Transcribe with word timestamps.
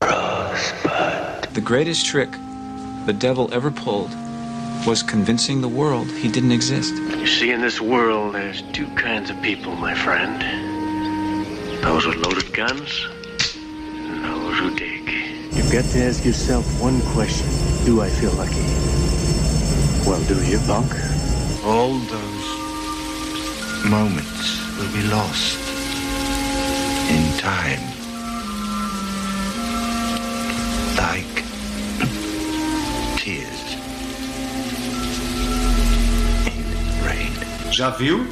The 0.00 1.62
greatest 1.62 2.06
trick 2.06 2.30
the 3.06 3.12
devil 3.12 3.52
ever 3.52 3.70
pulled 3.70 4.10
was 4.86 5.02
convincing 5.02 5.60
the 5.60 5.68
world 5.68 6.10
he 6.10 6.28
didn't 6.28 6.52
exist. 6.52 6.94
You 6.94 7.26
see, 7.26 7.50
in 7.50 7.60
this 7.60 7.80
world, 7.80 8.34
there's 8.34 8.62
two 8.72 8.86
kinds 8.94 9.30
of 9.30 9.40
people, 9.42 9.74
my 9.76 9.94
friend. 9.94 10.40
Those 11.82 12.06
with 12.06 12.16
loaded 12.16 12.52
guns, 12.52 13.06
and 13.94 14.24
those 14.24 14.58
who 14.58 14.74
dig. 14.76 15.08
You've 15.52 15.72
got 15.72 15.84
to 15.92 16.02
ask 16.04 16.24
yourself 16.24 16.64
one 16.80 17.00
question. 17.12 17.48
Do 17.84 18.00
I 18.00 18.08
feel 18.08 18.32
lucky? 18.32 18.64
Well, 20.08 20.22
do 20.24 20.42
you, 20.44 20.58
punk? 20.66 20.92
All 21.64 21.94
those 21.98 22.46
moments 23.84 24.78
will 24.78 24.92
be 24.92 25.02
lost 25.08 25.58
in 27.10 27.38
time. 27.38 27.89
Já 37.80 37.88
viu? 37.88 38.26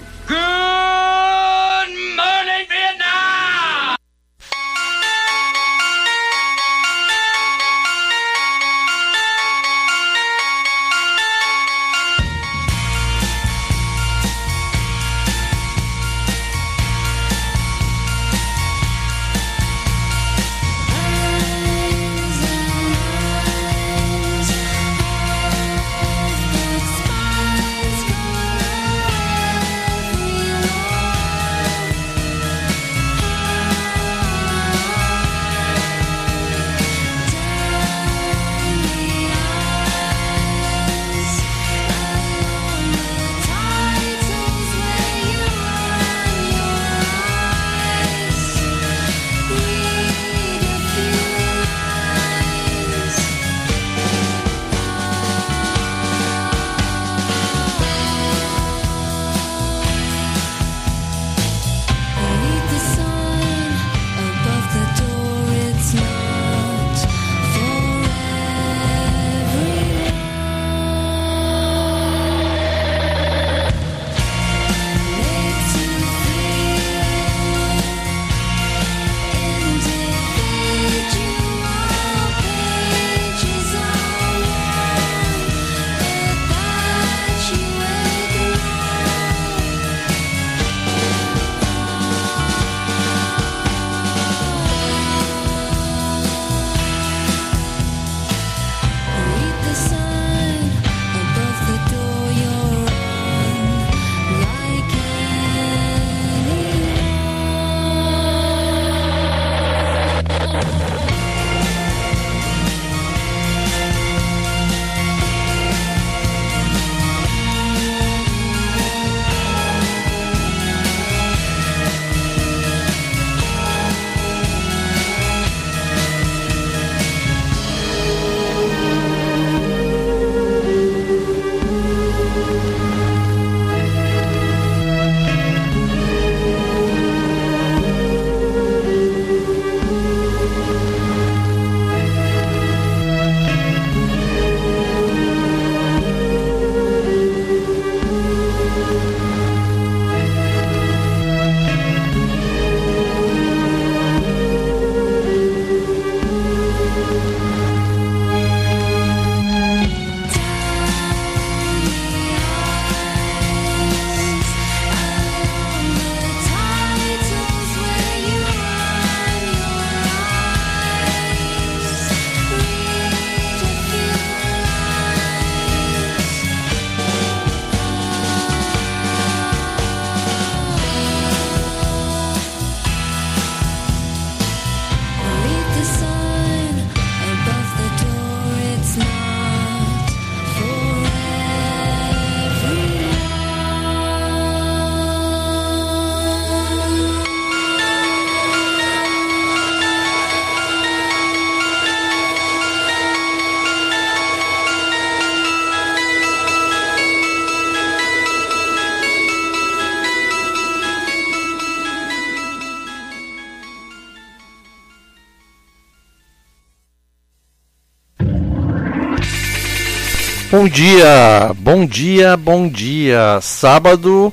Bom 220.68 220.74
dia, 220.74 221.54
bom 221.56 221.86
dia, 221.86 222.36
bom 222.36 222.68
dia. 222.68 223.38
Sábado, 223.41 224.30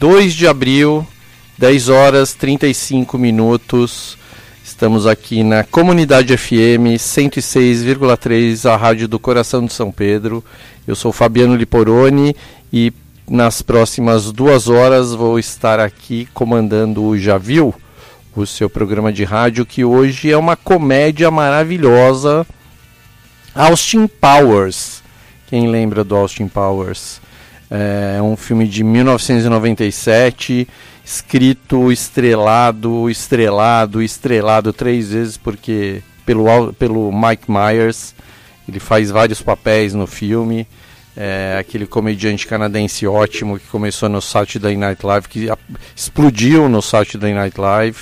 2 0.00 0.32
de 0.32 0.48
abril, 0.48 1.06
10 1.58 1.90
horas 1.90 2.32
35 2.32 3.18
minutos. 3.18 4.16
Estamos 4.64 5.06
aqui 5.06 5.44
na 5.44 5.62
Comunidade 5.62 6.34
FM 6.34 6.96
106,3, 6.96 8.64
a 8.70 8.74
rádio 8.74 9.06
do 9.06 9.18
coração 9.18 9.66
de 9.66 9.74
São 9.74 9.92
Pedro. 9.92 10.42
Eu 10.88 10.96
sou 10.96 11.12
Fabiano 11.12 11.54
Liporoni 11.54 12.34
e 12.72 12.90
nas 13.28 13.60
próximas 13.60 14.32
duas 14.32 14.66
horas 14.66 15.12
vou 15.12 15.38
estar 15.38 15.78
aqui 15.78 16.26
comandando 16.32 17.04
o 17.04 17.18
Já 17.18 17.36
Viu, 17.36 17.74
o 18.34 18.46
seu 18.46 18.70
programa 18.70 19.12
de 19.12 19.24
rádio, 19.24 19.66
que 19.66 19.84
hoje 19.84 20.32
é 20.32 20.38
uma 20.38 20.56
comédia 20.56 21.30
maravilhosa. 21.30 22.46
Austin 23.54 24.06
Powers. 24.06 24.99
Quem 25.50 25.68
lembra 25.68 26.04
do 26.04 26.14
Austin 26.14 26.46
Powers? 26.46 27.20
É 27.68 28.22
um 28.22 28.36
filme 28.36 28.68
de 28.68 28.84
1997, 28.84 30.68
escrito, 31.04 31.90
estrelado, 31.90 33.10
estrelado, 33.10 34.00
estrelado 34.00 34.72
três 34.72 35.10
vezes, 35.10 35.36
porque 35.36 36.04
pelo, 36.24 36.72
pelo 36.74 37.10
Mike 37.10 37.50
Myers. 37.50 38.14
Ele 38.68 38.78
faz 38.78 39.10
vários 39.10 39.42
papéis 39.42 39.92
no 39.92 40.06
filme. 40.06 40.68
É, 41.16 41.56
aquele 41.58 41.84
comediante 41.84 42.46
canadense 42.46 43.04
ótimo 43.04 43.58
que 43.58 43.66
começou 43.66 44.08
no 44.08 44.22
Saturday 44.22 44.76
Night 44.76 45.04
Live, 45.04 45.28
que 45.28 45.50
a, 45.50 45.58
explodiu 45.96 46.68
no 46.68 46.80
Saturday 46.80 47.34
Night 47.34 47.60
Live. 47.60 47.98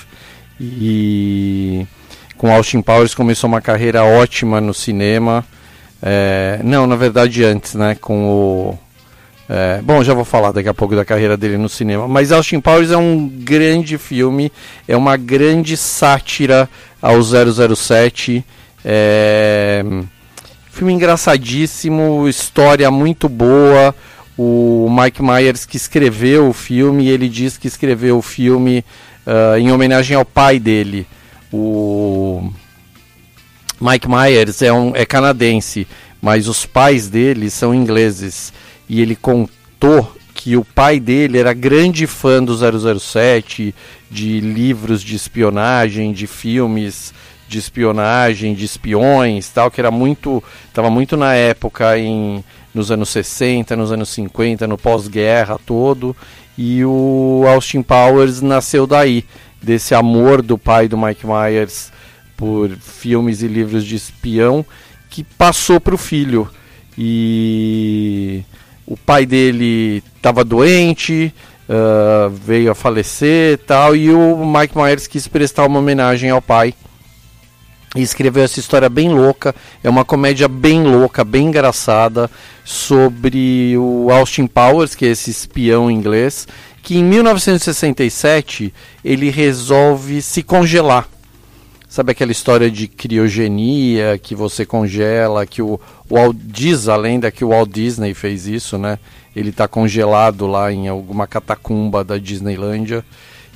E 0.61 1.87
com 2.37 2.53
Austin 2.53 2.83
Powers 2.83 3.15
começou 3.15 3.49
uma 3.49 3.63
carreira 3.63 4.05
ótima 4.05 4.61
no 4.61 4.75
cinema. 4.75 5.47
É, 6.03 6.61
não, 6.63 6.87
na 6.87 6.97
verdade 6.97 7.45
antes, 7.45 7.75
né? 7.75 7.97
Com 8.01 8.29
o. 8.29 8.79
É, 9.49 9.81
bom, 9.83 10.05
já 10.05 10.13
vou 10.13 10.25
falar 10.25 10.53
daqui 10.53 10.69
a 10.69 10.75
pouco 10.75 10.95
da 10.95 11.05
carreira 11.05 11.37
dele 11.37 11.57
no 11.57 11.69
cinema. 11.69 12.07
Mas 12.07 12.31
Austin 12.31 12.61
Powers 12.61 12.91
é 12.91 12.97
um 12.97 13.27
grande 13.27 13.97
filme, 13.97 14.53
é 14.87 14.97
uma 14.97 15.17
grande 15.17 15.77
sátira 15.77 16.69
ao 17.01 17.17
007. 17.23 18.45
É, 18.85 19.85
filme 20.71 20.93
engraçadíssimo, 20.93 22.29
história 22.29 22.91
muito 22.91 23.29
boa. 23.29 23.95
O 24.37 24.89
Mike 24.89 25.21
Myers 25.21 25.67
que 25.67 25.77
escreveu 25.77 26.49
o 26.49 26.53
filme, 26.53 27.09
ele 27.09 27.29
diz 27.29 27.57
que 27.57 27.67
escreveu 27.67 28.19
o 28.19 28.23
filme 28.23 28.85
uh, 29.27 29.59
em 29.59 29.73
homenagem 29.73 30.17
ao 30.17 30.25
pai 30.25 30.61
dele. 30.61 31.09
O 31.53 32.53
Mike 33.81 34.09
Myers 34.09 34.63
é, 34.63 34.73
um, 34.73 34.95
é 34.95 35.07
canadense, 35.07 35.87
mas 36.21 36.49
os 36.49 36.67
pais 36.67 37.09
dele 37.09 37.51
são 37.51 37.75
ingleses. 37.75 38.53
E 38.89 39.01
ele 39.01 39.15
contou 39.15 40.17
que 40.35 40.57
o 40.57 40.65
pai 40.65 41.01
dele 41.01 41.39
era 41.39 41.53
grande 41.53 42.07
fã 42.07 42.43
do 42.43 42.55
007, 42.99 43.75
de 44.11 44.41
livros 44.41 45.03
de 45.03 45.15
espionagem, 45.15 46.13
de 46.13 46.27
filmes 46.27 47.13
de 47.49 47.59
espionagem, 47.59 48.55
de 48.55 48.65
espiões, 48.65 49.49
tal, 49.49 49.71
que 49.71 49.81
era 49.81 49.91
muito, 49.91 50.43
estava 50.69 50.91
muito 50.91 51.17
na 51.17 51.35
época 51.35 51.99
em 51.99 52.45
nos 52.75 52.91
anos 52.91 53.09
60, 53.09 53.75
nos 53.75 53.91
anos 53.91 54.11
50, 54.11 54.67
no 54.67 54.77
pós-guerra 54.77 55.59
todo, 55.65 56.15
e 56.57 56.85
o 56.85 57.45
Austin 57.49 57.83
Powers 57.83 58.43
nasceu 58.43 58.87
daí, 58.87 59.25
desse 59.61 59.95
amor 59.95 60.43
do 60.43 60.57
pai 60.57 60.87
do 60.87 60.97
Mike 60.97 61.27
Myers 61.27 61.91
por 62.39 62.71
filmes 62.71 63.43
e 63.43 63.49
livros 63.49 63.85
de 63.85 63.97
espião 63.97 64.65
que 65.11 65.25
passou 65.25 65.81
para 65.81 65.95
o 65.95 65.99
filho. 65.99 66.49
E 66.97 68.45
o 68.87 68.97
pai 68.97 69.27
dele 69.27 70.03
estava 70.17 70.45
doente, 70.45 71.35
uh, 71.69 72.31
veio 72.31 72.71
a 72.71 72.75
falecer 72.77 73.59
tal, 73.67 73.97
e 73.97 74.11
o 74.13 74.47
Mike 74.47 74.79
Myers 74.79 75.09
quis 75.09 75.27
prestar 75.27 75.67
uma 75.67 75.81
homenagem 75.81 76.31
ao 76.31 76.41
pai. 76.41 76.73
E 77.97 78.03
escreveu 78.03 78.45
essa 78.45 78.61
história 78.61 78.89
bem 78.89 79.09
louca, 79.09 79.55
é 79.83 79.91
uma 79.91 80.05
comédia 80.05 80.47
bem 80.47 80.85
louca, 80.85 81.25
bem 81.25 81.47
engraçada, 81.47 82.31
sobre 82.65 83.77
o 83.77 84.11
Austin 84.13 84.47
Powers, 84.47 84.95
que 84.95 85.07
é 85.07 85.09
esse 85.09 85.31
espião 85.31 85.91
inglês, 85.91 86.47
que 86.83 86.99
em 86.99 87.03
1967 87.03 88.73
ele 89.03 89.31
resolve 89.31 90.23
se 90.23 90.43
congelar 90.43 91.09
Sabe 91.89 92.13
aquela 92.13 92.33
história 92.33 92.71
de 92.71 92.87
criogenia 92.87 94.19
que 94.19 94.35
você 94.35 94.67
congela, 94.67 95.47
que 95.47 95.63
o, 95.63 95.81
Walt, 96.11 96.37
diz 96.39 96.87
a 96.87 96.97
lenda 96.97 97.31
que 97.31 97.43
o 97.45 97.49
Walt 97.49 97.71
Disney 97.71 98.13
fez 98.13 98.47
isso, 98.47 98.77
né? 98.77 98.99
Ele 99.35 99.49
está 99.49 99.67
congelado 99.67 100.47
lá 100.47 100.71
em 100.71 100.87
alguma 100.87 101.27
catacumba 101.27 102.05
da 102.05 102.19
Disneylândia 102.19 103.03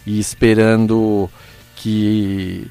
e 0.07 0.19
esperando 0.19 1.29
que 1.77 2.71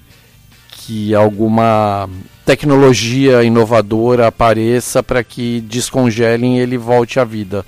que 0.83 1.13
alguma 1.13 2.09
tecnologia 2.43 3.43
inovadora 3.43 4.27
apareça 4.27 5.03
para 5.03 5.23
que 5.23 5.61
descongelem 5.61 6.57
e 6.57 6.59
ele 6.59 6.75
volte 6.75 7.19
à 7.19 7.23
vida. 7.23 7.63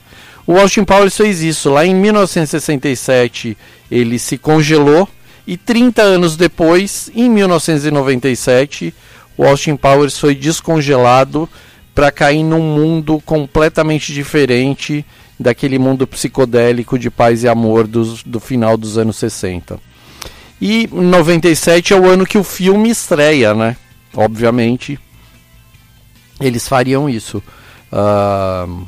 O 0.48 0.58
Austin 0.58 0.84
Powers 0.84 1.16
fez 1.16 1.44
isso. 1.44 1.70
Lá 1.70 1.86
em 1.86 1.94
1967 1.94 3.56
ele 3.92 4.18
se 4.18 4.36
congelou 4.36 5.08
e 5.46 5.58
30 5.58 6.02
anos 6.02 6.38
depois, 6.38 7.12
em 7.14 7.30
1997, 7.30 8.94
o 9.38 9.44
Austin 9.44 9.76
Powers 9.76 10.18
foi 10.18 10.36
descongelado 10.36 11.50
para 11.94 12.12
cair 12.12 12.44
num 12.44 12.62
mundo 12.62 13.22
completamente 13.26 14.14
diferente 14.14 15.06
daquele 15.40 15.78
mundo 15.78 16.08
psicodélico 16.08 16.98
de 16.98 17.10
paz 17.10 17.44
e 17.44 17.48
amor 17.48 17.88
do, 17.88 18.16
do 18.26 18.40
final 18.40 18.78
dos 18.78 18.98
anos 18.98 19.18
60. 19.18 19.80
E 20.62 20.88
97 20.92 21.94
é 21.94 22.00
o 22.00 22.06
ano 22.06 22.26
que 22.26 22.38
o 22.38 22.44
filme 22.44 22.90
estreia, 22.90 23.54
né? 23.54 23.76
Obviamente, 24.16 24.98
eles 26.40 26.68
fariam 26.68 27.10
isso. 27.10 27.44
Uh, 27.92 28.88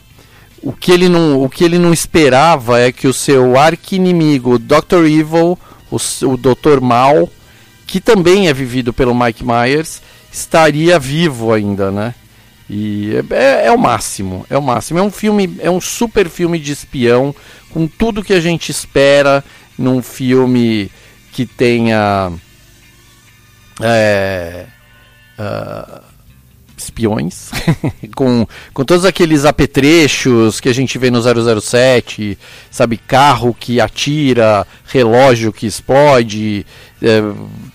o, 0.62 0.72
que 0.72 0.92
ele 0.92 1.10
não, 1.10 1.44
o 1.44 1.50
que 1.50 1.63
ele 1.63 1.78
não 1.78 1.92
esperava 1.92 2.80
é 2.80 2.92
que 2.92 3.07
o 3.07 3.13
seu 3.13 3.57
arqui-inimigo, 3.57 4.57
Dr. 4.57 5.06
Evil, 5.06 5.57
o, 5.95 6.30
o 6.30 6.38
Dr. 6.38 6.81
Mal, 6.81 7.30
que 7.88 8.00
também 8.00 8.47
é 8.47 8.53
vivido 8.53 8.94
pelo 8.94 9.15
Mike 9.15 9.44
Myers, 9.44 10.01
estaria 10.31 11.00
vivo 11.00 11.53
ainda, 11.53 11.92
né? 11.92 12.13
E 12.69 13.12
é, 13.31 13.36
é, 13.36 13.68
é, 13.68 13.71
o 13.71 13.77
máximo, 13.77 14.45
é 14.50 14.57
o 14.57 14.62
máximo. 14.62 15.00
É 15.00 15.01
um 15.01 15.12
filme, 15.12 15.56
é 15.59 15.69
um 15.69 15.80
super 15.80 16.30
filme 16.30 16.59
de 16.59 16.71
espião, 16.71 17.33
com 17.69 17.88
tudo 17.88 18.24
que 18.24 18.33
a 18.33 18.39
gente 18.39 18.71
espera 18.71 19.44
num 19.77 20.01
filme 20.01 20.92
que 21.31 21.45
tenha 21.45 22.31
é, 23.81 24.65
uh, 25.38 26.01
espiões, 26.77 27.51
com, 28.16 28.48
com 28.74 28.86
todos 28.86 29.06
aqueles 29.06 29.45
apetrechos 29.45 30.60
que 30.60 30.69
a 30.69 30.74
gente 30.74 30.98
vê 30.98 31.10
no 31.10 31.22
007, 31.22 32.38
sabe, 32.69 32.98
carro 32.98 33.56
que 33.57 33.80
atira, 33.80 34.68
relógio 34.86 35.54
que 35.54 35.66
explode, 35.66 36.66
é, 37.01 37.22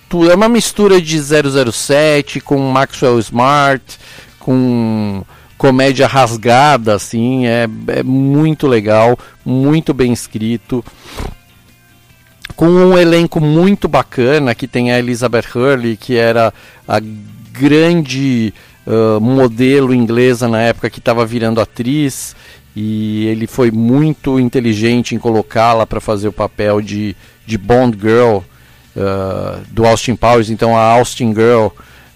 tudo, 0.09 0.31
é 0.31 0.35
uma 0.35 0.49
mistura 0.49 1.01
de 1.01 1.19
007 1.19 2.39
com 2.41 2.59
Maxwell 2.59 3.19
Smart, 3.19 3.97
com 4.39 5.23
comédia 5.57 6.07
rasgada, 6.07 6.95
assim, 6.95 7.45
é, 7.45 7.67
é 7.87 8.03
muito 8.03 8.67
legal, 8.67 9.17
muito 9.45 9.93
bem 9.93 10.11
escrito. 10.11 10.83
Com 12.55 12.67
um 12.67 12.97
elenco 12.97 13.39
muito 13.39 13.87
bacana 13.87 14.53
que 14.55 14.67
tem 14.67 14.91
a 14.91 14.99
Elizabeth 14.99 15.45
Hurley, 15.55 15.95
que 15.97 16.15
era 16.15 16.53
a 16.87 16.99
grande 16.99 18.53
uh, 18.85 19.19
modelo 19.19 19.93
inglesa 19.93 20.47
na 20.47 20.61
época 20.61 20.89
que 20.89 20.99
estava 20.99 21.25
virando 21.25 21.61
atriz 21.61 22.35
e 22.75 23.25
ele 23.27 23.47
foi 23.47 23.69
muito 23.71 24.39
inteligente 24.39 25.13
em 25.13 25.19
colocá-la 25.19 25.85
para 25.85 25.99
fazer 25.99 26.27
o 26.27 26.33
papel 26.33 26.81
de, 26.81 27.15
de 27.45 27.57
Bond 27.57 27.97
Girl 27.99 28.37
uh, 28.95 29.61
do 29.69 29.85
Austin 29.85 30.15
Powers, 30.15 30.49
então 30.49 30.77
a 30.77 30.81
Austin 30.81 31.33
Girl. 31.33 31.67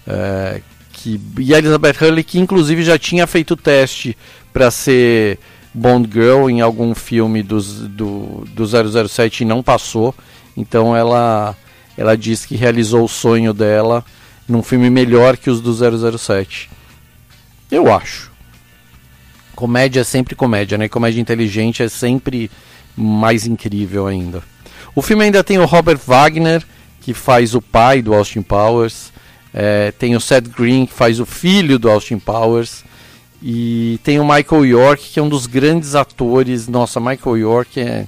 Uh, 0.06 0.62
que, 0.92 1.20
e 1.38 1.54
a 1.54 1.58
Elizabeth 1.58 1.96
Hurley, 2.00 2.24
que 2.24 2.38
inclusive 2.38 2.82
já 2.82 2.98
tinha 2.98 3.26
feito 3.26 3.54
teste 3.54 4.16
para 4.52 4.70
ser 4.70 5.38
Bond 5.74 6.08
Girl 6.10 6.48
em 6.48 6.62
algum 6.62 6.94
filme 6.94 7.42
dos, 7.42 7.80
do, 7.80 8.46
do 8.54 8.66
007 9.08 9.42
e 9.42 9.44
não 9.44 9.62
passou. 9.62 10.14
Então 10.56 10.96
ela, 10.96 11.54
ela 11.98 12.16
disse 12.16 12.48
que 12.48 12.56
realizou 12.56 13.04
o 13.04 13.08
sonho 13.08 13.52
dela 13.52 14.02
num 14.48 14.62
filme 14.62 14.88
melhor 14.90 15.36
que 15.36 15.50
os 15.50 15.60
do 15.60 15.72
007. 16.18 16.70
Eu 17.70 17.92
acho. 17.92 18.30
Comédia 19.54 20.00
é 20.00 20.04
sempre 20.04 20.34
comédia, 20.34 20.78
né? 20.78 20.88
Comédia 20.88 21.20
inteligente 21.20 21.82
é 21.82 21.88
sempre 21.88 22.50
mais 22.96 23.46
incrível 23.46 24.06
ainda. 24.06 24.42
O 24.94 25.02
filme 25.02 25.24
ainda 25.24 25.42
tem 25.42 25.58
o 25.58 25.64
Robert 25.64 25.98
Wagner, 26.06 26.64
que 27.00 27.12
faz 27.12 27.54
o 27.54 27.62
pai 27.62 28.02
do 28.02 28.14
Austin 28.14 28.42
Powers. 28.42 29.12
É, 29.52 29.90
tem 29.92 30.14
o 30.14 30.20
Seth 30.20 30.48
Green, 30.48 30.86
que 30.86 30.92
faz 30.92 31.18
o 31.18 31.26
filho 31.26 31.78
do 31.78 31.90
Austin 31.90 32.18
Powers. 32.18 32.84
E 33.42 33.98
tem 34.02 34.18
o 34.20 34.24
Michael 34.24 34.66
York, 34.66 35.10
que 35.10 35.18
é 35.18 35.22
um 35.22 35.28
dos 35.28 35.46
grandes 35.46 35.94
atores. 35.94 36.68
Nossa, 36.68 37.00
Michael 37.00 37.38
York 37.38 37.80
é, 37.80 38.06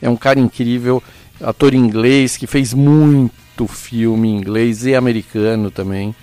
é 0.00 0.08
um 0.08 0.16
cara 0.16 0.38
incrível. 0.38 1.02
Ator 1.40 1.74
inglês 1.74 2.36
que 2.36 2.46
fez 2.46 2.72
muito 2.72 3.41
muito 3.52 3.66
filme 3.66 4.28
inglês 4.28 4.84
e 4.84 4.94
americano 4.94 5.70
também. 5.70 6.14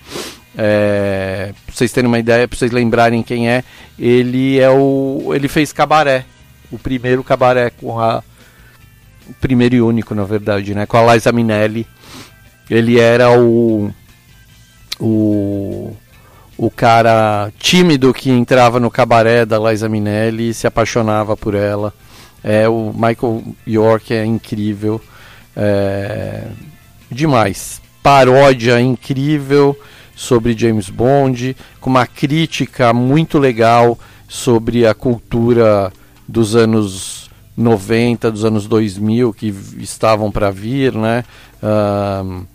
É, 0.57 1.53
pra 1.65 1.75
vocês 1.75 1.91
terem 1.91 2.07
uma 2.07 2.19
ideia, 2.19 2.47
pra 2.47 2.57
vocês 2.57 2.71
lembrarem 2.71 3.23
quem 3.23 3.49
é, 3.49 3.63
ele 3.97 4.59
é 4.59 4.69
o. 4.69 5.31
ele 5.33 5.47
fez 5.47 5.71
cabaré. 5.71 6.25
O 6.71 6.77
primeiro 6.77 7.23
cabaré 7.23 7.69
com 7.69 7.99
a. 7.99 8.23
O 9.27 9.33
primeiro 9.39 9.75
e 9.75 9.81
único, 9.81 10.15
na 10.15 10.23
verdade, 10.23 10.73
né? 10.73 10.85
Com 10.85 10.97
a 10.97 11.13
Liza 11.13 11.31
Minelli. 11.31 11.87
Ele 12.69 12.99
era 12.99 13.31
o. 13.31 13.93
O. 14.99 15.95
O 16.57 16.69
cara 16.69 17.53
tímido 17.57 18.13
que 18.13 18.29
entrava 18.29 18.81
no 18.81 18.91
cabaré 18.91 19.45
da 19.45 19.57
Liza 19.57 19.87
Minelli 19.87 20.49
e 20.49 20.53
se 20.53 20.67
apaixonava 20.67 21.37
por 21.37 21.55
ela. 21.55 21.93
É, 22.43 22.67
o 22.67 22.91
Michael 22.93 23.43
York 23.65 24.13
é 24.13 24.25
incrível. 24.25 24.99
É, 25.55 26.47
demais. 27.11 27.81
Paródia 28.01 28.79
incrível 28.79 29.77
sobre 30.15 30.57
James 30.57 30.89
Bond, 30.89 31.55
com 31.79 31.89
uma 31.89 32.05
crítica 32.05 32.93
muito 32.93 33.37
legal 33.37 33.97
sobre 34.27 34.85
a 34.85 34.93
cultura 34.93 35.91
dos 36.27 36.55
anos 36.55 37.29
90, 37.55 38.31
dos 38.31 38.45
anos 38.45 38.67
2000 38.67 39.33
que 39.33 39.47
estavam 39.79 40.31
para 40.31 40.51
vir, 40.51 40.93
né? 40.93 41.23
Uh, 41.61 42.45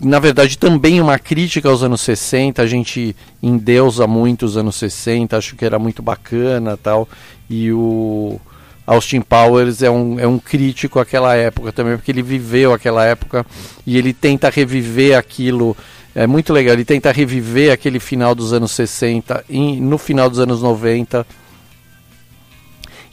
na 0.00 0.18
verdade, 0.18 0.58
também 0.58 1.00
uma 1.00 1.18
crítica 1.18 1.68
aos 1.68 1.82
anos 1.82 2.02
60. 2.02 2.60
A 2.60 2.66
gente 2.66 3.16
endeusa 3.42 4.06
muito 4.06 4.44
os 4.44 4.56
anos 4.56 4.76
60, 4.76 5.36
acho 5.36 5.56
que 5.56 5.64
era 5.64 5.78
muito 5.78 6.02
bacana 6.02 6.76
tal. 6.76 7.08
E 7.48 7.72
o 7.72 8.38
Austin 8.86 9.20
Powers 9.20 9.82
é 9.82 9.90
um, 9.90 10.20
é 10.20 10.26
um 10.26 10.38
crítico 10.38 11.00
àquela 11.00 11.34
época 11.34 11.72
também, 11.72 11.96
porque 11.96 12.12
ele 12.12 12.22
viveu 12.22 12.72
aquela 12.72 13.04
época 13.04 13.44
e 13.84 13.98
ele 13.98 14.12
tenta 14.12 14.48
reviver 14.48 15.18
aquilo. 15.18 15.76
É 16.14 16.26
muito 16.26 16.52
legal, 16.52 16.74
ele 16.74 16.84
tenta 16.84 17.10
reviver 17.10 17.72
aquele 17.72 17.98
final 17.98 18.34
dos 18.34 18.52
anos 18.52 18.70
60 18.72 19.44
e 19.48 19.80
no 19.80 19.98
final 19.98 20.30
dos 20.30 20.38
anos 20.38 20.62
90. 20.62 21.26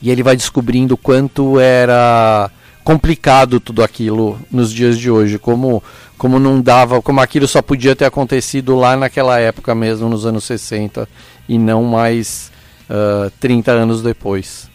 E 0.02 0.12
ele 0.12 0.22
vai 0.22 0.36
descobrindo 0.36 0.96
quanto 0.96 1.60
era 1.60 2.52
complicado 2.84 3.60
tudo 3.60 3.82
aquilo 3.82 4.38
nos 4.52 4.72
dias 4.72 4.98
de 5.00 5.10
hoje, 5.10 5.40
como 5.40 5.82
como 6.18 6.40
não 6.40 6.62
dava, 6.62 7.02
como 7.02 7.20
aquilo 7.20 7.48
só 7.48 7.62
podia 7.62 7.96
ter 7.98 8.06
acontecido 8.06 8.76
lá 8.76 8.96
naquela 8.96 9.40
época 9.40 9.76
mesmo, 9.76 10.08
nos 10.08 10.26
anos 10.26 10.46
60, 10.46 11.06
e 11.50 11.58
não 11.58 11.84
mais 11.84 12.50
uh, 12.90 13.30
30 13.42 13.72
anos 13.72 14.02
depois. 14.02 14.70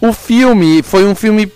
O 0.00 0.12
filme 0.12 0.82
foi 0.82 1.04
um 1.04 1.14
filme 1.14 1.50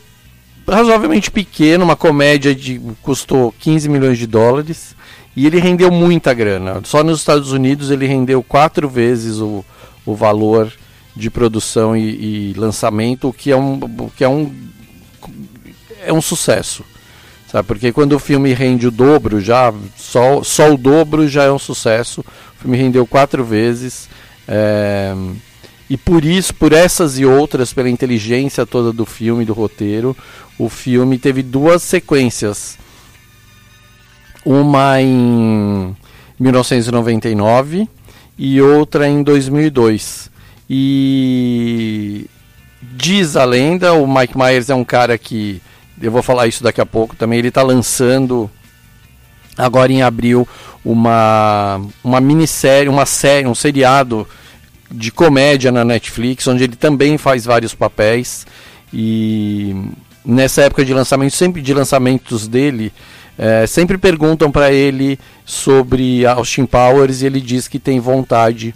razoavelmente 0.68 1.30
pequeno, 1.30 1.84
uma 1.84 1.96
comédia 1.96 2.54
de 2.54 2.80
custou 3.02 3.54
15 3.58 3.88
milhões 3.88 4.18
de 4.18 4.26
dólares 4.26 4.96
e 5.36 5.46
ele 5.46 5.60
rendeu 5.60 5.90
muita 5.90 6.34
grana. 6.34 6.80
Só 6.84 7.02
nos 7.02 7.20
Estados 7.20 7.52
Unidos 7.52 7.90
ele 7.90 8.06
rendeu 8.06 8.42
quatro 8.42 8.88
vezes 8.88 9.38
o, 9.38 9.64
o 10.04 10.14
valor 10.14 10.72
de 11.14 11.30
produção 11.30 11.96
e, 11.96 12.50
e 12.50 12.54
lançamento, 12.54 13.28
o 13.28 13.32
que 13.32 13.50
é 13.50 13.56
um, 13.56 13.78
que 14.16 14.24
é 14.24 14.28
um 14.28 14.52
é 16.04 16.12
um 16.12 16.20
sucesso. 16.20 16.84
Sabe? 17.46 17.68
Porque 17.68 17.92
quando 17.92 18.14
o 18.14 18.18
filme 18.18 18.52
rende 18.54 18.86
o 18.86 18.90
dobro, 18.90 19.40
já 19.40 19.72
só, 19.96 20.42
só 20.42 20.72
o 20.72 20.76
dobro 20.76 21.28
já 21.28 21.44
é 21.44 21.52
um 21.52 21.58
sucesso. 21.58 22.22
O 22.56 22.62
filme 22.62 22.76
rendeu 22.76 23.06
quatro 23.06 23.44
vezes. 23.44 24.08
É, 24.48 25.14
e 25.92 25.96
por 25.98 26.24
isso, 26.24 26.54
por 26.54 26.72
essas 26.72 27.18
e 27.18 27.26
outras, 27.26 27.74
pela 27.74 27.90
inteligência 27.90 28.64
toda 28.64 28.94
do 28.94 29.04
filme, 29.04 29.44
do 29.44 29.52
roteiro, 29.52 30.16
o 30.58 30.70
filme 30.70 31.18
teve 31.18 31.42
duas 31.42 31.82
sequências. 31.82 32.78
Uma 34.42 35.02
em 35.02 35.94
1999 36.40 37.86
e 38.38 38.62
outra 38.62 39.06
em 39.06 39.22
2002. 39.22 40.30
E 40.70 42.24
diz 42.80 43.36
a 43.36 43.44
lenda, 43.44 43.92
o 43.92 44.06
Mike 44.06 44.34
Myers 44.34 44.70
é 44.70 44.74
um 44.74 44.84
cara 44.86 45.18
que 45.18 45.60
eu 46.00 46.10
vou 46.10 46.22
falar 46.22 46.46
isso 46.46 46.62
daqui 46.62 46.80
a 46.80 46.86
pouco 46.86 47.14
também. 47.14 47.38
Ele 47.38 47.48
está 47.48 47.60
lançando 47.60 48.50
agora 49.58 49.92
em 49.92 50.00
abril 50.00 50.48
uma, 50.82 51.82
uma 52.02 52.18
minissérie, 52.18 52.88
uma 52.88 53.04
série, 53.04 53.46
um 53.46 53.54
seriado 53.54 54.26
de 54.92 55.10
comédia 55.10 55.72
na 55.72 55.84
Netflix, 55.84 56.46
onde 56.46 56.64
ele 56.64 56.76
também 56.76 57.16
faz 57.18 57.44
vários 57.44 57.74
papéis. 57.74 58.46
E 58.92 59.74
nessa 60.24 60.62
época 60.62 60.84
de 60.84 60.92
lançamento, 60.92 61.34
sempre 61.34 61.62
de 61.62 61.72
lançamentos 61.72 62.46
dele, 62.46 62.92
é, 63.38 63.66
sempre 63.66 63.96
perguntam 63.96 64.50
para 64.50 64.72
ele 64.72 65.18
sobre 65.44 66.26
Austin 66.26 66.66
Powers 66.66 67.22
e 67.22 67.26
ele 67.26 67.40
diz 67.40 67.66
que 67.66 67.78
tem 67.78 67.98
vontade 67.98 68.74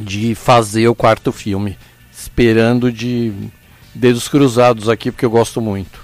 de 0.00 0.34
fazer 0.34 0.88
o 0.88 0.94
quarto 0.94 1.30
filme, 1.30 1.78
esperando 2.10 2.90
de 2.90 3.32
dedos 3.94 4.26
cruzados 4.26 4.88
aqui 4.88 5.10
porque 5.10 5.24
eu 5.24 5.30
gosto 5.30 5.60
muito. 5.60 6.00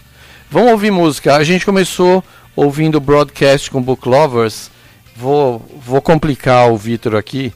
Vamos 0.50 0.72
ouvir 0.72 0.90
música. 0.90 1.34
A 1.34 1.44
gente 1.44 1.64
começou 1.64 2.22
ouvindo 2.54 3.00
broadcast 3.00 3.70
com 3.70 3.82
Book 3.82 4.08
Lovers. 4.08 4.70
Vou, 5.16 5.64
vou 5.84 6.00
complicar 6.00 6.70
o 6.70 6.76
Vitor 6.76 7.14
aqui. 7.16 7.52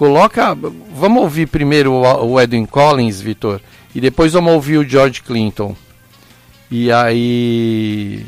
Coloca. 0.00 0.56
Vamos 0.94 1.22
ouvir 1.22 1.46
primeiro 1.46 1.92
o 1.92 2.40
Edwin 2.40 2.64
Collins, 2.64 3.20
Vitor, 3.20 3.60
e 3.94 4.00
depois 4.00 4.32
vamos 4.32 4.54
ouvir 4.54 4.78
o 4.78 4.88
George 4.88 5.20
Clinton. 5.20 5.76
E 6.70 6.90
aí 6.90 8.24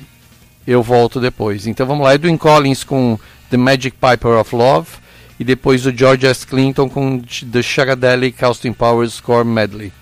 eu 0.66 0.82
volto 0.82 1.18
depois. 1.18 1.66
Então 1.66 1.86
vamos 1.86 2.04
lá, 2.04 2.14
Edwin 2.14 2.36
Collins 2.36 2.84
com 2.84 3.18
The 3.48 3.56
Magic 3.56 3.96
Piper 3.96 4.32
of 4.32 4.54
Love 4.54 4.88
e 5.40 5.44
depois 5.44 5.86
o 5.86 5.96
George 5.96 6.26
S. 6.26 6.46
Clinton 6.46 6.90
com 6.90 7.18
The 7.50 7.62
Shagadelic 7.62 8.44
Austin 8.44 8.74
Powers 8.74 9.14
Score 9.14 9.46
Medley. 9.46 9.94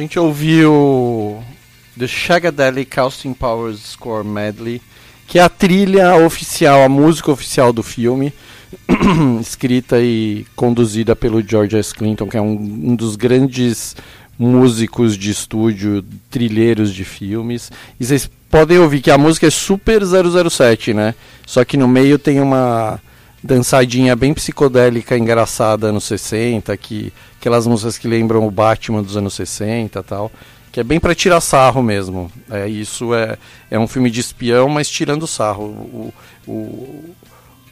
A 0.00 0.02
gente 0.02 0.18
ouviu 0.18 1.44
The 1.98 2.06
Shagadelic 2.06 2.98
Austin 2.98 3.34
Powers 3.34 3.80
Score 3.80 4.26
Medley, 4.26 4.80
que 5.26 5.38
é 5.38 5.42
a 5.42 5.48
trilha 5.50 6.16
oficial, 6.24 6.82
a 6.82 6.88
música 6.88 7.30
oficial 7.30 7.70
do 7.70 7.82
filme, 7.82 8.32
escrita 9.42 10.00
e 10.00 10.46
conduzida 10.56 11.14
pelo 11.14 11.46
George 11.46 11.76
S. 11.76 11.92
Clinton, 11.92 12.28
que 12.28 12.38
é 12.38 12.40
um, 12.40 12.54
um 12.54 12.96
dos 12.96 13.14
grandes 13.14 13.94
músicos 14.38 15.18
de 15.18 15.30
estúdio, 15.30 16.02
trilheiros 16.30 16.94
de 16.94 17.04
filmes. 17.04 17.70
E 18.00 18.04
vocês 18.06 18.30
podem 18.48 18.78
ouvir 18.78 19.02
que 19.02 19.10
a 19.10 19.18
música 19.18 19.48
é 19.48 19.50
super 19.50 20.00
007, 20.02 20.94
né? 20.94 21.14
Só 21.46 21.62
que 21.62 21.76
no 21.76 21.86
meio 21.86 22.18
tem 22.18 22.40
uma 22.40 22.98
dançadinha 23.42 24.14
bem 24.14 24.34
psicodélica, 24.34 25.16
engraçada, 25.16 25.88
anos 25.88 26.04
60, 26.04 26.76
que, 26.76 27.12
aquelas 27.38 27.66
músicas 27.66 27.98
que 27.98 28.08
lembram 28.08 28.46
o 28.46 28.50
Batman 28.50 29.02
dos 29.02 29.16
anos 29.16 29.34
60 29.34 30.02
tal. 30.02 30.30
Que 30.72 30.80
é 30.80 30.84
bem 30.84 31.00
para 31.00 31.14
tirar 31.14 31.40
sarro 31.40 31.82
mesmo. 31.82 32.30
É, 32.48 32.68
isso 32.68 33.12
é, 33.12 33.36
é 33.70 33.78
um 33.78 33.88
filme 33.88 34.10
de 34.10 34.20
espião, 34.20 34.68
mas 34.68 34.88
tirando 34.88 35.26
sarro. 35.26 35.64
O, 35.64 36.14
o, 36.46 37.14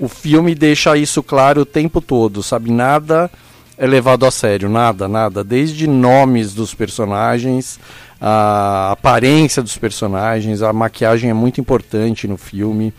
o 0.00 0.09
filme 0.09 0.54
deixa 0.54 0.96
isso 0.96 1.22
claro 1.22 1.61
o 1.61 1.66
tempo 1.66 2.00
todo, 2.00 2.42
sabe? 2.42 2.72
Nada 2.72 3.31
é 3.78 3.87
levado 3.87 4.26
a 4.26 4.31
sério, 4.31 4.68
nada, 4.68 5.07
nada. 5.07 5.44
Desde 5.44 5.87
nomes 5.87 6.52
dos 6.52 6.74
personagens, 6.74 7.78
a 8.20 8.90
aparência 8.90 9.62
dos 9.62 9.78
personagens, 9.78 10.61
a 10.62 10.72
maquiagem 10.72 11.31
é 11.31 11.35
muito 11.35 11.61
importante 11.61 12.26
no 12.26 12.37
filme. 12.37 12.92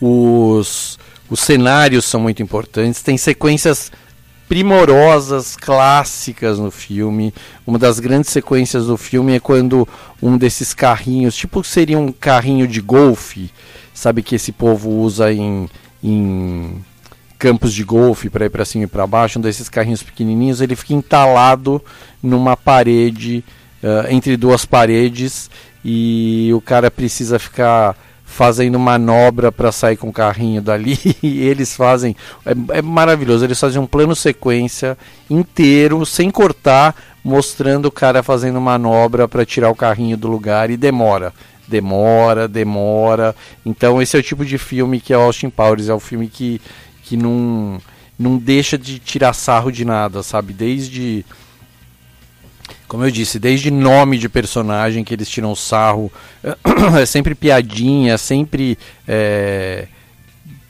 Os, 0.00 0.98
os 1.30 1.40
cenários 1.40 2.04
são 2.04 2.20
muito 2.20 2.42
importantes, 2.42 3.02
tem 3.02 3.16
sequências 3.16 3.90
primorosas, 4.48 5.56
clássicas 5.56 6.58
no 6.58 6.70
filme. 6.70 7.34
Uma 7.66 7.78
das 7.78 7.98
grandes 7.98 8.30
sequências 8.30 8.86
do 8.86 8.96
filme 8.96 9.34
é 9.34 9.40
quando 9.40 9.86
um 10.22 10.36
desses 10.38 10.72
carrinhos, 10.72 11.36
tipo 11.36 11.62
seria 11.64 11.98
um 11.98 12.12
carrinho 12.12 12.66
de 12.66 12.80
golfe, 12.80 13.50
sabe 13.92 14.22
que 14.22 14.36
esse 14.36 14.52
povo 14.52 14.90
usa 14.90 15.32
em, 15.32 15.68
em 16.02 16.84
campos 17.38 17.72
de 17.72 17.84
golfe 17.84 18.30
para 18.30 18.46
ir 18.46 18.50
para 18.50 18.64
cima 18.64 18.84
e 18.84 18.88
para 18.88 19.06
baixo, 19.06 19.38
um 19.38 19.42
desses 19.42 19.68
carrinhos 19.68 20.02
pequenininhos, 20.02 20.60
ele 20.60 20.76
fica 20.76 20.94
entalado 20.94 21.82
numa 22.22 22.56
parede, 22.56 23.44
uh, 23.82 24.10
entre 24.10 24.36
duas 24.36 24.64
paredes, 24.64 25.50
e 25.84 26.50
o 26.54 26.60
cara 26.60 26.90
precisa 26.90 27.38
ficar 27.38 27.96
fazendo 28.26 28.78
manobra 28.78 29.52
para 29.52 29.70
sair 29.70 29.96
com 29.96 30.08
o 30.08 30.12
carrinho 30.12 30.60
dali 30.60 30.98
e 31.22 31.42
eles 31.42 31.74
fazem 31.74 32.14
é, 32.44 32.78
é, 32.78 32.82
maravilhoso 32.82 33.44
eles 33.44 33.58
fazem 33.58 33.80
um 33.80 33.86
plano 33.86 34.16
sequência 34.16 34.98
inteiro 35.30 36.04
sem 36.04 36.28
cortar 36.28 36.94
mostrando 37.24 37.86
o 37.86 37.90
cara 37.90 38.22
fazendo 38.22 38.60
manobra 38.60 39.26
para 39.26 39.46
tirar 39.46 39.70
o 39.70 39.74
carrinho 39.74 40.16
do 40.16 40.28
lugar 40.28 40.70
e 40.70 40.76
demora. 40.76 41.32
Demora 41.66 42.46
demora. 42.46 43.34
Então 43.64 44.00
esse 44.00 44.16
é 44.16 44.20
o 44.20 44.22
tipo 44.22 44.44
de 44.44 44.58
filme 44.58 45.00
que 45.00 45.12
é 45.12 45.16
Austin 45.16 45.50
Powers 45.50 45.88
é 45.88 45.94
o 45.94 45.98
filme 45.98 46.28
que 46.28 46.60
que 47.02 47.16
não 47.16 47.80
não 48.18 48.38
deixa 48.38 48.78
de 48.78 48.98
tirar 48.98 49.32
sarro 49.32 49.72
de 49.72 49.84
nada 49.84 50.22
sabe? 50.22 50.52
Desde 50.52 51.24
como 52.88 53.04
eu 53.04 53.10
disse, 53.10 53.38
desde 53.38 53.70
nome 53.70 54.18
de 54.18 54.28
personagem 54.28 55.02
que 55.02 55.12
eles 55.12 55.28
tiram 55.28 55.54
sarro, 55.54 56.10
é 57.00 57.06
sempre 57.06 57.34
piadinha, 57.34 58.16
sempre 58.16 58.78
é, 59.06 59.88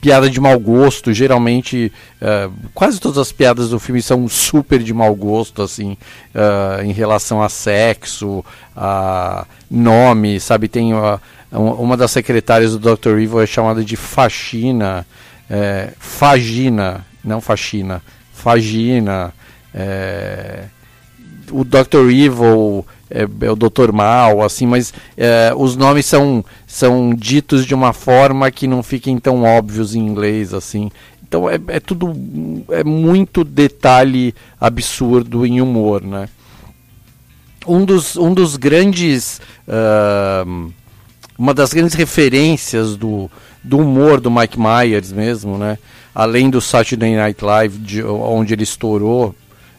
piada 0.01 0.29
de 0.29 0.39
mau 0.39 0.59
gosto. 0.59 1.13
Geralmente, 1.13 1.91
é, 2.19 2.49
quase 2.73 2.99
todas 2.99 3.17
as 3.17 3.31
piadas 3.31 3.69
do 3.69 3.79
filme 3.79 4.01
são 4.01 4.27
super 4.27 4.81
de 4.81 4.93
mau 4.93 5.13
gosto, 5.15 5.61
assim, 5.61 5.95
é, 6.33 6.83
em 6.83 6.91
relação 6.91 7.41
a 7.41 7.49
sexo, 7.49 8.43
a 8.75 9.45
nome, 9.69 10.39
sabe? 10.39 10.67
Tem 10.67 10.93
uma, 10.93 11.21
uma 11.51 11.95
das 11.95 12.11
secretárias 12.11 12.75
do 12.75 12.95
Dr. 12.95 13.19
Evil 13.19 13.41
é 13.41 13.45
chamada 13.45 13.83
de 13.83 13.95
faxina, 13.95 15.05
é, 15.49 15.93
fagina, 15.99 17.05
não 17.23 17.39
faxina, 17.41 18.01
fagina. 18.33 19.33
É, 19.73 20.63
o 21.51 21.63
Dr. 21.63 22.09
Evil, 22.09 22.85
é, 23.09 23.21
é, 23.21 23.51
o 23.51 23.55
Dr. 23.55 23.91
Mal, 23.91 24.43
assim, 24.43 24.65
mas 24.65 24.93
é, 25.15 25.53
os 25.55 25.75
nomes 25.75 26.05
são, 26.05 26.43
são 26.65 27.13
ditos 27.13 27.65
de 27.65 27.73
uma 27.73 27.93
forma 27.93 28.51
que 28.51 28.67
não 28.67 28.83
fiquem 28.83 29.17
tão 29.17 29.43
óbvios 29.43 29.95
em 29.95 29.99
inglês, 29.99 30.53
assim. 30.53 30.91
Então 31.27 31.49
é, 31.49 31.59
é 31.67 31.79
tudo, 31.79 32.13
é 32.69 32.83
muito 32.83 33.43
detalhe 33.43 34.33
absurdo 34.59 35.45
em 35.45 35.61
humor, 35.61 36.01
né? 36.01 36.29
Um 37.65 37.83
dos, 37.83 38.15
um 38.15 38.33
dos 38.33 38.55
grandes, 38.55 39.41
uh, 39.67 40.71
uma 41.37 41.53
das 41.53 41.73
grandes 41.73 41.95
referências 41.95 42.95
do, 42.95 43.29
do 43.61 43.79
humor 43.79 44.21
do 44.21 44.31
Mike 44.31 44.57
Myers 44.57 45.11
mesmo, 45.11 45.57
né? 45.57 45.77
Além 46.15 46.49
do 46.49 46.61
Saturday 46.61 47.15
Night 47.15 47.43
Live, 47.43 47.77
de, 47.77 48.03
onde 48.03 48.53
ele 48.53 48.63
estourou 48.63 49.35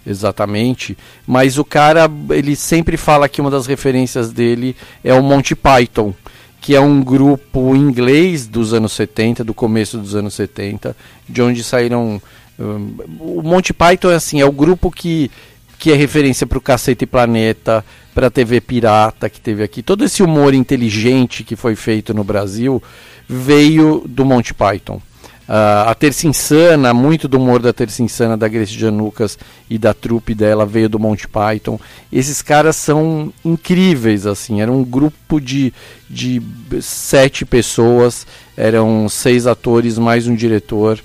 exatamente, 0.09 0.97
mas 1.27 1.59
o 1.59 1.65
cara, 1.65 2.11
ele 2.31 2.57
sempre 2.57 2.97
fala 2.97 3.29
que 3.29 3.41
uma 3.41 3.51
das 3.51 3.67
referências 3.67 4.33
dele 4.33 4.75
é 5.05 5.13
o 5.13 5.23
Monty 5.23 5.55
Python, 5.55 6.15
que 6.61 6.75
é 6.75 6.81
um 6.81 7.03
grupo 7.03 7.77
inglês 7.77 8.47
dos 8.47 8.73
anos 8.73 8.93
70, 8.93 9.45
do 9.45 9.55
começo 9.55 9.99
dos 9.99 10.15
anos 10.15 10.35
70, 10.35 10.97
de 11.29 11.43
onde 11.43 11.63
saíram 11.63 12.21
um, 12.59 12.97
o 13.21 13.43
Monty 13.43 13.73
Python 13.73 14.11
é 14.11 14.17
assim, 14.17 14.41
é 14.41 14.45
o 14.45 14.53
grupo 14.53 14.91
que 14.91 15.31
que 15.79 15.93
é 15.93 15.95
referência 15.95 16.45
para 16.45 16.59
o 16.59 16.61
Cacete 16.61 17.07
Planeta, 17.07 17.85
para 18.13 18.27
a 18.27 18.31
TV 18.31 18.61
Pirata 18.61 19.31
que 19.31 19.41
teve 19.41 19.63
aqui. 19.63 19.81
Todo 19.81 20.05
esse 20.05 20.25
humor 20.25 20.53
inteligente 20.53 21.45
que 21.45 21.55
foi 21.55 21.77
feito 21.77 22.13
no 22.13 22.25
Brasil 22.25 22.83
veio 23.29 24.03
do 24.05 24.25
Monty 24.25 24.53
Python. 24.53 25.01
Uh, 25.49 25.89
a 25.89 25.95
Terça 25.95 26.29
Insana, 26.29 26.93
muito 26.93 27.27
do 27.27 27.39
humor 27.39 27.63
da 27.63 27.73
Terça 27.73 28.03
Insana, 28.03 28.37
da 28.37 28.47
Grace 28.47 28.73
Janucas 28.73 29.39
e 29.71 29.79
da 29.79 29.95
trupe 29.95 30.35
dela 30.35 30.67
veio 30.67 30.91
do 30.91 30.99
Monty 30.99 31.27
Python. 31.27 31.81
Esses 32.13 32.43
caras 32.43 32.77
são 32.77 33.33
incríveis, 33.43 34.27
assim. 34.27 34.61
Era 34.61 34.71
um 34.71 34.85
grupo 34.85 35.41
de, 35.41 35.73
de 36.09 36.43
sete 36.83 37.47
pessoas, 37.47 38.27
eram 38.55 39.09
seis 39.09 39.47
atores 39.47 39.97
mais 39.97 40.27
um 40.27 40.35
diretor. 40.35 41.01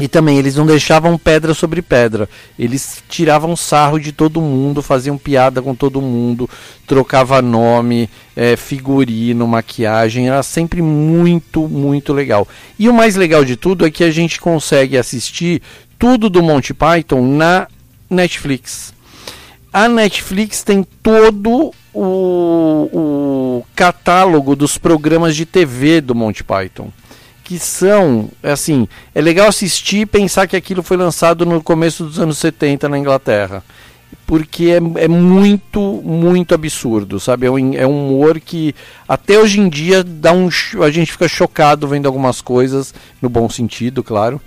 E 0.00 0.08
também 0.08 0.38
eles 0.38 0.56
não 0.56 0.64
deixavam 0.64 1.18
pedra 1.18 1.52
sobre 1.52 1.82
pedra. 1.82 2.26
Eles 2.58 3.02
tiravam 3.06 3.54
sarro 3.54 3.98
de 3.98 4.12
todo 4.12 4.40
mundo, 4.40 4.80
faziam 4.80 5.18
piada 5.18 5.60
com 5.60 5.74
todo 5.74 6.00
mundo, 6.00 6.48
trocava 6.86 7.42
nome, 7.42 8.08
é, 8.34 8.56
figurino, 8.56 9.46
maquiagem. 9.46 10.28
Era 10.28 10.42
sempre 10.42 10.80
muito, 10.80 11.68
muito 11.68 12.14
legal. 12.14 12.48
E 12.78 12.88
o 12.88 12.94
mais 12.94 13.14
legal 13.14 13.44
de 13.44 13.56
tudo 13.56 13.84
é 13.84 13.90
que 13.90 14.02
a 14.02 14.10
gente 14.10 14.40
consegue 14.40 14.96
assistir 14.96 15.60
tudo 15.98 16.30
do 16.30 16.42
Monty 16.42 16.72
Python 16.72 17.20
na 17.36 17.68
Netflix. 18.08 18.94
A 19.70 19.86
Netflix 19.86 20.62
tem 20.62 20.82
todo 21.02 21.72
o, 21.92 22.02
o 22.90 23.66
catálogo 23.76 24.56
dos 24.56 24.78
programas 24.78 25.36
de 25.36 25.44
TV 25.44 26.00
do 26.00 26.14
Monty 26.14 26.42
Python 26.42 26.90
que 27.50 27.58
são, 27.58 28.28
assim, 28.44 28.86
é 29.12 29.20
legal 29.20 29.48
assistir 29.48 30.02
e 30.02 30.06
pensar 30.06 30.46
que 30.46 30.54
aquilo 30.54 30.84
foi 30.84 30.96
lançado 30.96 31.44
no 31.44 31.60
começo 31.60 32.04
dos 32.04 32.20
anos 32.20 32.38
70 32.38 32.88
na 32.88 32.96
Inglaterra. 32.96 33.64
Porque 34.24 34.66
é, 34.66 35.02
é 35.02 35.08
muito, 35.08 36.00
muito 36.04 36.54
absurdo, 36.54 37.18
sabe? 37.18 37.46
É 37.46 37.50
um, 37.50 37.74
é 37.74 37.84
um 37.84 38.06
humor 38.06 38.38
que 38.38 38.72
até 39.08 39.36
hoje 39.36 39.58
em 39.58 39.68
dia 39.68 40.04
dá 40.04 40.32
um, 40.32 40.48
a 40.80 40.90
gente 40.92 41.10
fica 41.10 41.26
chocado 41.26 41.88
vendo 41.88 42.06
algumas 42.06 42.40
coisas, 42.40 42.94
no 43.20 43.28
bom 43.28 43.50
sentido, 43.50 44.04
claro. 44.04 44.40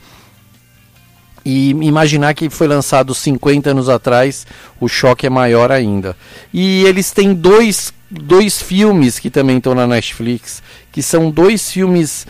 E 1.43 1.71
imaginar 1.71 2.33
que 2.33 2.49
foi 2.49 2.69
lançado 2.69 3.13
50 3.13 3.71
anos 3.71 3.89
atrás, 3.89 4.47
o 4.79 4.87
choque 4.87 5.27
é 5.27 5.29
maior 5.29 5.73
ainda. 5.73 6.15
E 6.53 6.85
eles 6.85 7.11
têm 7.11 7.33
dois, 7.33 7.93
dois 8.09 8.61
filmes 8.61 9.19
que 9.19 9.29
também 9.29 9.57
estão 9.57 9.75
na 9.75 9.85
Netflix, 9.85 10.63
que 10.89 11.03
são 11.03 11.29
dois 11.29 11.69
filmes 11.69 12.25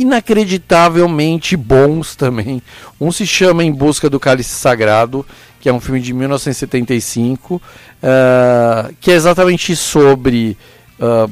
inacreditavelmente 0.00 1.56
bons 1.56 2.16
também. 2.16 2.62
Um 3.00 3.12
se 3.12 3.26
chama 3.26 3.62
Em 3.62 3.72
Busca 3.72 4.08
do 4.08 4.18
Cálice 4.18 4.50
Sagrado, 4.50 5.26
que 5.60 5.68
é 5.68 5.72
um 5.72 5.80
filme 5.80 6.00
de 6.00 6.14
1975, 6.14 7.56
uh, 7.56 7.60
eh, 8.02 8.94
que 8.98 9.10
é 9.10 9.14
exatamente 9.14 9.76
sobre 9.76 10.56
uh, 10.98 11.30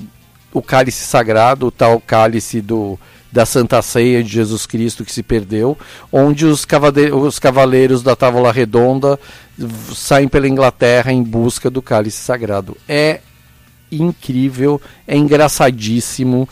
o 0.52 0.60
cálice 0.60 1.04
sagrado, 1.04 1.68
o 1.68 1.70
tal 1.70 1.98
cálice 1.98 2.60
do, 2.60 2.98
da 3.32 3.46
Santa 3.46 3.80
Ceia 3.80 4.22
de 4.22 4.30
Jesus 4.30 4.66
Cristo 4.66 5.04
que 5.04 5.12
se 5.12 5.22
perdeu, 5.22 5.78
onde 6.12 6.44
os, 6.44 6.66
os 7.22 7.38
cavaleiros 7.38 8.02
da 8.02 8.14
Távola 8.14 8.52
Redonda 8.52 9.18
saem 9.94 10.28
pela 10.28 10.48
Inglaterra 10.48 11.10
em 11.10 11.22
busca 11.22 11.70
do 11.70 11.80
cálice 11.80 12.18
sagrado. 12.18 12.76
É 12.86 13.20
incrível, 13.90 14.80
é 15.06 15.16
engraçadíssimo 15.16 16.46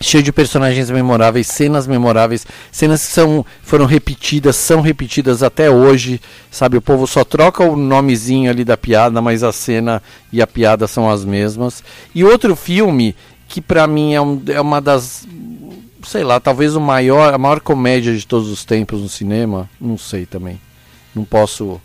cheio 0.00 0.22
de 0.22 0.32
personagens 0.32 0.90
memoráveis, 0.90 1.46
cenas 1.48 1.86
memoráveis, 1.86 2.46
cenas 2.70 3.04
que 3.04 3.12
são, 3.12 3.44
foram 3.62 3.84
repetidas, 3.84 4.56
são 4.56 4.80
repetidas 4.80 5.42
até 5.42 5.70
hoje, 5.70 6.20
sabe? 6.50 6.76
O 6.76 6.82
povo 6.82 7.06
só 7.06 7.24
troca 7.24 7.64
o 7.64 7.76
nomezinho 7.76 8.50
ali 8.50 8.64
da 8.64 8.76
piada, 8.76 9.20
mas 9.20 9.42
a 9.42 9.52
cena 9.52 10.02
e 10.32 10.40
a 10.40 10.46
piada 10.46 10.86
são 10.86 11.10
as 11.10 11.24
mesmas. 11.24 11.82
E 12.14 12.22
outro 12.24 12.54
filme 12.54 13.14
que 13.48 13.60
para 13.60 13.86
mim 13.86 14.14
é, 14.14 14.20
um, 14.20 14.40
é, 14.46 14.60
uma 14.60 14.80
das, 14.80 15.26
sei 16.04 16.22
lá, 16.22 16.38
talvez 16.38 16.76
o 16.76 16.80
maior, 16.80 17.34
a 17.34 17.38
maior 17.38 17.60
comédia 17.60 18.14
de 18.14 18.26
todos 18.26 18.48
os 18.48 18.64
tempos 18.64 19.00
no 19.00 19.08
cinema, 19.08 19.68
não 19.80 19.96
sei 19.98 20.26
também, 20.26 20.60
não 21.14 21.24
posso 21.24 21.80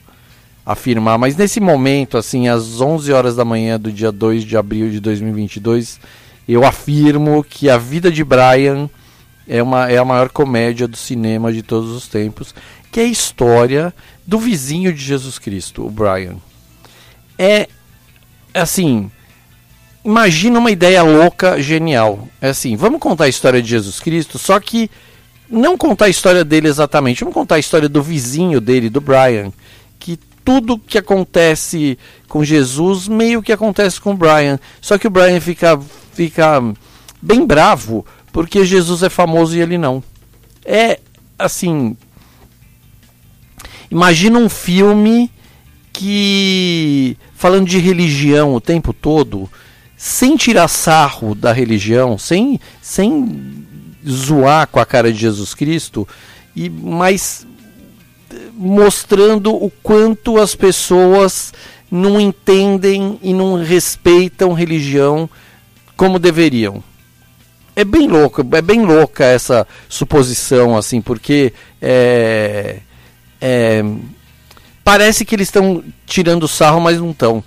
afirmar, 0.66 1.18
mas 1.18 1.36
nesse 1.36 1.60
momento, 1.60 2.18
assim, 2.18 2.48
às 2.48 2.80
11 2.80 3.12
horas 3.12 3.36
da 3.36 3.44
manhã 3.44 3.80
do 3.80 3.92
dia 3.92 4.12
2 4.12 4.44
de 4.44 4.56
abril 4.56 4.90
de 4.90 5.00
2022 5.00 6.00
eu 6.48 6.66
afirmo 6.66 7.44
que 7.44 7.70
a 7.70 7.78
vida 7.78 8.12
de 8.12 8.24
Brian 8.24 8.90
é, 9.48 9.62
uma, 9.62 9.90
é 9.90 9.98
a 9.98 10.06
maior 10.06 10.30
comédia 10.30 10.88
do 10.88 10.98
cinema 10.98 11.52
de 11.52 11.62
todos 11.62 11.92
os 11.92 12.08
tempos, 12.08 12.54
que 12.92 13.00
é 13.00 13.04
a 13.04 13.08
história 13.08 13.94
do 14.26 14.40
vizinho 14.40 14.94
de 14.94 15.04
Jesus 15.04 15.40
Cristo, 15.40 15.86
o 15.86 15.90
Brian. 15.90 16.36
É 17.38 17.68
assim, 18.54 19.10
imagina 20.04 20.60
uma 20.60 20.72
ideia 20.72 21.02
louca, 21.02 21.62
genial. 21.62 22.28
É 22.42 22.50
assim, 22.50 22.76
vamos 22.76 23.00
contar 23.00 23.26
a 23.26 23.30
história 23.30 23.62
de 23.62 23.70
Jesus 23.70 24.00
Cristo, 24.00 24.38
só 24.38 24.60
que 24.60 24.90
não 25.50 25.78
contar 25.78 26.06
a 26.06 26.10
história 26.10 26.44
dele 26.44 26.68
exatamente, 26.68 27.20
vamos 27.22 27.34
contar 27.34 27.56
a 27.56 27.60
história 27.60 27.90
do 27.90 28.02
vizinho 28.02 28.60
dele, 28.60 28.90
do 28.90 29.02
Brian, 29.02 29.52
que 30.00 30.20
tudo 30.44 30.78
que 30.78 30.98
acontece 30.98 31.98
com 32.28 32.44
Jesus 32.44 33.08
meio 33.08 33.42
que 33.42 33.52
acontece 33.52 34.00
com 34.00 34.12
o 34.12 34.18
Brian, 34.18 34.60
só 34.82 34.98
que 34.98 35.08
o 35.08 35.12
Brian 35.12 35.40
fica 35.40 35.80
fica 36.14 36.62
bem 37.22 37.46
bravo 37.46 38.06
porque 38.32 38.66
Jesus 38.66 39.04
é 39.04 39.10
famoso 39.10 39.56
e 39.56 39.62
ele 39.62 39.78
não. 39.78 40.04
É 40.66 41.00
assim. 41.38 41.96
Imagina 43.90 44.40
um 44.40 44.50
filme 44.50 45.32
que 45.94 47.16
falando 47.36 47.68
de 47.68 47.78
religião 47.78 48.56
o 48.56 48.60
tempo 48.60 48.92
todo, 48.92 49.50
sem 49.96 50.36
tirar 50.36 50.68
sarro 50.68 51.36
da 51.36 51.54
religião, 51.54 52.18
sem 52.18 52.60
sem 52.82 53.64
zoar 54.08 54.68
com 54.68 54.80
a 54.80 54.86
cara 54.86 55.14
de 55.14 55.20
Jesus 55.20 55.54
Cristo, 55.54 56.08
e 56.56 56.70
mas 56.70 57.46
mostrando 58.54 59.54
o 59.54 59.72
quanto 59.82 60.38
as 60.38 60.56
pessoas 60.56 61.54
não 61.90 62.20
entendem 62.20 63.20
e 63.22 63.34
não 63.34 63.64
respeitam 63.64 64.54
religião 64.54 65.30
como 65.96 66.18
deveriam. 66.18 66.84
É 67.76 67.84
bem 67.84 68.08
louco, 68.08 68.46
é 68.56 68.62
bem 68.62 68.84
louca 68.84 69.26
essa 69.26 69.68
suposição, 69.90 70.78
assim, 70.78 71.02
porque 71.02 71.54
é, 71.82 72.80
é, 73.42 73.84
parece 74.84 75.26
que 75.26 75.36
eles 75.36 75.48
estão 75.48 75.84
tirando 76.06 76.48
sarro, 76.48 76.80
mas 76.80 77.00
não 77.00 77.12
estão. 77.12 77.44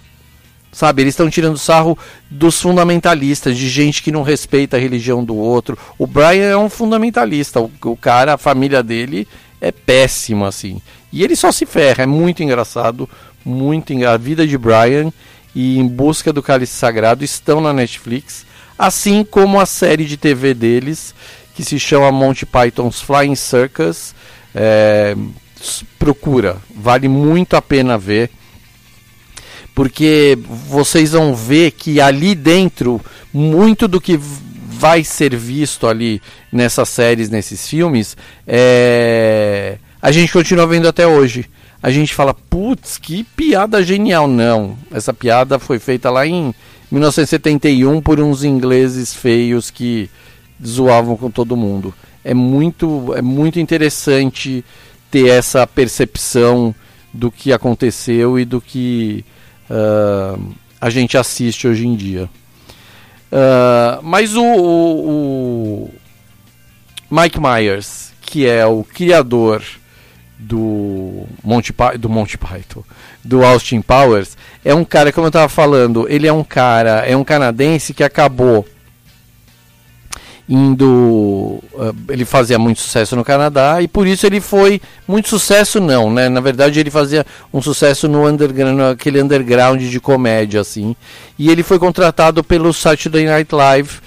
Sabe, 0.73 1.03
eles 1.03 1.13
estão 1.13 1.31
tirando 1.31 1.57
sarro 1.57 1.97
dos 2.31 2.61
fundamentalistas, 2.61 3.57
de 3.57 3.69
gente 3.69 4.03
que 4.03 4.13
não 4.13 4.23
respeita 4.23 4.77
a 4.77 4.81
religião 4.81 5.25
do 5.25 5.35
outro. 5.35 5.79
O 5.97 6.07
Brian 6.07 6.51
é 6.51 6.57
um 6.57 6.69
fundamentalista, 6.69 7.61
o, 7.61 7.71
o 7.85 7.97
cara, 7.97 8.35
a 8.35 8.39
família 8.39 8.83
dele 8.83 9.27
é 9.61 9.71
péssimo, 9.71 10.45
assim. 10.45 10.81
E 11.13 11.23
ele 11.23 11.37
só 11.37 11.51
se 11.51 11.67
ferra, 11.67 12.05
é 12.05 12.07
muito 12.07 12.43
engraçado, 12.43 13.09
muito 13.45 13.93
engraçado. 13.93 14.15
A 14.15 14.19
vida 14.19 14.47
de 14.47 14.59
Brian 14.59 15.13
e 15.55 15.79
Em 15.79 15.87
Busca 15.87 16.33
do 16.33 16.43
Cálice 16.43 16.75
Sagrado 16.75 17.25
estão 17.25 17.61
na 17.61 17.73
Netflix, 17.73 18.45
assim 18.79 19.25
como 19.25 19.59
a 19.59 19.67
série 19.67 20.05
de 20.05 20.17
TV 20.17 20.53
deles, 20.53 21.15
que 21.55 21.65
se 21.65 21.79
chama 21.79 22.13
Monty 22.13 22.45
Python's 22.45 23.01
Flying 23.01 23.35
Circus. 23.35 24.15
É, 24.55 25.17
procura, 25.99 26.59
vale 26.75 27.09
muito 27.09 27.57
a 27.57 27.63
pena 27.63 27.97
ver, 27.97 28.31
porque 29.75 30.39
vocês 30.69 31.13
vão 31.13 31.35
ver 31.35 31.73
que 31.73 32.01
ali 32.01 32.35
dentro, 32.35 33.01
muito 33.33 33.89
do 33.89 34.01
que 34.01 34.19
vai 34.79 35.03
ser 35.05 35.35
visto 35.35 35.87
ali 35.87 36.21
nessas 36.53 36.89
séries, 36.89 37.31
nesses 37.31 37.69
filmes, 37.69 38.17
é... 38.47 39.79
a 40.01 40.13
gente 40.13 40.33
continua 40.33 40.67
vendo 40.67 40.89
até 40.89 41.07
hoje 41.07 41.49
a 41.83 41.91
gente 41.91 42.15
fala, 42.15 42.35
putz, 42.35 42.99
que 42.99 43.23
piada 43.23 43.81
genial. 43.81 44.27
Não, 44.27 44.77
essa 44.91 45.15
piada 45.15 45.57
foi 45.59 45.79
feita 45.79 46.11
lá 46.11 46.27
em 46.27 46.53
1971 46.91 48.01
por 48.01 48.19
uns 48.19 48.43
ingleses 48.43 49.15
feios 49.15 49.71
que 49.71 50.11
zoavam 50.65 51.17
com 51.17 51.31
todo 51.31 51.57
mundo. 51.57 51.95
É 52.25 52.35
muito, 52.35 53.15
é 53.15 53.23
muito 53.23 53.61
interessante 53.61 54.65
ter 55.11 55.29
essa 55.29 55.65
percepção 55.65 56.75
do 57.13 57.31
que 57.31 57.53
aconteceu 57.53 58.37
e 58.37 58.45
do 58.45 58.61
que 58.61 59.25
uh, 59.71 60.55
a 60.81 60.91
gente 60.91 61.17
assiste 61.17 61.69
hoje 61.69 61.87
em 61.87 61.95
dia. 61.95 62.29
Uh, 63.33 64.03
mas 64.03 64.35
o, 64.37 64.43
o, 64.43 65.85
o 65.85 65.91
Mike 67.11 67.41
Myers, 67.41 68.13
que 68.21 68.47
é 68.47 68.65
o 68.67 68.85
criador 68.85 69.63
do 70.39 71.27
Monty, 71.43 71.75
do 71.99 72.09
Monty 72.09 72.39
Python, 72.39 72.83
do 73.25 73.45
Austin 73.45 73.81
Powers, 73.81 74.37
é 74.65 74.75
um 74.75 74.85
cara, 74.85 75.13
como 75.13 75.27
eu 75.27 75.31
estava 75.31 75.49
falando, 75.49 76.07
ele 76.09 76.27
é 76.27 76.33
um 76.33 76.45
cara, 76.45 77.05
é 77.07 77.17
um 77.17 77.25
canadense 77.25 77.95
que 77.95 78.05
acabou 78.05 78.67
indo. 80.49 81.63
Uh, 81.73 81.95
ele 82.09 82.25
fazia 82.25 82.59
muito 82.59 82.81
sucesso 82.81 83.17
no 83.17 83.25
Canadá 83.25 83.83
e 83.83 83.89
por 83.89 84.07
isso 84.07 84.27
ele 84.27 84.41
foi. 84.41 84.81
Muito 85.07 85.29
sucesso 85.29 85.81
não, 85.81 86.11
né? 86.11 86.29
Na 86.29 86.41
verdade 86.41 86.81
ele 86.81 86.91
fazia 86.91 87.25
um 87.53 87.61
sucesso 87.61 88.09
no 88.09 88.27
underground, 88.27 88.81
aquele 88.93 89.23
underground 89.23 89.81
de 89.81 90.01
comédia, 90.01 90.61
assim. 90.61 90.95
E 91.39 91.51
ele 91.51 91.63
foi 91.63 91.79
contratado 91.79 92.43
pelo 92.45 92.73
Saturday 92.73 93.27
Night 93.27 93.55
Live 93.55 94.01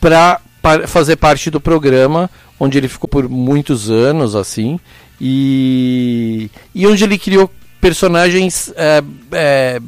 para 0.00 0.40
fazer 0.86 1.16
parte 1.16 1.50
do 1.50 1.60
programa 1.60 2.30
onde 2.58 2.78
ele 2.78 2.88
ficou 2.88 3.08
por 3.08 3.28
muitos 3.28 3.90
anos, 3.90 4.34
assim, 4.34 4.80
e, 5.20 6.50
e 6.74 6.86
onde 6.86 7.04
ele 7.04 7.18
criou 7.18 7.50
personagens 7.80 8.72
é, 8.76 9.02
é, 9.32 9.80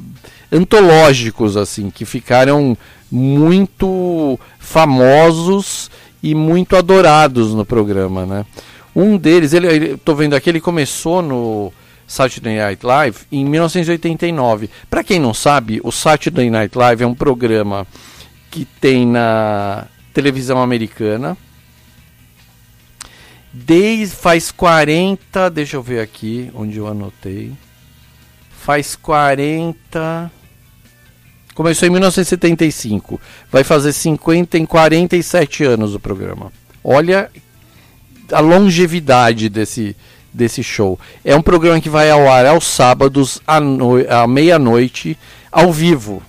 antológicos, 0.53 1.57
assim, 1.57 1.91
que 1.91 2.05
ficaram 2.05 2.77
muito 3.11 4.39
famosos 4.59 5.91
e 6.23 6.35
muito 6.35 6.77
adorados 6.77 7.55
no 7.55 7.65
programa, 7.65 8.27
né? 8.27 8.47
Um 8.95 9.17
deles, 9.17 9.53
ele, 9.53 9.95
estou 9.95 10.15
vendo 10.15 10.35
aqui, 10.35 10.51
ele 10.51 10.61
começou 10.61 11.23
no 11.23 11.73
Saturday 12.07 12.59
Night 12.59 12.85
Live 12.85 13.19
em 13.31 13.45
1989. 13.45 14.69
Para 14.89 15.05
quem 15.05 15.19
não 15.19 15.33
sabe, 15.33 15.81
o 15.83 15.93
Saturday 15.93 16.51
Night 16.51 16.77
Live 16.77 17.03
é 17.03 17.07
um 17.07 17.15
programa 17.15 17.87
que 18.51 18.65
tem 18.65 19.07
na 19.07 19.87
televisão 20.13 20.61
americana, 20.61 21.37
Desde 23.53 24.15
faz 24.15 24.53
40, 24.53 25.51
deixa 25.51 25.77
eu 25.77 25.83
ver 25.83 26.01
aqui 26.01 26.51
onde 26.55 26.79
eu 26.79 26.87
anotei. 26.87 27.53
Faz 28.49 28.95
40. 28.95 30.31
Começou 31.61 31.87
em 31.87 31.91
1975. 31.91 33.21
Vai 33.53 33.63
fazer 33.63 33.93
50 33.93 34.57
em 34.57 34.65
47 34.65 35.63
anos 35.63 35.95
o 35.95 36.01
programa. 36.01 36.51
Olha 36.83 37.31
a 38.33 38.41
longevidade 38.41 39.51
desse, 39.51 39.95
desse 40.33 40.63
show. 40.63 40.99
É 41.23 41.37
um 41.37 41.43
programa 41.43 41.79
que 41.79 41.91
vai 41.91 42.11
ao 42.11 42.33
ar 42.33 42.47
aos 42.47 42.65
sábados 42.65 43.43
à, 43.47 43.59
à 43.59 44.27
meia-noite, 44.27 45.19
ao 45.53 45.71
vivo. 45.71 46.23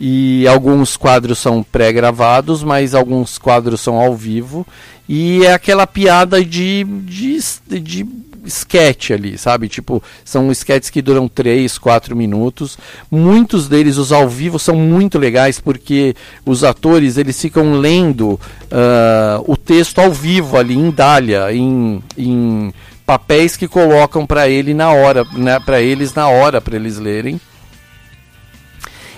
E 0.00 0.48
alguns 0.48 0.96
quadros 0.96 1.38
são 1.38 1.62
pré-gravados, 1.62 2.64
mas 2.64 2.94
alguns 2.94 3.36
quadros 3.36 3.82
são 3.82 3.96
ao 3.96 4.16
vivo. 4.16 4.66
E 5.06 5.44
é 5.44 5.52
aquela 5.52 5.86
piada 5.86 6.42
de, 6.42 6.82
de, 6.82 7.38
de 7.78 8.06
sketch 8.46 9.10
ali, 9.10 9.36
sabe? 9.36 9.68
Tipo, 9.68 10.02
são 10.24 10.50
sketches 10.52 10.90
que 10.90 11.02
duram 11.02 11.28
3, 11.28 11.78
4 11.78 12.16
minutos. 12.16 12.78
Muitos 13.10 13.68
deles, 13.68 13.96
os 13.96 14.12
ao 14.12 14.28
vivo, 14.28 14.58
são 14.58 14.76
muito 14.76 15.18
legais 15.18 15.60
porque 15.60 16.14
os 16.44 16.64
atores 16.64 17.16
eles 17.16 17.40
ficam 17.40 17.74
lendo 17.74 18.32
uh, 18.32 19.44
o 19.46 19.56
texto 19.56 19.98
ao 19.98 20.12
vivo 20.12 20.56
ali 20.56 20.74
em 20.74 20.90
dália, 20.90 21.52
em, 21.52 22.02
em 22.16 22.72
papéis 23.04 23.56
que 23.56 23.68
colocam 23.68 24.26
para 24.26 24.48
ele 24.48 24.74
na 24.74 24.90
hora, 24.90 25.24
né, 25.32 25.60
para 25.60 25.80
eles 25.80 26.12
na 26.14 26.28
hora 26.28 26.60
para 26.60 26.76
eles 26.76 26.98
lerem. 26.98 27.40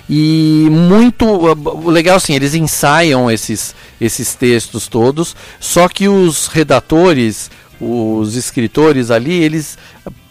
E 0.09 0.67
muito 0.71 1.25
legal 1.87 2.17
assim, 2.17 2.33
eles 2.33 2.55
ensaiam 2.55 3.29
esses, 3.29 3.75
esses 4.01 4.33
textos 4.33 4.87
todos, 4.87 5.35
só 5.59 5.87
que 5.87 6.07
os 6.07 6.47
redatores, 6.47 7.51
os 7.79 8.35
escritores 8.35 9.11
ali, 9.11 9.33
eles 9.33 9.77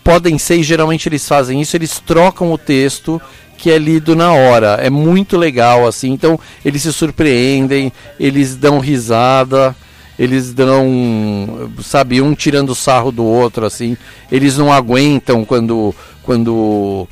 podem 0.04 0.38
ser, 0.38 0.56
e 0.56 0.62
geralmente 0.62 1.08
eles 1.08 1.26
fazem 1.26 1.60
isso, 1.60 1.76
eles 1.76 2.00
trocam 2.00 2.52
o 2.52 2.58
texto 2.58 3.20
que 3.56 3.70
é 3.70 3.76
lido 3.76 4.14
na 4.14 4.32
hora. 4.32 4.78
É 4.80 4.88
muito 4.88 5.36
legal, 5.36 5.86
assim. 5.86 6.12
Então, 6.12 6.38
eles 6.64 6.82
se 6.82 6.92
surpreendem, 6.92 7.92
eles 8.18 8.54
dão 8.54 8.78
risada, 8.78 9.74
eles 10.18 10.54
dão, 10.54 11.70
sabe, 11.82 12.22
um 12.22 12.34
tirando 12.34 12.74
sarro 12.74 13.10
do 13.10 13.24
outro, 13.24 13.66
assim. 13.66 13.96
Eles 14.30 14.56
não 14.56 14.72
aguentam 14.72 15.44
quando, 15.44 15.94
quando 16.22 17.06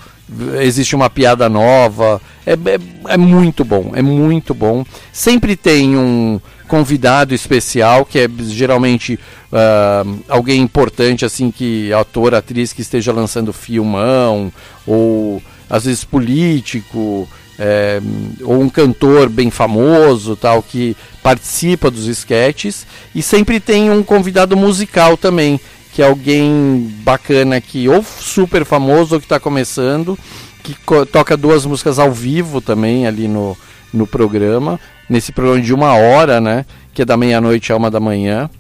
existe 0.61 0.95
uma 0.95 1.11
piada 1.11 1.49
nova. 1.49 2.21
É, 2.47 2.53
é, 2.53 3.15
é 3.15 3.17
muito 3.17 3.65
bom, 3.65 3.93
é 3.95 4.03
muito 4.03 4.55
bom. 4.55 4.85
Sempre 5.13 5.57
tem 5.57 5.97
um 5.97 6.41
convidado 6.67 7.35
especial, 7.35 8.05
que 8.05 8.19
é 8.19 8.29
geralmente 8.49 9.19
uh, 9.53 10.19
alguém 10.29 10.61
importante, 10.61 11.25
assim, 11.25 11.51
que 11.51 11.93
ator, 11.93 12.35
atriz 12.35 12.73
que 12.73 12.83
esteja 12.83 13.13
lançando 13.13 13.53
filmão, 13.53 14.53
ou 14.87 15.43
às 15.69 15.85
vezes 15.85 16.05
político, 16.05 17.29
é, 17.59 18.01
ou 18.43 18.61
um 18.61 18.69
cantor 18.69 19.29
bem 19.29 19.51
famoso, 19.51 20.37
tal, 20.37 20.63
que 20.63 20.97
participa 21.23 21.91
dos 21.91 22.07
esquetes, 22.07 22.87
e 23.15 23.23
sempre 23.23 23.59
tem 23.59 23.91
um 23.91 24.03
convidado 24.03 24.57
musical 24.57 25.17
também, 25.17 25.61
que 25.93 26.03
é 26.03 26.07
alguém 26.07 26.93
bacana 27.03 27.61
que 27.61 27.89
ou 27.89 28.03
super 28.03 28.65
famoso 28.65 29.15
ou 29.15 29.21
que 29.21 29.27
está 29.27 29.41
começando, 29.41 30.19
que 30.63 30.77
toca 31.11 31.37
duas 31.37 31.65
músicas 31.65 31.99
ao 31.99 32.13
vivo 32.13 32.61
também 32.61 33.07
ali 33.07 33.27
no, 33.27 33.57
no 33.93 34.07
programa, 34.07 34.79
nesse 35.09 35.33
programa 35.33 35.63
de 35.63 35.73
uma 35.73 35.95
hora, 35.95 36.41
né? 36.41 36.65
Que 36.93 37.03
é 37.03 37.05
da 37.05 37.17
meia-noite 37.17 37.73
a 37.73 37.77
uma 37.77 37.91
da 37.91 38.01
manhã. 38.01 38.51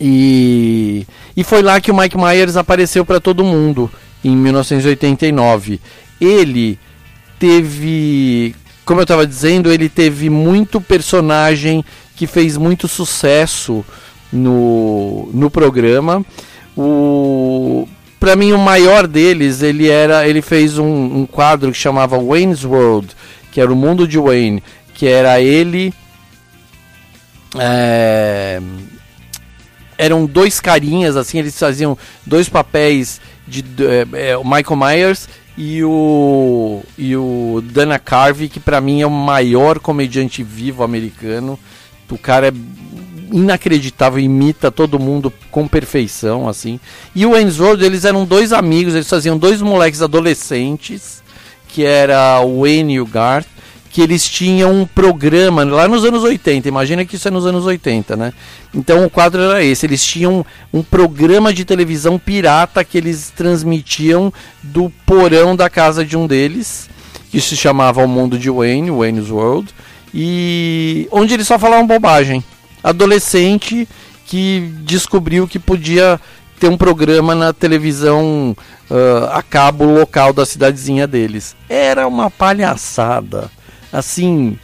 E, 0.00 1.06
e 1.36 1.44
foi 1.44 1.62
lá 1.62 1.80
que 1.80 1.90
o 1.90 1.96
Mike 1.96 2.16
Myers 2.16 2.56
apareceu 2.56 3.04
para 3.04 3.20
todo 3.20 3.44
mundo 3.44 3.90
em 4.24 4.36
1989. 4.36 5.80
Ele 6.20 6.78
teve, 7.38 8.54
como 8.84 9.00
eu 9.00 9.04
estava 9.04 9.26
dizendo, 9.26 9.72
ele 9.72 9.88
teve 9.88 10.28
muito 10.30 10.80
personagem 10.80 11.84
que 12.16 12.26
fez 12.26 12.56
muito 12.56 12.88
sucesso 12.88 13.84
no, 14.32 15.28
no 15.32 15.50
programa. 15.50 16.24
O 16.76 17.86
para 18.24 18.36
mim 18.36 18.52
o 18.52 18.58
maior 18.58 19.06
deles, 19.06 19.60
ele 19.60 19.90
era, 19.90 20.26
ele 20.26 20.40
fez 20.40 20.78
um, 20.78 20.86
um, 20.86 21.26
quadro 21.26 21.70
que 21.70 21.76
chamava 21.76 22.16
Wayne's 22.18 22.64
World, 22.64 23.08
que 23.52 23.60
era 23.60 23.70
o 23.70 23.76
mundo 23.76 24.08
de 24.08 24.18
Wayne, 24.18 24.62
que 25.04 25.08
era 25.08 25.38
ele 25.38 25.92
é, 27.58 28.58
eram 29.98 30.24
dois 30.24 30.60
carinhas 30.60 31.14
assim, 31.14 31.38
eles 31.38 31.58
faziam 31.58 31.98
dois 32.24 32.48
papéis 32.48 33.20
de 33.46 33.62
é, 33.84 34.30
é, 34.30 34.36
o 34.38 34.42
Michael 34.42 34.76
Myers 34.76 35.28
e 35.58 35.84
o 35.84 36.82
e 36.96 37.14
o 37.14 37.62
Dana 37.66 37.98
Carvey, 37.98 38.48
que 38.48 38.58
para 38.58 38.80
mim 38.80 39.02
é 39.02 39.06
o 39.06 39.10
maior 39.10 39.78
comediante 39.78 40.42
vivo 40.42 40.82
americano. 40.82 41.58
O 42.10 42.16
cara 42.16 42.48
é 42.48 42.52
inacreditável, 43.30 44.18
imita 44.18 44.70
todo 44.70 44.98
mundo 44.98 45.30
com 45.50 45.68
perfeição, 45.68 46.48
assim. 46.48 46.80
E 47.14 47.26
o 47.26 47.36
Enzo, 47.36 47.74
eles 47.74 48.06
eram 48.06 48.24
dois 48.24 48.54
amigos, 48.54 48.94
eles 48.94 49.10
faziam 49.10 49.36
dois 49.36 49.60
moleques 49.60 50.00
adolescentes, 50.00 51.22
que 51.68 51.84
era 51.84 52.40
o 52.40 52.62
Wayne 52.62 52.94
e 52.94 53.00
o 53.00 53.06
Garth, 53.06 53.53
que 53.94 54.02
eles 54.02 54.28
tinham 54.28 54.72
um 54.72 54.84
programa 54.84 55.62
lá 55.62 55.86
nos 55.86 56.04
anos 56.04 56.24
80. 56.24 56.66
Imagina 56.66 57.04
que 57.04 57.14
isso 57.14 57.28
é 57.28 57.30
nos 57.30 57.46
anos 57.46 57.64
80, 57.64 58.16
né? 58.16 58.32
Então 58.74 59.04
o 59.04 59.08
quadro 59.08 59.40
era 59.40 59.62
esse. 59.62 59.86
Eles 59.86 60.04
tinham 60.04 60.44
um 60.72 60.82
programa 60.82 61.54
de 61.54 61.64
televisão 61.64 62.18
pirata 62.18 62.82
que 62.82 62.98
eles 62.98 63.30
transmitiam 63.30 64.32
do 64.64 64.90
porão 65.06 65.54
da 65.54 65.70
casa 65.70 66.04
de 66.04 66.16
um 66.16 66.26
deles, 66.26 66.90
que 67.30 67.40
se 67.40 67.56
chamava 67.56 68.02
O 68.02 68.08
Mundo 68.08 68.36
de 68.36 68.50
Wayne, 68.50 68.90
Wayne's 68.90 69.30
World, 69.30 69.72
e 70.12 71.06
onde 71.12 71.34
eles 71.34 71.46
só 71.46 71.56
falavam 71.56 71.86
bobagem. 71.86 72.42
Adolescente 72.82 73.88
que 74.26 74.72
descobriu 74.80 75.46
que 75.46 75.60
podia 75.60 76.20
ter 76.58 76.66
um 76.66 76.76
programa 76.76 77.32
na 77.32 77.52
televisão 77.52 78.56
uh, 78.90 79.26
a 79.30 79.40
cabo 79.40 79.84
local 79.84 80.32
da 80.32 80.44
cidadezinha 80.44 81.06
deles. 81.06 81.54
Era 81.68 82.08
uma 82.08 82.28
palhaçada 82.28 83.48
assim, 83.94 84.58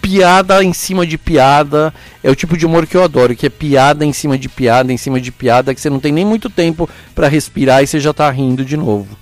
piada 0.00 0.64
em 0.64 0.72
cima 0.72 1.06
de 1.06 1.18
piada. 1.18 1.92
É 2.24 2.30
o 2.30 2.34
tipo 2.34 2.56
de 2.56 2.64
humor 2.64 2.86
que 2.86 2.96
eu 2.96 3.04
adoro, 3.04 3.36
que 3.36 3.46
é 3.46 3.50
piada 3.50 4.04
em 4.04 4.12
cima 4.12 4.38
de 4.38 4.48
piada, 4.48 4.92
em 4.92 4.96
cima 4.96 5.20
de 5.20 5.30
piada, 5.30 5.74
que 5.74 5.80
você 5.80 5.90
não 5.90 6.00
tem 6.00 6.12
nem 6.12 6.24
muito 6.24 6.48
tempo 6.48 6.88
para 7.14 7.28
respirar 7.28 7.82
e 7.82 7.86
você 7.86 8.00
já 8.00 8.12
tá 8.12 8.30
rindo 8.30 8.64
de 8.64 8.76
novo. 8.76 9.16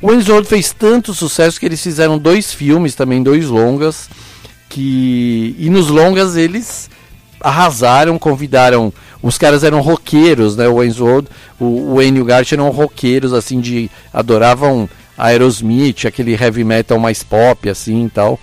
O 0.00 0.08
Wayne's 0.08 0.26
fez 0.46 0.72
tanto 0.72 1.12
sucesso 1.12 1.58
que 1.58 1.66
eles 1.66 1.82
fizeram 1.82 2.18
dois 2.18 2.52
filmes 2.52 2.94
também, 2.94 3.22
dois 3.22 3.46
longas, 3.46 4.08
que 4.68 5.56
e 5.58 5.68
nos 5.70 5.88
longas 5.88 6.36
arrasaram, 7.40 8.18
convidaram. 8.18 8.92
Os 9.22 9.38
caras 9.38 9.64
eram 9.64 9.80
roqueiros, 9.80 10.54
né? 10.54 10.68
O 10.68 10.76
Wayne's 10.76 11.00
World, 11.00 11.28
o 11.58 11.96
Wayne 11.96 12.20
o 12.20 12.24
Gart 12.24 12.52
eram 12.52 12.68
roqueiros, 12.70 13.32
assim, 13.32 13.60
de. 13.60 13.90
adoravam 14.12 14.88
Aerosmith, 15.16 16.06
aquele 16.06 16.34
heavy 16.34 16.64
metal 16.64 16.98
mais 16.98 17.22
pop 17.22 17.68
assim 17.68 18.06
e 18.06 18.10
tal. 18.10 18.40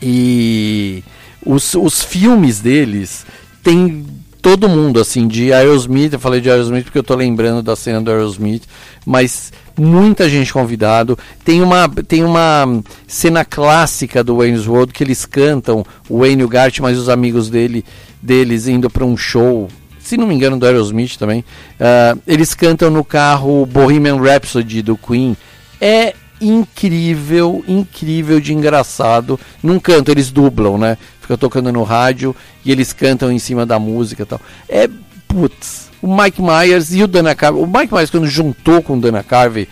E 0.00 1.04
os, 1.44 1.74
os 1.74 2.02
filmes 2.02 2.60
deles 2.60 3.26
tem 3.62 4.06
todo 4.44 4.68
mundo 4.68 5.00
assim 5.00 5.26
de 5.26 5.54
Aerosmith, 5.54 6.12
eu 6.12 6.18
falei 6.18 6.38
de 6.38 6.50
Aerosmith 6.50 6.84
porque 6.84 6.98
eu 6.98 7.02
tô 7.02 7.14
lembrando 7.14 7.62
da 7.62 7.74
cena 7.74 8.02
do 8.02 8.10
Aerosmith, 8.10 8.64
mas 9.06 9.50
muita 9.74 10.28
gente 10.28 10.52
convidado. 10.52 11.18
Tem 11.42 11.62
uma 11.62 11.88
tem 11.88 12.22
uma 12.22 12.82
cena 13.06 13.44
clássica 13.44 14.22
do 14.22 14.36
Wayne's 14.36 14.66
World 14.66 14.92
que 14.92 15.02
eles 15.02 15.24
cantam, 15.24 15.84
o 16.08 16.18
Wayne 16.18 16.46
Gart, 16.46 16.78
mas 16.80 16.98
os 16.98 17.08
amigos 17.08 17.48
dele 17.48 17.84
deles 18.20 18.68
indo 18.68 18.90
para 18.90 19.04
um 19.04 19.16
show 19.16 19.68
se 20.14 20.20
não 20.20 20.26
me 20.26 20.34
engano, 20.34 20.58
do 20.58 20.66
Aerosmith 20.66 21.16
também. 21.16 21.40
Uh, 21.40 22.20
eles 22.26 22.54
cantam 22.54 22.90
no 22.90 23.04
carro 23.04 23.66
Bohemian 23.66 24.16
Rhapsody 24.16 24.80
do 24.80 24.96
Queen. 24.96 25.36
É 25.80 26.14
incrível, 26.40 27.64
incrível 27.66 28.40
de 28.40 28.52
engraçado. 28.52 29.38
Num 29.62 29.78
canto 29.80 30.10
eles 30.10 30.30
dublam, 30.30 30.78
né? 30.78 30.96
Fica 31.20 31.36
tocando 31.36 31.72
no 31.72 31.82
rádio 31.82 32.34
e 32.64 32.70
eles 32.70 32.92
cantam 32.92 33.32
em 33.32 33.38
cima 33.38 33.66
da 33.66 33.78
música 33.78 34.22
e 34.22 34.26
tal. 34.26 34.40
É, 34.68 34.88
putz, 35.26 35.90
o 36.00 36.16
Mike 36.16 36.40
Myers 36.40 36.92
e 36.94 37.02
o 37.02 37.08
Dana 37.08 37.34
Carvey. 37.34 37.62
O 37.62 37.66
Mike 37.66 37.92
Myers, 37.92 38.10
quando 38.10 38.26
juntou 38.26 38.82
com 38.82 38.96
o 38.96 39.00
Dana 39.00 39.22
Carvey, 39.22 39.66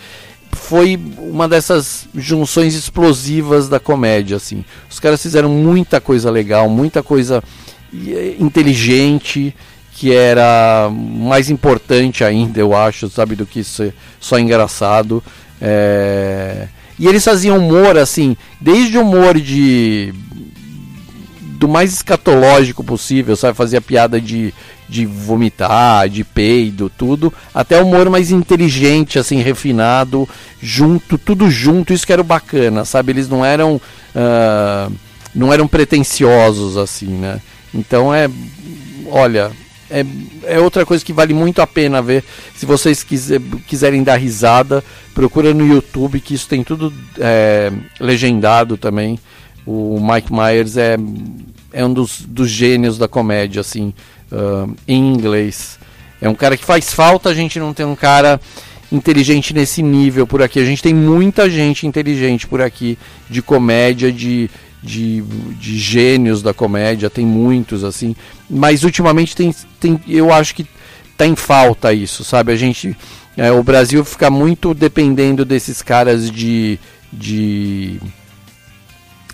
foi 0.51 0.99
uma 1.19 1.49
dessas 1.49 2.09
junções 2.15 2.75
explosivas 2.75 3.69
da 3.69 3.79
comédia, 3.79 4.39
assim. 4.39 4.65
Os 4.91 4.99
caras 4.99 5.23
fizeram 5.23 5.49
muita 5.49 6.01
coisa 6.01 6.31
legal, 6.31 6.69
muita 6.69 7.03
coisa 7.03 7.43
eh, 7.95 8.37
inteligente 8.41 9.55
que 10.03 10.13
era 10.13 10.91
mais 10.91 11.49
importante 11.49 12.25
ainda, 12.25 12.59
eu 12.59 12.77
acho, 12.77 13.09
sabe, 13.09 13.37
do 13.37 13.47
que 13.47 13.63
ser 13.63 13.95
só 14.19 14.37
engraçado. 14.37 15.23
É... 15.61 16.67
E 16.99 17.07
eles 17.07 17.23
faziam 17.23 17.57
humor, 17.57 17.97
assim, 17.97 18.37
desde 18.61 18.99
humor 18.99 19.39
de. 19.39 20.13
do 21.53 21.69
mais 21.69 21.93
escatológico 21.93 22.83
possível, 22.83 23.37
sabe? 23.37 23.57
Fazia 23.57 23.81
piada 23.81 24.21
de, 24.21 24.53
de 24.89 25.07
vomitar, 25.07 26.09
de 26.09 26.25
peido, 26.25 26.91
tudo, 26.91 27.33
até 27.55 27.81
humor 27.81 28.11
mais 28.11 28.33
inteligente, 28.33 29.21
assim, 29.21 29.41
refinado, 29.41 30.29
junto, 30.61 31.17
tudo 31.17 31.49
junto, 31.49 31.93
isso 31.93 32.05
que 32.05 32.13
era 32.13 32.25
bacana, 32.25 32.85
sabe? 32.85 33.13
Eles 33.13 33.29
não 33.29 33.45
eram. 33.45 33.77
Uh, 33.77 34.93
não 35.33 35.53
eram 35.53 35.69
pretensiosos, 35.69 36.77
assim, 36.77 37.07
né? 37.07 37.41
Então 37.73 38.13
é. 38.13 38.29
Olha, 39.09 39.53
é, 39.93 40.55
é 40.55 40.59
outra 40.59 40.87
coisa 40.87 41.05
que 41.05 41.13
vale 41.13 41.35
muito 41.35 41.61
a 41.61 41.67
pena 41.67 42.01
ver. 42.01 42.25
Se 42.57 42.65
vocês 42.65 43.03
quiser, 43.03 43.41
quiserem 43.67 44.03
dar 44.03 44.17
risada, 44.17 44.83
procura 45.15 45.53
no 45.53 45.67
YouTube, 45.67 46.21
que 46.21 46.35
isso 46.35 46.49
tem 46.49 46.65
tudo 46.65 46.93
é, 47.19 47.71
legendado 48.01 48.77
também. 48.77 49.19
O 49.67 50.01
Mike 50.01 50.33
Myers 50.33 50.77
é, 50.77 50.97
é 51.73 51.85
um 51.85 51.93
dos, 51.93 52.23
dos 52.23 52.51
gênios 52.51 52.97
da 52.99 53.07
comédia, 53.07 53.61
assim, 53.61 53.95
uh, 54.33 54.75
em 54.89 55.13
inglês. 55.13 55.79
É 56.21 56.29
um 56.29 56.35
cara 56.35 56.57
que 56.57 56.65
faz 56.65 56.93
falta 56.93 57.29
a 57.29 57.35
gente 57.35 57.59
não 57.59 57.73
ter 57.73 57.85
um 57.85 57.95
cara 57.95 58.41
inteligente 58.91 59.55
nesse 59.55 59.83
nível 59.83 60.27
por 60.27 60.43
aqui. 60.43 60.59
A 60.59 60.65
gente 60.65 60.83
tem 60.83 60.95
muita 60.95 61.49
gente 61.49 61.87
inteligente 61.87 62.47
por 62.47 62.61
aqui, 62.61 62.99
de 63.29 63.41
comédia, 63.41 64.13
de, 64.13 64.51
de, 64.83 65.23
de 65.23 65.79
gênios 65.79 66.43
da 66.43 66.53
comédia, 66.53 67.09
tem 67.09 67.25
muitos 67.25 67.85
assim, 67.85 68.17
mas 68.51 68.83
ultimamente 68.83 69.37
tem, 69.37 69.55
tem 69.79 70.01
eu 70.09 70.33
acho 70.33 70.55
que 70.55 70.67
tá 71.17 71.27
em 71.27 71.37
falta 71.37 71.93
isso, 71.93 72.25
sabe? 72.25 72.53
A 72.53 72.57
gente, 72.57 72.97
é, 73.37 73.53
o 73.53 73.63
Brasil 73.63 74.05
fica 74.05 74.29
muito 74.29 74.75
dependendo 74.75 75.45
desses 75.45 75.81
caras 75.81 76.31
de, 76.31 76.79
de 77.13 78.01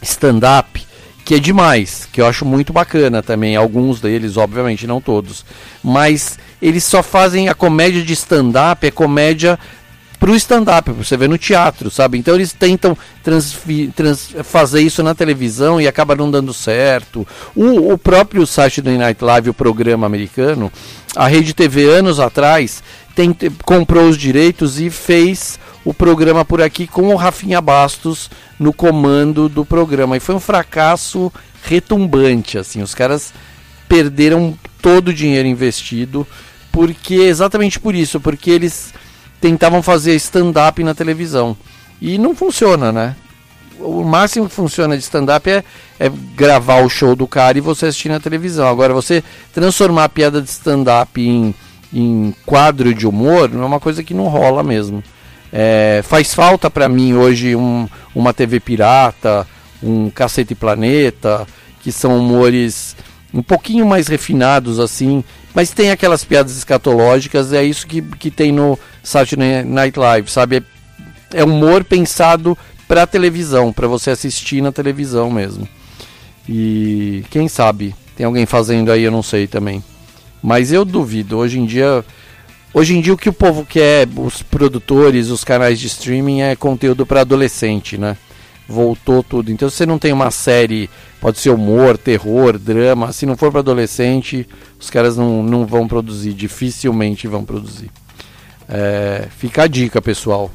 stand-up, 0.03 0.87
que 1.25 1.35
é 1.35 1.39
demais, 1.39 2.09
que 2.13 2.21
eu 2.21 2.27
acho 2.27 2.45
muito 2.45 2.73
bacana 2.73 3.23
também, 3.23 3.57
alguns 3.57 4.01
deles, 4.01 4.37
obviamente, 4.37 4.87
não 4.87 5.01
todos, 5.01 5.45
mas 5.83 6.39
eles 6.61 6.85
só 6.85 7.03
fazem 7.03 7.49
a 7.49 7.55
comédia 7.55 8.03
de 8.03 8.13
stand-up, 8.13 8.87
é 8.87 8.91
comédia 8.91 9.59
pro 10.19 10.35
stand-up, 10.35 10.91
você 10.93 11.17
vê 11.17 11.29
no 11.29 11.39
teatro, 11.39 11.91
sabe? 11.91 12.19
Então 12.19 12.35
eles 12.35 12.53
tentam 12.53 12.97
fazer 14.45 14.81
isso 14.81 15.03
na 15.03 15.15
televisão 15.15 15.81
e 15.81 15.87
acaba 15.87 16.17
não 16.17 16.31
dando 16.31 16.53
certo. 16.53 17.27
O, 17.55 17.93
o 17.93 17.99
próprio 17.99 18.47
Saturday 18.47 18.97
Night 18.99 19.23
Live, 19.23 19.51
o 19.51 19.55
programa 19.55 20.07
americano, 20.07 20.73
a 21.15 21.27
Rede 21.27 21.55
TV 21.55 21.85
anos 21.85 22.19
atrás 22.19 22.83
tem- 23.15 23.35
comprou 23.65 24.09
os 24.09 24.17
direitos 24.17 24.81
e 24.81 24.91
fez 24.91 25.59
o 25.85 25.95
programa 25.95 26.45
por 26.45 26.61
aqui 26.61 26.87
com 26.87 27.09
o 27.13 27.17
Rafinha 27.17 27.61
Bastos 27.61 28.31
no 28.59 28.73
comando 28.73 29.49
do 29.49 29.65
programa. 29.65 30.17
E 30.17 30.21
foi 30.21 30.35
um 30.35 30.41
fracasso 30.41 31.33
retumbante, 31.63 32.59
assim. 32.59 32.83
Os 32.83 32.95
caras 32.95 33.33
perderam 33.89 34.57
todo 34.83 35.09
o 35.09 35.15
dinheiro 35.15 35.49
investido 35.49 36.27
porque 36.71 37.15
exatamente 37.15 37.81
por 37.81 37.95
isso, 37.95 38.21
porque 38.21 38.51
eles 38.51 38.93
tentavam 39.41 39.83
fazer 39.83 40.15
stand-up 40.17 40.83
na 40.83 40.95
televisão 40.95 41.57
e 42.01 42.19
não 42.19 42.35
funciona, 42.35 42.93
né? 42.93 43.17
O 43.81 44.03
máximo 44.03 44.49
que 44.49 44.55
funciona 44.55 44.97
de 44.97 45.03
stand-up 45.03 45.49
é, 45.49 45.63
é 46.01 46.11
gravar 46.35 46.83
o 46.83 46.89
show 46.89 47.15
do 47.15 47.29
cara 47.29 47.59
e 47.59 47.61
você 47.61 47.87
assistir 47.87 48.09
na 48.09 48.19
televisão. 48.19 48.67
Agora, 48.67 48.93
você 48.93 49.23
transformar 49.53 50.05
a 50.05 50.09
piada 50.09 50.43
de 50.43 50.49
stand-up 50.49 51.21
em, 51.21 51.55
em 51.93 52.35
quadro 52.45 52.93
de 52.93 53.07
humor 53.07 53.51
é 53.53 53.57
uma 53.57 53.79
coisa 53.79 54.03
que 54.03 54.15
não 54.15 54.27
rola 54.27 54.65
mesmo. 54.65 55.03
É, 55.53 56.03
faz 56.05 56.35
falta 56.35 56.69
para 56.69 56.89
mim 56.89 57.15
hoje 57.15 57.55
um, 57.55 57.89
uma 58.15 58.35
TV 58.35 58.61
pirata, 58.61 59.47
um 59.83 60.11
Cacete 60.11 60.55
Planeta, 60.55 61.47
que 61.81 61.93
são 61.93 62.19
humores 62.19 62.97
um 63.33 63.43
pouquinho 63.43 63.87
mais 63.87 64.09
refinados 64.09 64.79
assim, 64.79 65.23
mas 65.55 65.71
tem 65.71 65.91
aquelas 65.91 66.25
piadas 66.25 66.57
escatológicas, 66.57 67.53
é 67.53 67.63
isso 67.63 67.87
que, 67.87 68.03
que 68.03 68.31
tem 68.31 68.53
no 68.53 68.79
Saturday 69.09 69.65
Night 69.65 69.99
Live, 69.99 70.31
sabe? 70.31 70.57
É, 71.33 71.41
é 71.41 71.45
humor 71.45 71.83
pensado 71.83 72.57
para 72.87 73.07
televisão, 73.07 73.73
para 73.73 73.89
você 73.89 74.11
assistir 74.11 74.61
na 74.61 74.71
televisão 74.71 75.31
mesmo. 75.31 75.67
E 76.49 77.25
quem 77.31 77.49
sabe, 77.49 77.95
tem 78.17 78.27
alguém 78.27 78.47
fazendo 78.47 78.93
aí, 78.93 79.03
eu 79.03 79.11
não 79.11 79.23
sei 79.23 79.47
também. 79.47 79.83
Mas 80.43 80.73
eu 80.73 80.85
duvido, 80.85 81.39
hoje 81.39 81.59
em 81.59 81.67
dia 81.67 82.05
Hoje 82.75 82.95
em 82.95 83.01
dia 83.01 83.15
o 83.15 83.17
que 83.17 83.31
o 83.31 83.33
povo 83.33 83.65
quer, 83.65 84.07
os 84.15 84.43
produtores, 84.43 85.31
os 85.31 85.43
canais 85.43 85.81
de 85.81 85.87
streaming 85.87 86.43
é 86.43 86.55
conteúdo 86.55 87.07
para 87.07 87.23
adolescente, 87.23 87.97
né? 87.97 88.15
Voltou 88.69 89.23
tudo. 89.23 89.51
Então 89.51 89.71
se 89.71 89.77
você 89.77 89.87
não 89.87 89.99
tem 89.99 90.13
uma 90.13 90.31
série, 90.31 90.91
pode 91.19 91.39
ser 91.39 91.49
humor, 91.49 91.97
terror, 91.97 92.59
drama, 92.59 93.11
se 93.11 93.25
não 93.25 93.39
for 93.39 93.51
para 93.51 93.61
adolescente, 93.61 94.47
os 94.79 94.91
caras 94.91 95.17
não, 95.17 95.43
não 95.43 95.65
vão 95.65 95.89
produzir, 95.89 96.35
dificilmente 96.35 97.27
vão 97.27 97.43
produzir. 97.43 97.91
É, 98.69 99.29
fica 99.39 99.63
a 99.63 99.67
dica, 99.67 100.01
pessoal. 100.03 100.51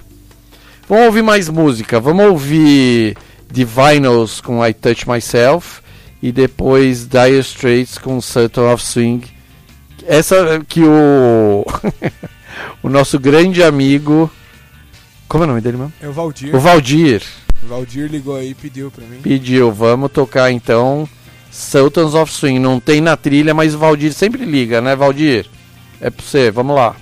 Vamos 0.88 1.06
ouvir 1.06 1.24
mais 1.24 1.50
música. 1.50 2.00
Vamos 2.00 2.26
ouvir 2.26 3.18
The 3.54 3.66
Vinyls 3.66 4.42
com 4.42 4.66
I 4.66 4.74
Touch 4.74 5.10
Myself 5.10 5.82
e 6.22 6.32
depois 6.32 7.08
Dire 7.08 7.40
Straits 7.40 7.98
com 7.98 8.22
Sultan 8.22 8.72
of 8.72 8.84
Swing 8.84 9.34
essa 10.08 10.62
que 10.68 10.82
o 10.84 11.66
o 12.84 12.90
nosso 12.90 13.20
grande 13.20 13.64
amigo 13.64 14.30
como 15.28 15.44
é 15.44 15.48
o 15.48 15.50
nome 15.50 15.62
dele 15.62 15.78
mesmo? 15.78 15.94
É 16.00 16.08
o 16.08 16.12
Valdir. 16.12 16.56
O 16.56 16.60
Valdir 16.60 17.24
O 17.64 17.68
Valdir 17.68 18.08
ligou 18.08 18.36
aí 18.36 18.52
e 18.52 18.56
pediu 18.56 18.92
pra 18.92 19.04
mim. 19.06 19.20
pediu, 19.22 19.72
vamos 19.72 20.12
tocar 20.12 20.52
então 20.52 21.10
Sultans 21.50 22.14
of 22.14 22.32
Swing. 22.32 22.60
Não 22.60 22.80
tem 22.80 23.02
na 23.02 23.18
trilha, 23.18 23.54
mas 23.54 23.74
o 23.74 23.80
Valdir 23.80 24.14
sempre 24.14 24.46
liga, 24.46 24.82
né, 24.82 24.96
Valdir? 24.96 25.48
É 26.00 26.10
pra 26.10 26.24
você, 26.24 26.52
vamos 26.52 26.76
lá. 26.76 26.96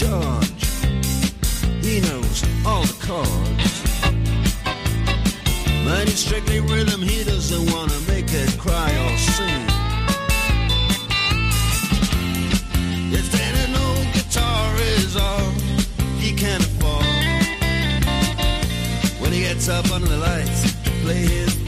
George. 0.00 0.64
He 1.84 2.00
knows 2.00 2.42
all 2.64 2.84
the 2.84 2.96
chords. 3.06 3.82
But 5.84 6.08
he's 6.08 6.20
strictly 6.20 6.60
rhythm, 6.60 7.02
he 7.02 7.22
doesn't 7.22 7.70
wanna 7.70 8.00
make 8.08 8.32
it 8.32 8.58
cry 8.58 8.90
or 9.04 9.18
sing. 9.18 9.66
Guitar 14.14 14.76
is 14.96 15.16
all 15.16 15.50
he 16.18 16.32
can 16.32 16.60
afford, 16.62 17.04
when 19.20 19.32
he 19.32 19.40
gets 19.40 19.68
up 19.68 19.90
under 19.90 20.08
the 20.08 20.16
lights 20.16 20.72
play 21.02 21.26
his 21.26 21.59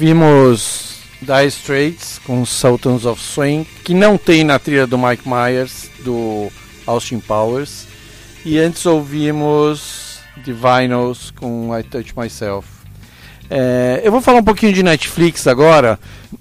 Ouvimos 0.00 1.00
Dire 1.20 1.48
Straits 1.48 2.20
com 2.24 2.46
Sultans 2.46 3.04
of 3.04 3.20
Swing, 3.20 3.66
que 3.82 3.92
não 3.92 4.16
tem 4.16 4.44
na 4.44 4.56
trilha 4.56 4.86
do 4.86 4.96
Mike 4.96 5.24
Myers, 5.28 5.90
do 6.04 6.52
Austin 6.86 7.18
Powers. 7.18 7.88
E 8.44 8.60
antes 8.60 8.86
ouvimos 8.86 10.20
The 10.44 10.52
Vinyls 10.52 11.32
com 11.32 11.76
I 11.76 11.82
Touch 11.82 12.16
Myself. 12.16 12.68
É, 13.50 14.00
eu 14.04 14.12
vou 14.12 14.20
falar 14.20 14.38
um 14.38 14.44
pouquinho 14.44 14.72
de 14.72 14.84
Netflix 14.84 15.48
agora, 15.48 15.98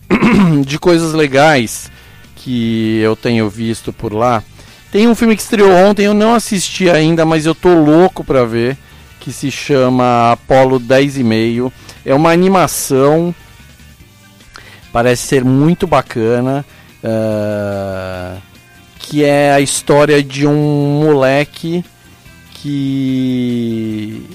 de 0.64 0.78
coisas 0.78 1.14
legais 1.14 1.90
que 2.36 3.00
eu 3.00 3.16
tenho 3.16 3.50
visto 3.50 3.92
por 3.92 4.14
lá. 4.14 4.44
Tem 4.92 5.08
um 5.08 5.16
filme 5.16 5.36
que 5.36 5.42
estreou 5.42 5.72
ontem, 5.72 6.04
eu 6.04 6.14
não 6.14 6.36
assisti 6.36 6.92
ainda, 6.92 7.26
mas 7.26 7.48
eu 7.48 7.56
tô 7.56 7.74
louco 7.74 8.24
pra 8.24 8.46
ver, 8.46 8.78
que 9.20 9.34
se 9.34 9.50
chama 9.50 10.34
Apollo 10.34 10.78
10 10.78 11.18
e 11.18 11.24
meio. 11.24 11.74
É 12.06 12.14
uma 12.14 12.32
animação, 12.32 13.34
parece 14.98 15.28
ser 15.28 15.46
muito 15.46 15.86
bacana, 15.86 16.66
uh, 17.04 18.42
que 18.98 19.24
é 19.24 19.52
a 19.52 19.62
história 19.62 20.24
de 20.24 20.48
um 20.48 21.04
moleque 21.04 21.86
que 22.52 24.26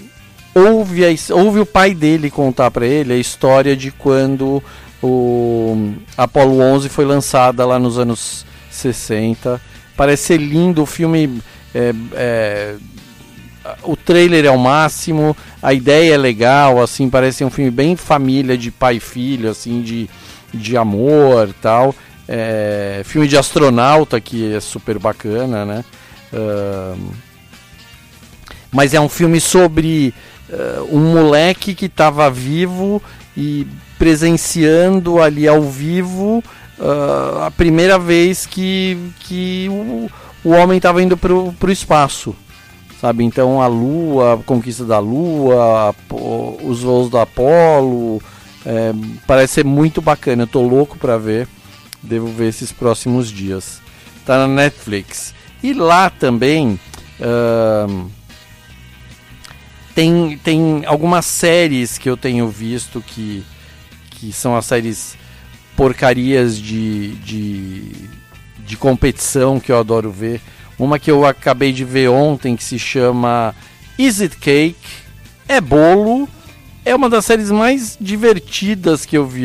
ouve, 0.54 1.04
a, 1.04 1.34
ouve 1.34 1.58
o 1.58 1.66
pai 1.66 1.92
dele 1.94 2.30
contar 2.30 2.70
para 2.70 2.86
ele 2.86 3.12
a 3.12 3.16
história 3.16 3.76
de 3.76 3.90
quando 3.90 4.62
o 5.02 5.94
Apollo 6.16 6.60
11 6.60 6.88
foi 6.88 7.06
lançada 7.06 7.66
lá 7.66 7.76
nos 7.76 7.98
anos 7.98 8.46
60. 8.70 9.60
Parece 9.96 10.22
ser 10.26 10.36
lindo 10.36 10.84
o 10.84 10.86
filme. 10.86 11.42
É, 11.74 11.92
é, 12.14 12.74
o 13.82 13.96
trailer 13.96 14.44
é 14.44 14.50
o 14.50 14.58
máximo, 14.58 15.36
a 15.60 15.72
ideia 15.72 16.14
é 16.14 16.16
legal, 16.16 16.80
assim, 16.80 17.10
parece 17.10 17.44
um 17.44 17.50
filme 17.50 17.70
bem 17.70 17.96
família 17.96 18.56
de 18.56 18.70
pai 18.70 18.98
e 18.98 19.00
filho, 19.00 19.50
assim, 19.50 19.82
de, 19.82 20.08
de 20.52 20.76
amor 20.76 21.54
tal. 21.60 21.94
É, 22.28 23.02
filme 23.04 23.26
de 23.26 23.36
astronauta 23.36 24.20
que 24.20 24.54
é 24.54 24.60
super 24.60 24.98
bacana, 24.98 25.64
né? 25.64 25.84
Uh, 26.32 27.12
mas 28.70 28.94
é 28.94 29.00
um 29.00 29.08
filme 29.08 29.38
sobre 29.38 30.14
uh, 30.48 30.96
um 30.96 31.12
moleque 31.12 31.74
que 31.74 31.86
estava 31.86 32.30
vivo 32.30 33.02
e 33.36 33.66
presenciando 33.98 35.20
ali 35.20 35.46
ao 35.46 35.62
vivo 35.62 36.42
uh, 36.78 37.42
a 37.42 37.50
primeira 37.50 37.98
vez 37.98 38.46
que, 38.46 38.96
que 39.20 39.68
o, 39.68 40.10
o 40.42 40.50
homem 40.50 40.78
estava 40.78 41.02
indo 41.02 41.16
para 41.16 41.34
o 41.34 41.70
espaço. 41.70 42.34
Sabe? 43.00 43.24
Então 43.24 43.60
a 43.60 43.66
Lua, 43.66 44.34
a 44.34 44.36
conquista 44.38 44.84
da 44.84 45.00
Lua, 45.00 45.94
os 46.62 46.82
voos 46.82 47.10
do 47.10 47.18
Apolo. 47.18 48.22
É, 48.64 48.92
parece 49.26 49.54
ser 49.54 49.64
muito 49.64 50.00
bacana. 50.00 50.44
Eu 50.44 50.46
tô 50.46 50.62
louco 50.62 50.98
para 50.98 51.18
ver. 51.18 51.48
Devo 52.02 52.28
ver 52.28 52.48
esses 52.48 52.72
próximos 52.72 53.30
dias. 53.30 53.80
Tá 54.24 54.38
na 54.38 54.48
Netflix. 54.48 55.34
E 55.62 55.72
lá 55.72 56.10
também. 56.10 56.78
Uh, 57.20 58.10
tem, 59.94 60.38
tem 60.38 60.82
algumas 60.86 61.26
séries 61.26 61.98
que 61.98 62.08
eu 62.08 62.16
tenho 62.16 62.48
visto 62.48 63.02
que, 63.06 63.44
que 64.10 64.32
são 64.32 64.56
as 64.56 64.64
séries 64.64 65.16
porcarias 65.76 66.58
de, 66.58 67.14
de, 67.16 67.92
de 68.58 68.76
competição 68.76 69.60
que 69.60 69.70
eu 69.70 69.78
adoro 69.78 70.10
ver. 70.10 70.40
Uma 70.78 70.98
que 70.98 71.10
eu 71.10 71.24
acabei 71.26 71.72
de 71.72 71.84
ver 71.84 72.08
ontem 72.08 72.56
que 72.56 72.64
se 72.64 72.78
chama 72.78 73.54
Is 73.98 74.20
It 74.20 74.36
Cake? 74.38 74.76
É 75.46 75.60
bolo. 75.60 76.28
É 76.84 76.94
uma 76.94 77.08
das 77.08 77.24
séries 77.24 77.50
mais 77.50 77.96
divertidas 78.00 79.06
que 79.06 79.16
eu 79.16 79.26
vi 79.26 79.44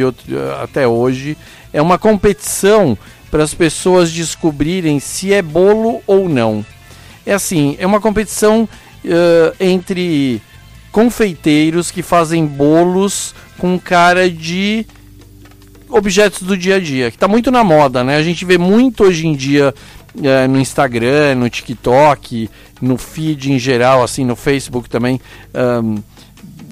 até 0.62 0.88
hoje. 0.88 1.38
É 1.72 1.82
uma 1.82 1.98
competição 2.00 2.98
para 3.30 3.44
as 3.44 3.54
pessoas 3.54 4.12
descobrirem 4.12 5.00
se 5.00 5.34
é 5.34 5.42
bolo 5.42 6.02
ou 6.08 6.28
não. 6.28 6.66
É 7.26 7.34
assim, 7.34 7.76
é 7.80 7.86
uma 7.86 8.02
competição 8.02 8.64
uh, 8.64 9.56
entre 9.60 10.42
confeiteiros 10.92 11.92
que 11.92 12.02
fazem 12.02 12.46
bolos 12.46 13.36
com 13.60 13.78
cara 13.78 14.30
de 14.30 14.86
objetos 15.90 16.42
do 16.42 16.58
dia 16.58 16.78
a 16.78 16.80
dia, 16.80 17.12
que 17.12 17.18
está 17.18 17.28
muito 17.28 17.52
na 17.52 17.64
moda, 17.64 18.04
né? 18.04 18.18
A 18.18 18.24
gente 18.24 18.44
vê 18.46 18.58
muito 18.58 19.04
hoje 19.04 19.28
em 19.28 19.36
dia 19.36 19.74
uh, 20.16 20.48
no 20.50 20.60
Instagram, 20.60 21.36
no 21.36 21.50
TikTok, 21.50 22.50
no 22.82 22.98
feed 22.98 23.52
em 23.52 23.60
geral, 23.60 24.04
assim, 24.04 24.26
no 24.26 24.36
Facebook 24.36 24.90
também. 24.90 25.22
Um, 25.54 26.02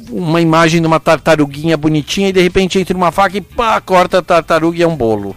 uma 0.09 0.41
imagem 0.41 0.81
de 0.81 0.87
uma 0.87 0.99
tartaruguinha 0.99 1.77
bonitinha 1.77 2.29
e 2.29 2.33
de 2.33 2.41
repente 2.41 2.79
entra 2.79 2.95
uma 2.95 3.11
faca 3.11 3.37
e 3.37 3.41
pá, 3.41 3.79
corta 3.81 4.19
a 4.19 4.21
tartaruga 4.21 4.77
e 4.77 4.83
é 4.83 4.87
um 4.87 4.95
bolo. 4.95 5.35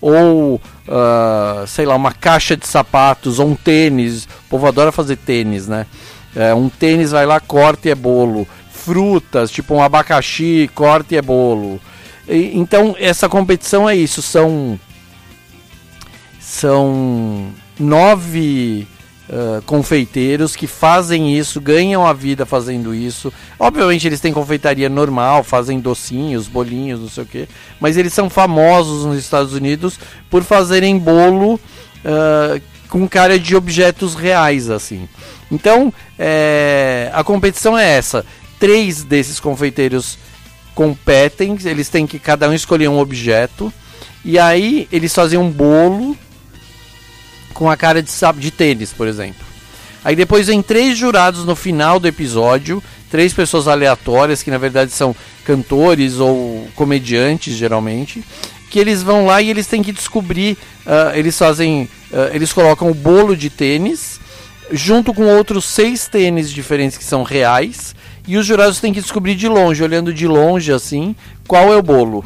Ou, 0.00 0.54
uh, 0.56 1.66
sei 1.66 1.84
lá, 1.84 1.94
uma 1.94 2.12
caixa 2.12 2.56
de 2.56 2.66
sapatos 2.66 3.38
ou 3.38 3.48
um 3.48 3.54
tênis. 3.54 4.24
O 4.24 4.50
povo 4.50 4.66
adora 4.66 4.90
fazer 4.90 5.16
tênis, 5.16 5.68
né? 5.68 5.86
É, 6.34 6.54
um 6.54 6.68
tênis 6.68 7.10
vai 7.10 7.26
lá, 7.26 7.38
corta 7.40 7.88
e 7.88 7.90
é 7.90 7.94
bolo. 7.94 8.46
Frutas, 8.72 9.50
tipo 9.50 9.74
um 9.74 9.82
abacaxi, 9.82 10.70
corta 10.74 11.14
e 11.14 11.18
é 11.18 11.22
bolo. 11.22 11.80
E, 12.26 12.58
então, 12.58 12.94
essa 12.98 13.28
competição 13.28 13.88
é 13.88 13.94
isso. 13.94 14.22
São, 14.22 14.80
são 16.40 17.52
nove 17.78 18.86
uh, 19.30 19.62
confeiteiros 19.62 20.56
que 20.56 20.66
fazem 20.66 21.36
isso, 21.36 21.60
ganham 21.60 22.06
a 22.06 22.12
vida 22.12 22.44
fazendo 22.44 22.94
isso. 22.94 23.32
Obviamente, 23.58 24.06
eles 24.06 24.20
têm 24.20 24.32
confeitaria 24.32 24.88
normal, 24.88 25.44
fazem 25.44 25.80
docinhos, 25.80 26.48
bolinhos, 26.48 27.00
não 27.00 27.08
sei 27.08 27.22
o 27.22 27.26
que. 27.26 27.48
Mas 27.78 27.96
eles 27.96 28.12
são 28.12 28.28
famosos 28.28 29.04
nos 29.06 29.18
Estados 29.18 29.54
Unidos 29.54 29.98
por 30.28 30.42
fazerem 30.42 30.98
bolo 30.98 31.54
uh, 31.54 32.60
com 32.88 33.08
cara 33.08 33.38
de 33.38 33.54
objetos 33.54 34.14
reais, 34.14 34.68
assim. 34.68 35.08
Então, 35.50 35.92
é, 36.18 37.10
a 37.12 37.22
competição 37.24 37.78
é 37.78 37.88
essa. 37.88 38.26
Três 38.58 39.04
desses 39.04 39.40
confeiteiros 39.40 40.18
competem, 40.74 41.56
eles 41.64 41.88
têm 41.88 42.06
que 42.06 42.18
cada 42.18 42.48
um 42.48 42.52
escolher 42.52 42.88
um 42.88 42.98
objeto. 42.98 43.72
E 44.24 44.38
aí 44.38 44.86
eles 44.92 45.14
fazem 45.14 45.38
um 45.38 45.50
bolo 45.50 46.16
com 47.54 47.70
a 47.70 47.76
cara 47.76 48.02
de, 48.02 48.10
de 48.36 48.50
tênis, 48.50 48.92
por 48.92 49.06
exemplo. 49.06 49.46
Aí 50.04 50.16
depois 50.16 50.46
vem 50.46 50.62
três 50.62 50.96
jurados 50.96 51.44
no 51.44 51.54
final 51.54 52.00
do 52.00 52.08
episódio, 52.08 52.82
três 53.10 53.32
pessoas 53.32 53.68
aleatórias 53.68 54.42
que 54.42 54.50
na 54.50 54.58
verdade 54.58 54.90
são 54.92 55.14
cantores 55.44 56.18
ou 56.18 56.66
comediantes 56.74 57.54
geralmente, 57.54 58.24
que 58.70 58.78
eles 58.78 59.02
vão 59.02 59.26
lá 59.26 59.42
e 59.42 59.50
eles 59.50 59.66
têm 59.66 59.82
que 59.82 59.92
descobrir, 59.92 60.56
uh, 60.86 61.14
eles 61.14 61.36
fazem, 61.36 61.88
uh, 62.12 62.34
eles 62.34 62.52
colocam 62.52 62.90
o 62.90 62.94
bolo 62.94 63.36
de 63.36 63.50
tênis 63.50 64.20
junto 64.72 65.12
com 65.12 65.24
outros 65.24 65.64
seis 65.64 66.06
tênis 66.06 66.50
diferentes 66.50 66.96
que 66.96 67.04
são 67.04 67.22
reais. 67.22 67.94
E 68.26 68.36
os 68.36 68.46
jurados 68.46 68.80
têm 68.80 68.92
que 68.92 69.00
descobrir 69.00 69.34
de 69.34 69.48
longe, 69.48 69.82
olhando 69.82 70.14
de 70.14 70.26
longe 70.26 70.72
assim, 70.72 71.16
qual 71.48 71.72
é 71.72 71.76
o 71.76 71.82
bolo. 71.82 72.24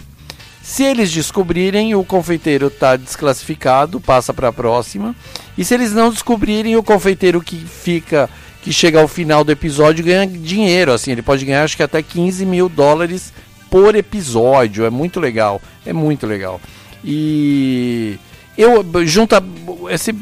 Se 0.64 0.82
eles 0.82 1.12
descobrirem, 1.12 1.94
o 1.94 2.02
confeiteiro 2.02 2.68
está 2.68 2.96
desclassificado, 2.96 4.00
passa 4.00 4.32
para 4.32 4.48
a 4.48 4.52
próxima. 4.52 5.14
E 5.58 5.64
se 5.64 5.74
eles 5.74 5.92
não 5.92 6.08
descobrirem, 6.08 6.74
o 6.74 6.82
confeiteiro 6.82 7.42
que 7.42 7.54
fica, 7.54 8.30
que 8.62 8.72
chega 8.72 8.98
ao 8.98 9.06
final 9.06 9.44
do 9.44 9.52
episódio, 9.52 10.02
ganha 10.02 10.26
dinheiro. 10.26 10.90
Assim, 10.90 11.12
ele 11.12 11.20
pode 11.20 11.44
ganhar 11.44 11.64
acho 11.64 11.76
que 11.76 11.82
até 11.82 12.02
15 12.02 12.46
mil 12.46 12.70
dólares 12.70 13.30
por 13.70 13.94
episódio. 13.94 14.86
É 14.86 14.90
muito 14.90 15.20
legal, 15.20 15.60
é 15.84 15.92
muito 15.92 16.26
legal. 16.26 16.58
E 17.04 18.18
eu 18.56 18.82
junta 19.04 19.44
esse, 19.90 20.16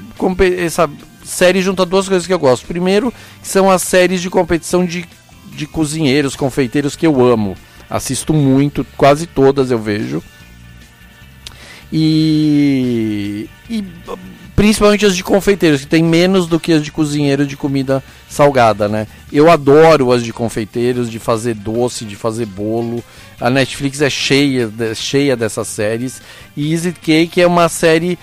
essa 0.59 0.91
série 1.25 1.63
junta 1.63 1.87
duas 1.87 2.09
coisas 2.09 2.27
que 2.27 2.35
eu 2.35 2.39
gosto. 2.41 2.67
Primeiro, 2.67 3.15
são 3.45 3.71
as 3.71 3.83
séries 3.83 4.21
de 4.21 4.29
competição 4.29 4.85
de, 4.85 5.07
de 5.53 5.69
cozinheiros, 5.69 6.35
confeiteiros 6.35 6.97
que 6.97 7.07
eu 7.07 7.25
amo. 7.25 7.57
Assisto 7.89 8.35
muito, 8.35 8.85
quase 8.97 9.25
todas 9.29 9.71
eu 9.71 9.79
vejo. 9.79 10.21
E, 11.93 13.49
e 13.69 13.85
principalmente 14.57 15.05
as 15.05 15.15
de 15.15 15.23
confeiteiros, 15.23 15.83
que 15.83 15.87
tem 15.87 16.03
menos 16.03 16.47
do 16.47 16.59
que 16.59 16.73
as 16.73 16.83
de 16.83 16.91
cozinheiro 16.91 17.47
de 17.47 17.57
comida 17.57 18.03
salgada, 18.29 18.89
né? 18.89 19.07
Eu 19.31 19.51
adoro 19.51 20.13
as 20.13 20.23
de 20.23 20.33
confeiteiros, 20.33 21.11
de 21.11 21.19
fazer 21.19 21.55
doce, 21.55 22.05
de 22.05 22.17
fazer 22.17 22.47
bolo. 22.47 23.05
A 23.41 23.51
Netflix 23.51 24.01
é 24.01 24.09
cheia, 24.09 24.71
cheia 24.95 25.37
dessas 25.37 25.69
séries. 25.69 26.23
E 26.57 26.73
Easy 26.73 26.93
Cake 26.93 27.41
é 27.41 27.47
uma 27.47 27.69
série 27.69 28.19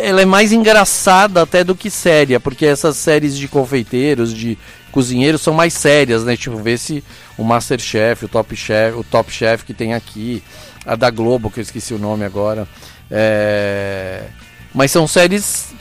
ela 0.00 0.22
é 0.22 0.24
mais 0.24 0.50
engraçada 0.50 1.42
até 1.42 1.62
do 1.62 1.74
que 1.74 1.90
séria, 1.90 2.40
porque 2.40 2.64
essas 2.64 2.96
séries 2.96 3.36
de 3.36 3.46
confeiteiros, 3.46 4.32
de 4.32 4.56
cozinheiros 4.90 5.42
são 5.42 5.52
mais 5.52 5.74
sérias, 5.74 6.24
né? 6.24 6.36
Tipo, 6.36 6.56
vê 6.56 6.78
se 6.78 7.04
o 7.36 7.44
Masterchef, 7.44 8.24
o 8.24 8.28
Top 8.28 8.56
Chef, 8.56 8.96
o 8.96 9.04
Top 9.04 9.30
Chef 9.30 9.64
que 9.64 9.74
tem 9.74 9.92
aqui, 9.92 10.42
a 10.86 10.96
da 10.96 11.10
Globo, 11.10 11.50
que 11.50 11.60
eu 11.60 11.62
esqueci 11.62 11.92
o 11.92 11.98
nome 11.98 12.24
agora. 12.24 12.66
É... 13.10 14.22
Mas 14.72 14.90
são 14.90 15.06
séries 15.06 15.74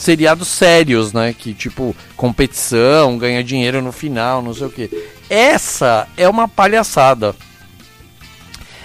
seriados 0.00 0.48
sérios, 0.48 1.12
né? 1.12 1.34
Que 1.36 1.52
tipo, 1.52 1.94
competição, 2.16 3.18
ganha 3.18 3.44
dinheiro 3.44 3.82
no 3.82 3.92
final, 3.92 4.42
não 4.42 4.54
sei 4.54 4.66
o 4.66 4.70
que. 4.70 4.90
Essa 5.28 6.08
é 6.16 6.28
uma 6.28 6.48
palhaçada. 6.48 7.36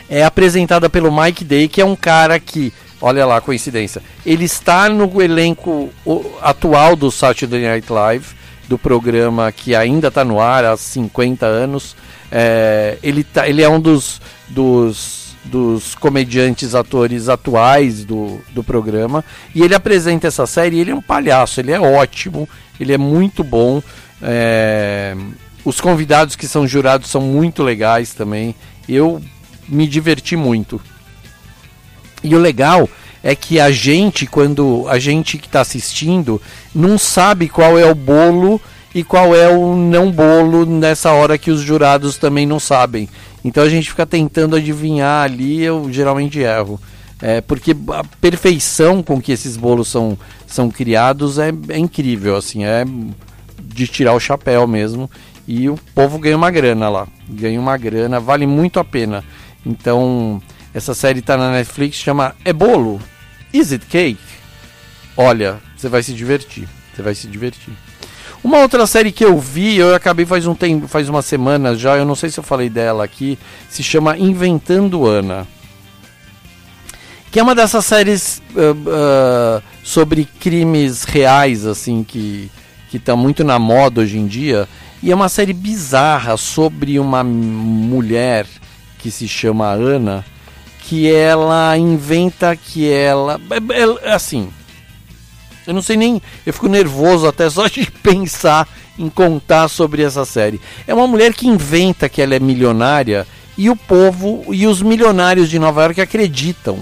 é 0.10 0.24
apresentada 0.24 0.90
pelo 0.90 1.12
Mike 1.12 1.44
Day, 1.44 1.68
que 1.68 1.82
é 1.82 1.86
um 1.86 1.96
cara 1.96 2.40
que, 2.40 2.72
olha 3.02 3.26
lá 3.26 3.42
coincidência, 3.42 4.04
ele 4.26 4.44
está 4.44 4.88
no 4.90 5.22
elenco 5.22 5.90
atual 6.42 6.96
do 6.96 7.10
Saturday 7.10 7.64
Night 7.66 7.92
Live, 7.92 8.36
do 8.68 8.78
programa 8.78 9.52
que 9.52 9.74
ainda 9.74 10.10
está 10.10 10.24
no 10.24 10.40
ar 10.40 10.66
há 10.66 10.78
50 10.78 11.46
anos. 11.46 11.96
É, 12.32 12.98
ele, 13.02 13.24
tá, 13.24 13.48
ele 13.48 13.64
é 13.64 13.70
um 13.70 13.80
dos, 13.80 14.22
dos, 14.50 15.25
dos 15.46 15.96
comediantes, 15.96 16.76
atores 16.76 17.30
atuais 17.30 18.04
do, 18.04 18.42
do 18.52 18.64
programa. 18.64 19.24
E 19.54 19.62
ele 19.62 19.76
apresenta 19.76 20.28
essa 20.28 20.46
série. 20.46 20.80
Ele 20.80 20.92
é 20.92 20.96
um 20.96 21.02
palhaço, 21.02 21.60
ele 21.60 21.72
é 21.72 21.80
ótimo, 21.80 22.48
ele 22.80 22.94
é 22.94 22.98
muito 22.98 23.44
bom. 23.44 23.82
É, 24.22 25.16
os 25.64 25.80
convidados 25.80 26.36
que 26.36 26.48
são 26.48 26.68
jurados 26.68 27.10
são 27.10 27.22
muito 27.22 27.64
legais 27.64 28.14
também. 28.14 28.56
Eu 28.88 29.22
me 29.68 29.88
diverti 29.88 30.36
muito. 30.36 30.82
E 32.24 32.36
o 32.36 32.40
legal 32.40 32.90
é 33.24 33.36
que 33.36 33.60
a 33.60 33.72
gente, 33.72 34.28
quando 34.28 34.86
a 34.88 35.00
gente 35.00 35.38
que 35.38 35.48
está 35.48 35.62
assistindo, 35.62 36.42
não 36.74 36.98
sabe 36.98 37.50
qual 37.50 37.78
é 37.78 37.86
o 37.86 37.96
bolo 37.96 38.62
e 38.96 39.04
qual 39.04 39.36
é 39.36 39.50
o 39.50 39.76
não 39.76 40.10
bolo 40.10 40.66
nessa 40.66 41.12
hora 41.12 41.38
que 41.38 41.52
os 41.52 41.60
jurados 41.60 42.18
também 42.18 42.46
não 42.46 42.62
sabem. 42.62 43.10
Então 43.44 43.62
a 43.62 43.68
gente 43.68 43.90
fica 43.90 44.06
tentando 44.06 44.56
adivinhar 44.56 45.26
ali, 45.26 45.62
eu 45.62 45.92
geralmente 45.92 46.40
erro. 46.40 46.80
É, 47.22 47.42
porque 47.42 47.76
a 47.90 48.06
perfeição 48.22 49.04
com 49.04 49.22
que 49.22 49.34
esses 49.34 49.58
bolos 49.58 49.90
são, 49.90 50.18
são 50.48 50.72
criados 50.72 51.38
é, 51.38 51.52
é 51.68 51.78
incrível, 51.78 52.38
assim, 52.38 52.64
é 52.64 52.86
de 53.62 53.86
tirar 53.86 54.14
o 54.14 54.20
chapéu 54.20 54.66
mesmo. 54.66 55.12
E 55.46 55.70
o 55.70 55.78
povo 55.94 56.18
ganha 56.18 56.38
uma 56.38 56.50
grana 56.50 56.88
lá. 56.88 57.06
Ganha 57.30 57.60
uma 57.60 57.76
grana, 57.76 58.22
vale 58.22 58.48
muito 58.48 58.80
a 58.80 58.84
pena. 58.84 59.26
Então, 59.66 60.42
essa 60.74 60.94
série 60.94 61.22
tá 61.22 61.36
na 61.36 61.52
Netflix, 61.52 61.98
chama 61.98 62.34
É 62.46 62.54
Bolo? 62.54 63.02
Is 63.54 63.74
it 63.74 63.86
cake? 63.88 64.18
Olha, 65.18 65.58
você 65.76 65.90
vai 65.90 66.02
se 66.02 66.14
divertir. 66.14 66.68
Você 66.96 67.02
vai 67.02 67.14
se 67.14 67.28
divertir. 67.28 67.74
Uma 68.46 68.60
outra 68.60 68.86
série 68.86 69.12
que 69.12 69.26
eu 69.26 69.40
vi, 69.40 69.78
eu 69.78 69.96
acabei 69.96 70.24
faz 70.24 70.46
um 70.46 70.54
tempo, 70.54 70.88
faz 70.88 71.10
uma 71.10 71.24
semana 71.24 71.76
já, 71.76 71.98
eu 71.98 72.06
não 72.06 72.14
sei 72.14 72.30
se 72.30 72.40
eu 72.40 72.44
falei 72.44 72.70
dela 72.70 73.04
aqui, 73.04 73.40
se 73.68 73.82
chama 73.82 74.16
Inventando 74.20 75.08
Ana. 75.08 75.48
Que 77.32 77.40
é 77.40 77.44
uma 77.44 77.56
dessas 77.56 77.84
séries 77.88 78.44
ah, 78.56 78.60
ah, 78.88 79.62
sobre 79.84 80.26
crimes 80.40 81.06
reais, 81.06 81.66
assim, 81.66 82.04
que 82.04 82.52
que 82.92 82.98
está 82.98 83.16
muito 83.16 83.44
na 83.44 83.58
moda 83.58 84.02
hoje 84.02 84.20
em 84.20 84.28
dia. 84.28 84.70
E 85.02 85.12
é 85.12 85.16
uma 85.16 85.28
série 85.28 85.52
bizarra 85.52 86.38
sobre 86.38 87.00
uma 87.00 87.24
mulher 87.24 88.46
que 89.00 89.10
se 89.10 89.28
chama 89.28 89.72
Ana, 89.72 90.24
que 90.82 91.12
ela 91.12 91.76
inventa 91.76 92.56
que 92.56 92.88
ela. 92.88 93.42
é- 93.50 94.08
é- 94.08 94.14
assim. 94.14 94.50
Eu 95.68 95.74
não 95.74 95.82
sei 95.82 95.98
nem. 95.98 96.22
Eu 96.46 96.54
fico 96.54 96.68
nervoso 96.68 97.28
até 97.28 97.50
só 97.50 97.68
de 97.68 97.90
pensar 98.04 98.68
em 98.98 99.10
contar 99.10 99.68
sobre 99.68 100.04
essa 100.04 100.26
série. 100.26 100.60
É 100.88 100.94
uma 100.94 101.08
mulher 101.08 101.34
que 101.34 101.48
inventa 101.48 102.08
que 102.10 102.22
ela 102.22 102.36
é 102.36 102.40
milionária 102.40 103.28
e 103.58 103.70
o 103.70 103.76
povo 103.76 104.46
e 104.54 104.68
os 104.68 104.82
milionários 104.82 105.50
de 105.50 105.60
Nova 105.60 105.84
York 105.84 106.02
acreditam. 106.02 106.80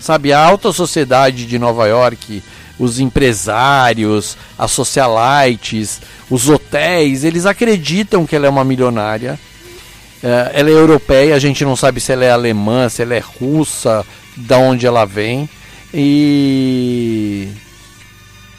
Sabe, 0.00 0.32
a 0.32 0.40
alta 0.40 0.72
sociedade 0.72 1.44
de 1.44 1.58
Nova 1.58 1.86
York, 1.86 2.42
os 2.78 3.00
empresários, 3.00 4.36
as 4.56 4.70
socialites, 4.70 6.00
os 6.30 6.48
hotéis, 6.48 7.24
eles 7.24 7.46
acreditam 7.46 8.24
que 8.24 8.36
ela 8.36 8.46
é 8.46 8.50
uma 8.50 8.64
milionária. 8.64 9.38
É, 10.22 10.50
ela 10.54 10.70
é 10.70 10.72
europeia, 10.72 11.34
a 11.34 11.38
gente 11.38 11.64
não 11.64 11.74
sabe 11.74 12.00
se 12.00 12.12
ela 12.12 12.24
é 12.24 12.30
alemã, 12.30 12.88
se 12.88 13.02
ela 13.02 13.14
é 13.14 13.18
russa, 13.18 14.06
da 14.36 14.56
onde 14.58 14.86
ela 14.86 15.04
vem. 15.04 15.48
E 15.92 17.48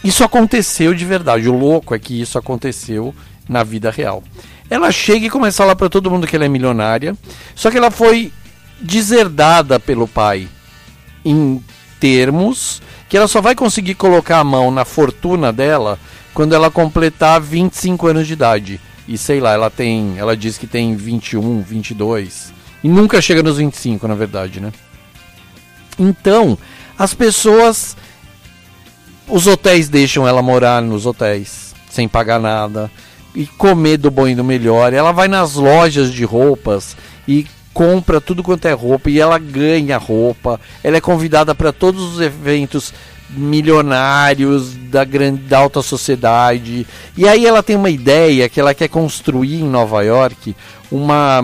isso 0.03 0.23
aconteceu 0.23 0.93
de 0.93 1.05
verdade. 1.05 1.49
O 1.49 1.57
louco 1.57 1.93
é 1.93 1.99
que 1.99 2.19
isso 2.19 2.37
aconteceu 2.37 3.13
na 3.47 3.63
vida 3.63 3.91
real. 3.91 4.23
Ela 4.69 4.91
chega 4.91 5.25
e 5.25 5.29
começa 5.29 5.61
a 5.61 5.65
falar 5.65 5.75
para 5.75 5.89
todo 5.89 6.11
mundo 6.11 6.27
que 6.27 6.35
ela 6.35 6.45
é 6.45 6.49
milionária, 6.49 7.15
só 7.55 7.71
que 7.71 7.77
ela 7.77 7.89
foi 7.89 8.31
deserdada 8.79 9.79
pelo 9.79 10.07
pai 10.07 10.47
em 11.25 11.61
termos 11.99 12.81
que 13.09 13.17
ela 13.17 13.27
só 13.27 13.41
vai 13.41 13.55
conseguir 13.55 13.95
colocar 13.95 14.39
a 14.39 14.43
mão 14.43 14.69
na 14.69 14.85
fortuna 14.85 15.51
dela 15.51 15.99
quando 16.33 16.53
ela 16.53 16.69
completar 16.69 17.41
25 17.41 18.07
anos 18.07 18.27
de 18.27 18.33
idade. 18.33 18.79
E 19.07 19.17
sei 19.17 19.39
lá, 19.39 19.53
ela 19.53 19.71
tem, 19.71 20.13
ela 20.17 20.37
diz 20.37 20.57
que 20.57 20.67
tem 20.67 20.95
21, 20.95 21.63
22 21.63 22.53
e 22.83 22.87
nunca 22.87 23.19
chega 23.19 23.41
nos 23.41 23.57
25, 23.57 24.07
na 24.07 24.13
verdade, 24.13 24.61
né? 24.61 24.71
Então, 25.97 26.57
as 26.97 27.13
pessoas 27.13 27.97
os 29.29 29.47
hotéis 29.47 29.87
deixam 29.87 30.27
ela 30.27 30.41
morar 30.41 30.81
nos 30.81 31.05
hotéis 31.05 31.73
sem 31.89 32.07
pagar 32.07 32.39
nada 32.39 32.89
e 33.35 33.45
comer 33.45 33.97
do 33.97 34.11
bom 34.11 34.27
e 34.27 34.35
do 34.35 34.43
melhor. 34.43 34.93
Ela 34.93 35.11
vai 35.11 35.27
nas 35.27 35.55
lojas 35.55 36.11
de 36.11 36.23
roupas 36.23 36.95
e 37.27 37.45
compra 37.73 38.19
tudo 38.19 38.43
quanto 38.43 38.67
é 38.67 38.73
roupa 38.73 39.09
e 39.09 39.19
ela 39.19 39.37
ganha 39.37 39.97
roupa. 39.97 40.59
Ela 40.83 40.97
é 40.97 41.01
convidada 41.01 41.53
para 41.53 41.71
todos 41.71 42.01
os 42.15 42.21
eventos 42.21 42.93
milionários 43.29 44.73
da 44.73 45.03
grande 45.03 45.43
da 45.43 45.59
alta 45.59 45.81
sociedade. 45.81 46.85
E 47.15 47.27
aí 47.27 47.45
ela 47.45 47.61
tem 47.61 47.75
uma 47.75 47.89
ideia 47.89 48.49
que 48.49 48.59
ela 48.59 48.73
quer 48.73 48.89
construir 48.89 49.61
em 49.61 49.69
Nova 49.69 50.01
York 50.01 50.55
uma 50.91 51.43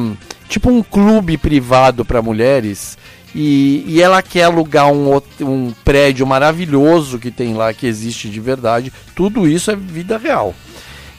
tipo 0.50 0.70
um 0.70 0.82
clube 0.82 1.38
privado 1.38 2.04
para 2.04 2.22
mulheres. 2.22 2.98
E, 3.38 3.84
e 3.86 4.02
ela 4.02 4.22
quer 4.22 4.44
alugar 4.44 4.90
um, 4.90 5.22
um 5.42 5.74
prédio 5.84 6.26
maravilhoso 6.26 7.20
que 7.20 7.30
tem 7.30 7.54
lá, 7.54 7.74
que 7.74 7.86
existe 7.86 8.30
de 8.30 8.40
verdade. 8.40 8.94
Tudo 9.14 9.46
isso 9.46 9.70
é 9.70 9.76
vida 9.76 10.18
real. 10.18 10.56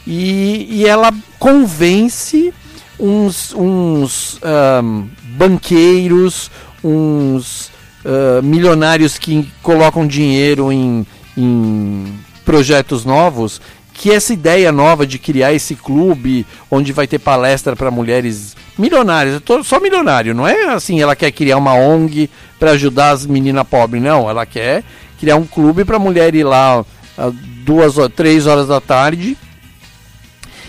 E, 0.06 0.66
e 0.70 0.86
ela 0.86 1.12
convence 1.38 2.54
uns, 2.98 3.52
uns 3.54 4.40
ahn, 4.42 5.04
banqueiros, 5.36 6.50
uns 6.82 7.70
ah, 8.06 8.40
milionários 8.40 9.18
que 9.18 9.50
colocam 9.62 10.06
dinheiro 10.06 10.70
em, 10.70 11.04
em 11.36 12.14
projetos 12.44 13.04
novos, 13.04 13.60
que 13.96 14.12
essa 14.12 14.32
ideia 14.32 14.70
nova 14.70 15.06
de 15.06 15.18
criar 15.18 15.54
esse 15.54 15.74
clube 15.74 16.46
onde 16.70 16.92
vai 16.92 17.06
ter 17.06 17.18
palestra 17.18 17.74
para 17.74 17.90
mulheres 17.90 18.54
milionárias, 18.78 19.34
eu 19.34 19.40
tô 19.40 19.64
só 19.64 19.80
milionário, 19.80 20.34
não 20.34 20.46
é 20.46 20.66
assim, 20.66 21.00
ela 21.00 21.16
quer 21.16 21.32
criar 21.32 21.56
uma 21.56 21.72
ONG 21.72 22.28
para 22.58 22.72
ajudar 22.72 23.10
as 23.10 23.24
meninas 23.24 23.66
pobres, 23.66 24.02
não, 24.02 24.28
ela 24.28 24.44
quer 24.44 24.84
criar 25.18 25.36
um 25.36 25.46
clube 25.46 25.82
para 25.82 25.98
mulher 25.98 26.34
ir 26.34 26.44
lá 26.44 26.84
duas 27.64 27.96
ou 27.96 28.08
três 28.08 28.46
horas 28.46 28.68
da 28.68 28.82
tarde 28.82 29.36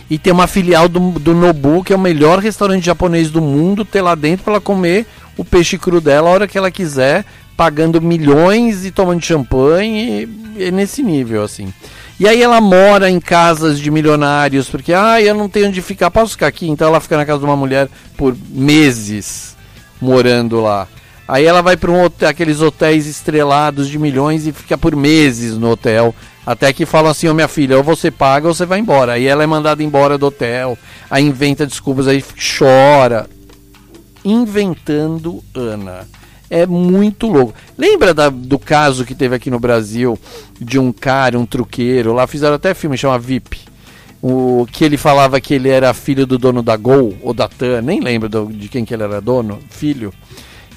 e 0.09 0.17
ter 0.17 0.31
uma 0.31 0.47
filial 0.47 0.87
do, 0.87 1.11
do 1.19 1.33
Nobu, 1.33 1.83
que 1.83 1.91
é 1.91 1.95
o 1.97 1.99
melhor 1.99 2.39
restaurante 2.39 2.85
japonês 2.85 3.29
do 3.29 3.41
mundo, 3.41 3.83
ter 3.83 4.01
lá 4.01 4.15
dentro 4.15 4.45
para 4.45 4.53
ela 4.53 4.61
comer 4.61 5.05
o 5.35 5.43
peixe 5.43 5.77
cru 5.77 5.99
dela 5.99 6.29
a 6.29 6.31
hora 6.31 6.47
que 6.47 6.57
ela 6.57 6.71
quiser, 6.71 7.25
pagando 7.57 8.01
milhões 8.01 8.85
e 8.85 8.91
tomando 8.91 9.21
champanhe, 9.21 10.29
e, 10.55 10.63
é 10.63 10.71
nesse 10.71 11.03
nível, 11.03 11.43
assim. 11.43 11.73
E 12.19 12.27
aí 12.27 12.41
ela 12.41 12.59
mora 12.59 13.09
em 13.09 13.19
casas 13.19 13.79
de 13.79 13.91
milionários, 13.91 14.67
porque, 14.67 14.91
ah, 14.91 15.21
eu 15.21 15.35
não 15.35 15.47
tenho 15.47 15.67
onde 15.67 15.81
ficar, 15.83 16.09
posso 16.09 16.31
ficar 16.31 16.47
aqui? 16.47 16.67
Então 16.67 16.87
ela 16.87 16.99
fica 16.99 17.15
na 17.15 17.25
casa 17.25 17.39
de 17.39 17.45
uma 17.45 17.55
mulher 17.55 17.87
por 18.15 18.35
meses, 18.49 19.55
morando 20.01 20.59
lá. 20.59 20.87
Aí 21.27 21.45
ela 21.45 21.61
vai 21.61 21.77
para 21.77 21.91
um 21.91 22.03
hotel, 22.03 22.29
aqueles 22.29 22.59
hotéis 22.59 23.05
estrelados 23.05 23.87
de 23.87 23.99
milhões 23.99 24.47
e 24.47 24.51
fica 24.51 24.77
por 24.77 24.95
meses 24.95 25.57
no 25.57 25.69
hotel. 25.69 26.15
Até 26.43 26.71
que 26.73 26.85
falam 26.85 27.11
assim, 27.11 27.27
ô 27.27 27.33
minha 27.33 27.47
filha, 27.47 27.77
ou 27.77 27.83
você 27.83 28.09
paga 28.09 28.47
ou 28.47 28.53
você 28.53 28.65
vai 28.65 28.79
embora. 28.79 29.13
Aí 29.13 29.27
ela 29.27 29.43
é 29.43 29.47
mandada 29.47 29.83
embora 29.83 30.17
do 30.17 30.25
hotel, 30.27 30.77
aí 31.11 31.23
inventa 31.23 31.67
desculpas, 31.67 32.07
aí 32.07 32.23
chora. 32.57 33.29
Inventando 34.23 35.43
Ana. 35.53 36.07
É 36.49 36.65
muito 36.65 37.27
louco. 37.27 37.53
Lembra 37.77 38.13
da- 38.13 38.29
do 38.29 38.57
caso 38.57 39.03
que 39.05 39.13
teve 39.13 39.35
aqui 39.35 39.49
no 39.51 39.59
Brasil 39.59 40.17
de 40.59 40.79
um 40.79 40.91
cara, 40.93 41.37
um 41.37 41.45
truqueiro, 41.45 42.13
lá 42.13 42.25
fizeram 42.25 42.55
até 42.55 42.73
filme, 42.73 42.97
chama 42.97 43.19
VIP. 43.19 43.59
O 44.21 44.65
que 44.71 44.83
ele 44.83 44.97
falava 44.97 45.39
que 45.39 45.53
ele 45.53 45.69
era 45.69 45.93
filho 45.93 46.25
do 46.25 46.37
dono 46.37 46.63
da 46.63 46.75
Gol 46.75 47.15
ou 47.21 47.33
da 47.33 47.47
TAM, 47.47 47.81
nem 47.81 47.99
lembro 47.99 48.27
do- 48.29 48.47
de 48.51 48.67
quem 48.67 48.83
que 48.85 48.93
ele 48.93 49.03
era 49.03 49.21
dono, 49.21 49.59
filho. 49.69 50.11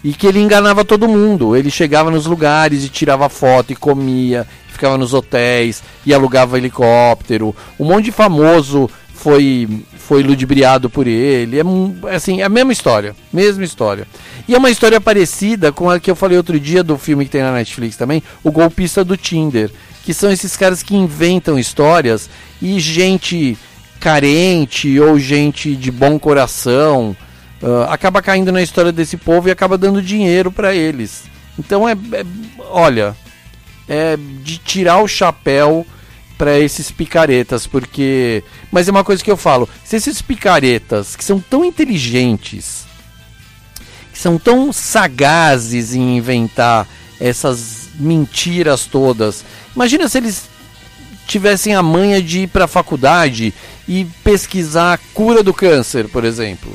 E 0.03 0.13
que 0.13 0.27
ele 0.27 0.41
enganava 0.41 0.85
todo 0.85 1.07
mundo. 1.09 1.55
Ele 1.57 1.71
chegava 1.71 2.11
nos 2.11 2.27
lugares 2.27 2.85
e 2.85 2.89
tirava 2.89 3.29
foto 3.29 3.73
e 3.73 3.77
comia, 3.77 4.47
ficava 4.69 4.97
nos 4.99 5.13
hotéis 5.15 5.83
e 6.07 6.13
alugava 6.13 6.57
helicóptero. 6.59 7.55
Um 7.79 7.85
monte 7.87 8.07
de 8.07 8.13
famoso 8.13 8.91
foi 9.23 9.69
foi 9.99 10.23
ludibriado 10.23 10.89
por 10.91 11.07
ele. 11.07 11.59
É 11.59 12.15
assim, 12.15 12.41
é 12.41 12.45
a 12.45 12.49
mesma 12.49 12.73
história, 12.73 13.15
mesma 13.33 13.63
história. 13.63 14.07
E 14.49 14.55
é 14.55 14.59
uma 14.59 14.71
história 14.71 15.01
parecida 15.01 15.71
com 15.71 15.89
a 15.89 16.01
que 16.01 16.11
eu 16.11 16.17
falei 16.17 16.37
outro 16.37 16.59
dia 16.59 16.83
do 16.83 16.99
filme 16.99 17.25
que 17.25 17.31
tem 17.31 17.43
na 17.43 17.53
Netflix 17.53 17.97
também, 17.97 18.23
O 18.43 18.51
Golpista 18.51 19.05
do 19.05 19.17
Tinder, 19.17 19.71
que 20.05 20.13
são 20.13 20.31
esses 20.33 20.57
caras 20.57 20.83
que 20.83 20.97
inventam 20.97 21.59
histórias 21.59 22.29
e 22.61 22.81
gente 22.81 23.57
carente 24.01 24.99
ou 24.99 25.19
gente 25.19 25.77
de 25.77 25.91
bom 25.91 26.19
coração 26.19 27.15
ah, 27.63 27.93
acaba 27.93 28.23
caindo 28.23 28.51
na 28.51 28.63
história 28.63 28.91
desse 28.91 29.19
povo 29.19 29.49
e 29.49 29.51
acaba 29.51 29.77
dando 29.77 30.01
dinheiro 30.03 30.51
para 30.51 30.75
eles. 30.75 31.25
Então 31.59 31.87
é, 31.89 31.93
é- 31.93 32.25
olha, 32.71 33.15
é 33.87 34.17
de 34.43 34.57
tirar 34.59 34.99
o 35.03 35.07
chapéu 35.09 35.87
para 36.41 36.59
esses 36.59 36.91
picaretas, 36.91 37.67
porque 37.67 38.43
mas 38.73 38.89
é 38.89 38.91
uma 38.91 39.05
coisa 39.05 39.23
que 39.23 39.31
eu 39.31 39.37
falo, 39.37 39.69
se 39.85 39.97
esses 39.97 40.23
picaretas 40.23 41.15
que 41.15 41.23
são 41.23 41.39
tão 41.39 41.63
inteligentes, 41.63 42.87
que 44.11 44.19
são 44.19 44.39
tão 44.39 44.73
sagazes 44.73 45.95
em 45.95 46.17
inventar 46.17 46.89
essas 47.21 47.91
mentiras 47.97 48.87
todas, 48.87 49.45
imagina 49.77 50.09
se 50.09 50.17
eles 50.17 50.49
tivessem 51.27 51.75
a 51.75 51.83
manha 51.83 52.23
de 52.23 52.45
ir 52.45 52.47
para 52.47 52.65
a 52.65 52.69
faculdade 52.69 53.53
e 53.87 54.07
pesquisar 54.25 54.95
a 54.95 54.99
cura 55.13 55.43
do 55.43 55.53
câncer, 55.53 56.09
por 56.09 56.25
exemplo. 56.25 56.73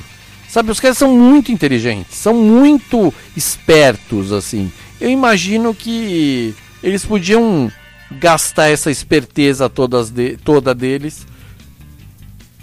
Sabe, 0.47 0.69
os 0.69 0.79
caras 0.79 0.99
são 0.99 1.11
muito 1.11 1.51
inteligentes, 1.51 2.15
são 2.15 2.35
muito 2.35 3.11
espertos, 3.35 4.31
assim. 4.31 4.71
Eu 5.01 5.09
imagino 5.09 5.73
que 5.73 6.53
eles 6.83 7.03
podiam 7.03 7.71
gastar 8.11 8.69
essa 8.69 8.91
esperteza 8.91 9.69
todas 9.69 10.09
de- 10.09 10.37
toda 10.37 10.73
deles 10.75 11.25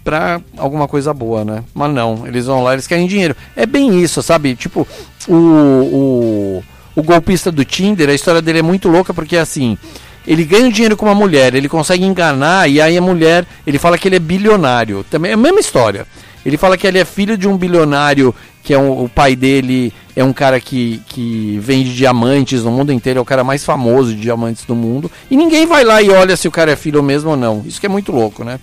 pra 0.05 0.41
alguma 0.57 0.89
coisa 0.89 1.13
boa, 1.15 1.45
né? 1.45 1.63
Mas 1.75 1.93
não, 1.93 2.27
eles 2.27 2.47
vão 2.47 2.63
lá, 2.63 2.73
eles 2.73 2.87
querem 2.87 3.07
dinheiro. 3.07 3.37
É 3.55 3.65
bem 3.67 4.01
isso, 4.03 4.23
sabe? 4.23 4.55
Tipo, 4.57 4.87
o, 5.29 5.35
o, 5.35 6.65
o 6.97 7.03
golpista 7.03 7.53
do 7.53 7.65
Tinder, 7.65 8.09
a 8.09 8.15
história 8.15 8.43
dele 8.43 8.59
é 8.59 8.63
muito 8.63 8.89
louca 8.89 9.15
porque 9.15 9.37
assim. 9.37 9.79
Ele 10.25 10.45
ganha 10.45 10.71
dinheiro 10.71 10.97
com 10.97 11.07
uma 11.07 11.17
mulher, 11.17 11.53
ele 11.53 11.69
consegue 11.69 12.05
enganar 12.05 12.71
e 12.71 12.81
aí 12.81 12.97
a 12.97 13.03
mulher, 13.03 13.45
ele 13.67 13.77
fala 13.77 13.99
que 13.99 14.07
ele 14.07 14.15
é 14.15 14.21
bilionário. 14.21 15.05
Também 15.11 15.33
é 15.33 15.35
a 15.35 15.37
mesma 15.37 15.59
história. 15.59 16.07
Ele 16.45 16.57
fala 16.57 16.77
que 16.77 16.87
ele 16.87 16.99
é 16.99 17.05
filho 17.05 17.37
de 17.39 17.47
um 17.47 17.57
bilionário, 17.57 18.35
que 18.63 18.75
é 18.75 18.79
um- 18.79 19.05
o 19.05 19.09
pai 19.09 19.35
dele 19.37 19.93
é 20.17 20.23
um 20.25 20.33
cara 20.33 20.61
que, 20.61 21.01
que 21.09 21.59
vende 21.63 21.95
diamantes 21.95 22.65
no 22.65 22.71
mundo 22.71 22.93
inteiro, 22.93 23.19
é 23.19 23.23
o 23.23 23.25
cara 23.25 23.45
mais 23.45 23.65
famoso 23.65 24.15
de 24.15 24.21
diamantes 24.23 24.65
do 24.65 24.75
mundo. 24.75 25.11
E 25.31 25.37
ninguém 25.37 25.67
vai 25.67 25.85
lá 25.85 26.03
e 26.03 26.11
olha 26.11 26.37
se 26.37 26.49
o 26.49 26.51
cara 26.51 26.73
é 26.73 26.77
filho 26.77 27.03
mesmo 27.03 27.31
ou 27.31 27.37
não. 27.37 27.63
Isso 27.67 27.81
que 27.81 27.87
é 27.87 27.89
muito 27.89 28.13
louco, 28.13 28.45
né? 28.45 28.59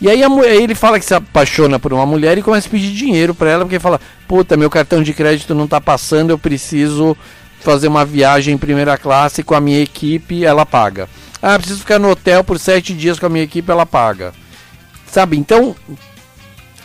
E 0.00 0.10
aí, 0.10 0.20
a 0.22 0.26
aí 0.26 0.62
ele 0.64 0.74
fala 0.74 0.98
que 0.98 1.04
se 1.04 1.14
apaixona 1.14 1.78
por 1.78 1.92
uma 1.92 2.04
mulher 2.04 2.36
e 2.36 2.42
começa 2.42 2.66
a 2.66 2.70
pedir 2.70 2.90
dinheiro 2.92 3.34
pra 3.36 3.50
ela, 3.50 3.64
porque 3.64 3.78
fala: 3.78 4.00
Puta, 4.26 4.56
meu 4.56 4.68
cartão 4.68 5.00
de 5.00 5.12
crédito 5.12 5.54
não 5.54 5.68
tá 5.68 5.80
passando, 5.80 6.30
eu 6.30 6.38
preciso 6.38 7.16
fazer 7.60 7.86
uma 7.86 8.04
viagem 8.04 8.54
em 8.54 8.58
primeira 8.58 8.98
classe 8.98 9.44
com 9.44 9.54
a 9.54 9.60
minha 9.60 9.80
equipe, 9.80 10.44
ela 10.44 10.66
paga. 10.66 11.08
Ah, 11.40 11.56
preciso 11.56 11.78
ficar 11.78 12.00
no 12.00 12.10
hotel 12.10 12.42
por 12.42 12.58
sete 12.58 12.92
dias 12.92 13.20
com 13.20 13.26
a 13.26 13.28
minha 13.28 13.44
equipe, 13.44 13.70
ela 13.70 13.86
paga. 13.86 14.32
Sabe? 15.06 15.36
Então, 15.36 15.76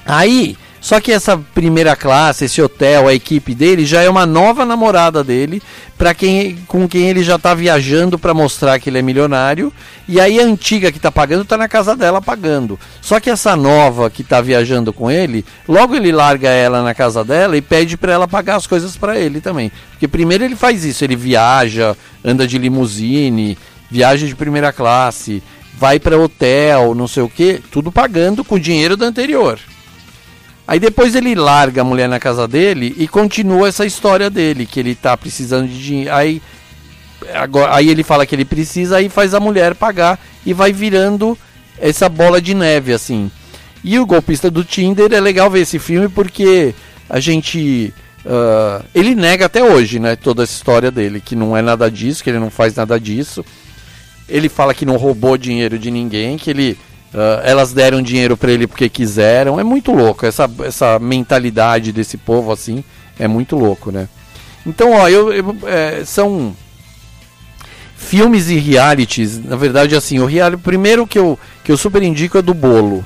Aí, 0.08 0.58
só 0.80 1.02
que 1.02 1.12
essa 1.12 1.38
primeira 1.38 1.98
classe, 1.98 2.46
esse 2.46 2.62
hotel, 2.62 3.10
a 3.10 3.14
equipe 3.14 3.54
dele 3.54 3.86
já 3.86 4.02
é 4.02 4.10
uma 4.10 4.26
nova 4.26 4.66
namorada 4.66 5.22
dele, 5.22 5.62
para 5.98 6.14
quem 6.14 6.58
com 6.68 6.88
quem 6.88 7.10
ele 7.10 7.24
já 7.24 7.38
tá 7.38 7.54
viajando 7.54 8.18
para 8.18 8.34
mostrar 8.34 8.80
que 8.80 8.90
ele 8.90 9.00
é 9.00 9.02
milionário, 9.02 9.74
e 10.08 10.22
aí 10.22 10.40
a 10.40 10.46
antiga 10.46 10.90
que 10.90 11.00
tá 11.00 11.12
pagando 11.12 11.44
tá 11.44 11.58
na 11.58 11.68
casa 11.68 11.94
dela 11.94 12.22
pagando. 12.22 12.80
Só 13.02 13.20
que 13.20 13.30
essa 13.30 13.54
nova 13.56 14.10
que 14.10 14.24
tá 14.24 14.40
viajando 14.40 14.94
com 14.94 15.12
ele, 15.12 15.44
logo 15.68 15.94
ele 15.94 16.12
larga 16.12 16.50
ela 16.50 16.82
na 16.82 16.94
casa 16.94 17.22
dela 17.22 17.58
e 17.58 17.62
pede 17.62 17.98
para 17.98 18.14
ela 18.14 18.28
pagar 18.28 18.56
as 18.56 18.66
coisas 18.66 18.96
para 18.96 19.20
ele 19.20 19.42
também. 19.42 19.70
Porque 19.92 20.08
primeiro 20.08 20.46
ele 20.46 20.56
faz 20.56 20.86
isso, 20.86 21.04
ele 21.04 21.18
viaja, 21.18 21.98
anda 22.24 22.48
de 22.48 22.58
limusine, 22.58 23.58
viaja 23.92 24.26
de 24.26 24.36
primeira 24.36 24.72
classe, 24.72 25.44
vai 25.78 26.00
para 26.00 26.18
hotel, 26.18 26.96
não 26.96 27.10
sei 27.10 27.24
o 27.24 27.30
que, 27.30 27.62
tudo 27.72 27.92
pagando 27.92 28.46
com 28.46 28.56
o 28.56 28.60
dinheiro 28.60 28.96
do 28.96 29.04
anterior. 29.04 29.60
Aí 30.68 30.80
depois 30.80 31.16
ele 31.16 31.34
larga 31.34 31.82
a 31.82 31.86
mulher 31.86 32.10
na 32.10 32.20
casa 32.20 32.48
dele 32.48 32.94
e 32.98 33.08
continua 33.08 33.70
essa 33.70 33.86
história 33.86 34.30
dele, 34.30 34.66
que 34.66 34.80
ele 34.80 34.96
tá 34.96 35.16
precisando 35.16 35.68
de 35.68 35.82
dinheiro. 35.82 36.14
Aí, 36.14 36.42
agora, 37.34 37.74
aí 37.74 37.90
ele 37.90 38.04
fala 38.04 38.26
que 38.26 38.36
ele 38.36 38.44
precisa, 38.44 38.98
aí 38.98 39.08
faz 39.08 39.34
a 39.34 39.40
mulher 39.40 39.76
pagar 39.76 40.20
e 40.46 40.52
vai 40.54 40.74
virando 40.74 41.38
essa 41.80 42.10
bola 42.10 42.42
de 42.42 42.54
neve, 42.54 42.92
assim. 42.92 43.32
E 43.84 43.98
o 43.98 44.06
golpista 44.06 44.52
do 44.52 44.64
Tinder 44.64 45.14
é 45.14 45.20
legal 45.22 45.50
ver 45.50 45.62
esse 45.62 45.80
filme 45.80 46.10
porque 46.10 46.76
a 47.10 47.20
gente. 47.20 47.94
ah, 48.26 48.84
ele 48.94 49.16
nega 49.16 49.46
até 49.46 49.64
hoje, 49.64 50.00
né? 50.00 50.18
Toda 50.18 50.44
essa 50.44 50.54
história 50.54 50.92
dele, 50.92 51.22
que 51.22 51.36
não 51.36 51.56
é 51.56 51.62
nada 51.62 51.90
disso, 51.90 52.24
que 52.24 52.30
ele 52.30 52.40
não 52.40 52.50
faz 52.50 52.76
nada 52.76 53.00
disso. 53.00 53.46
Ele 54.28 54.50
fala 54.50 54.74
que 54.74 54.86
não 54.86 54.98
roubou 54.98 55.38
dinheiro 55.38 55.80
de 55.80 55.90
ninguém, 55.90 56.38
que 56.38 56.50
ele. 56.50 56.78
Ah, 57.18 57.42
elas 57.44 57.74
deram 57.74 58.00
dinheiro 58.00 58.38
pra 58.38 58.52
ele 58.52 58.68
porque 58.68 58.88
quiseram. 58.88 59.60
É 59.60 59.64
muito 59.64 59.92
louco. 59.92 60.26
Essa, 60.26 60.50
essa 60.64 61.00
mentalidade 61.00 61.92
desse 61.92 62.16
povo, 62.16 62.52
assim, 62.52 62.84
é 63.18 63.28
muito 63.28 63.56
louco, 63.56 63.92
né? 63.92 64.08
Então, 64.66 64.92
ó, 64.92 65.10
eu, 65.10 65.34
eu, 65.34 65.58
é, 65.66 66.04
são 66.06 66.56
filmes 67.96 68.50
e 68.50 68.58
realities. 68.58 69.44
Na 69.44 69.56
verdade, 69.56 69.96
assim, 69.96 70.20
o 70.20 70.26
reality. 70.28 70.62
Primeiro 70.62 71.08
que 71.08 71.18
eu, 71.18 71.40
que 71.64 71.72
eu 71.72 71.78
super 71.78 72.04
indico 72.04 72.38
é 72.38 72.42
do 72.42 72.54
bolo. 72.54 73.04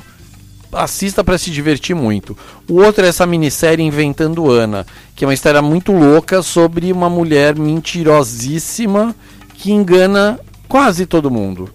Assista 0.74 1.24
pra 1.24 1.38
se 1.38 1.49
divertir 1.49 1.95
muito. 1.95 2.38
O 2.68 2.82
outro 2.82 3.05
é 3.05 3.09
essa 3.09 3.26
minissérie 3.26 3.86
Inventando 3.86 4.49
Ana, 4.49 4.86
que 5.16 5.24
é 5.24 5.28
uma 5.28 5.34
história 5.34 5.62
muito 5.62 5.91
louca 5.91 6.41
sobre 6.41 6.91
uma 6.91 7.09
mulher 7.09 7.55
mentirosíssima 7.55 9.16
que 9.53 9.72
engana 9.72 10.39
quase 10.68 11.05
todo 11.05 11.30
mundo. 11.30 11.70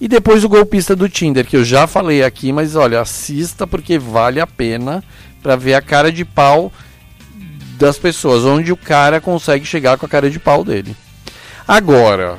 E 0.00 0.06
depois 0.08 0.44
o 0.44 0.48
golpista 0.48 0.94
do 0.94 1.08
Tinder, 1.08 1.46
que 1.46 1.56
eu 1.56 1.64
já 1.64 1.86
falei 1.86 2.22
aqui, 2.22 2.52
mas 2.52 2.76
olha, 2.76 3.00
assista 3.00 3.66
porque 3.66 3.98
vale 3.98 4.40
a 4.40 4.46
pena 4.46 5.02
pra 5.42 5.56
ver 5.56 5.74
a 5.74 5.80
cara 5.80 6.12
de 6.12 6.24
pau 6.24 6.72
das 7.78 7.98
pessoas, 7.98 8.44
onde 8.44 8.72
o 8.72 8.76
cara 8.76 9.20
consegue 9.20 9.64
chegar 9.64 9.96
com 9.96 10.06
a 10.06 10.08
cara 10.08 10.30
de 10.30 10.38
pau 10.38 10.64
dele. 10.64 10.94
Agora, 11.66 12.38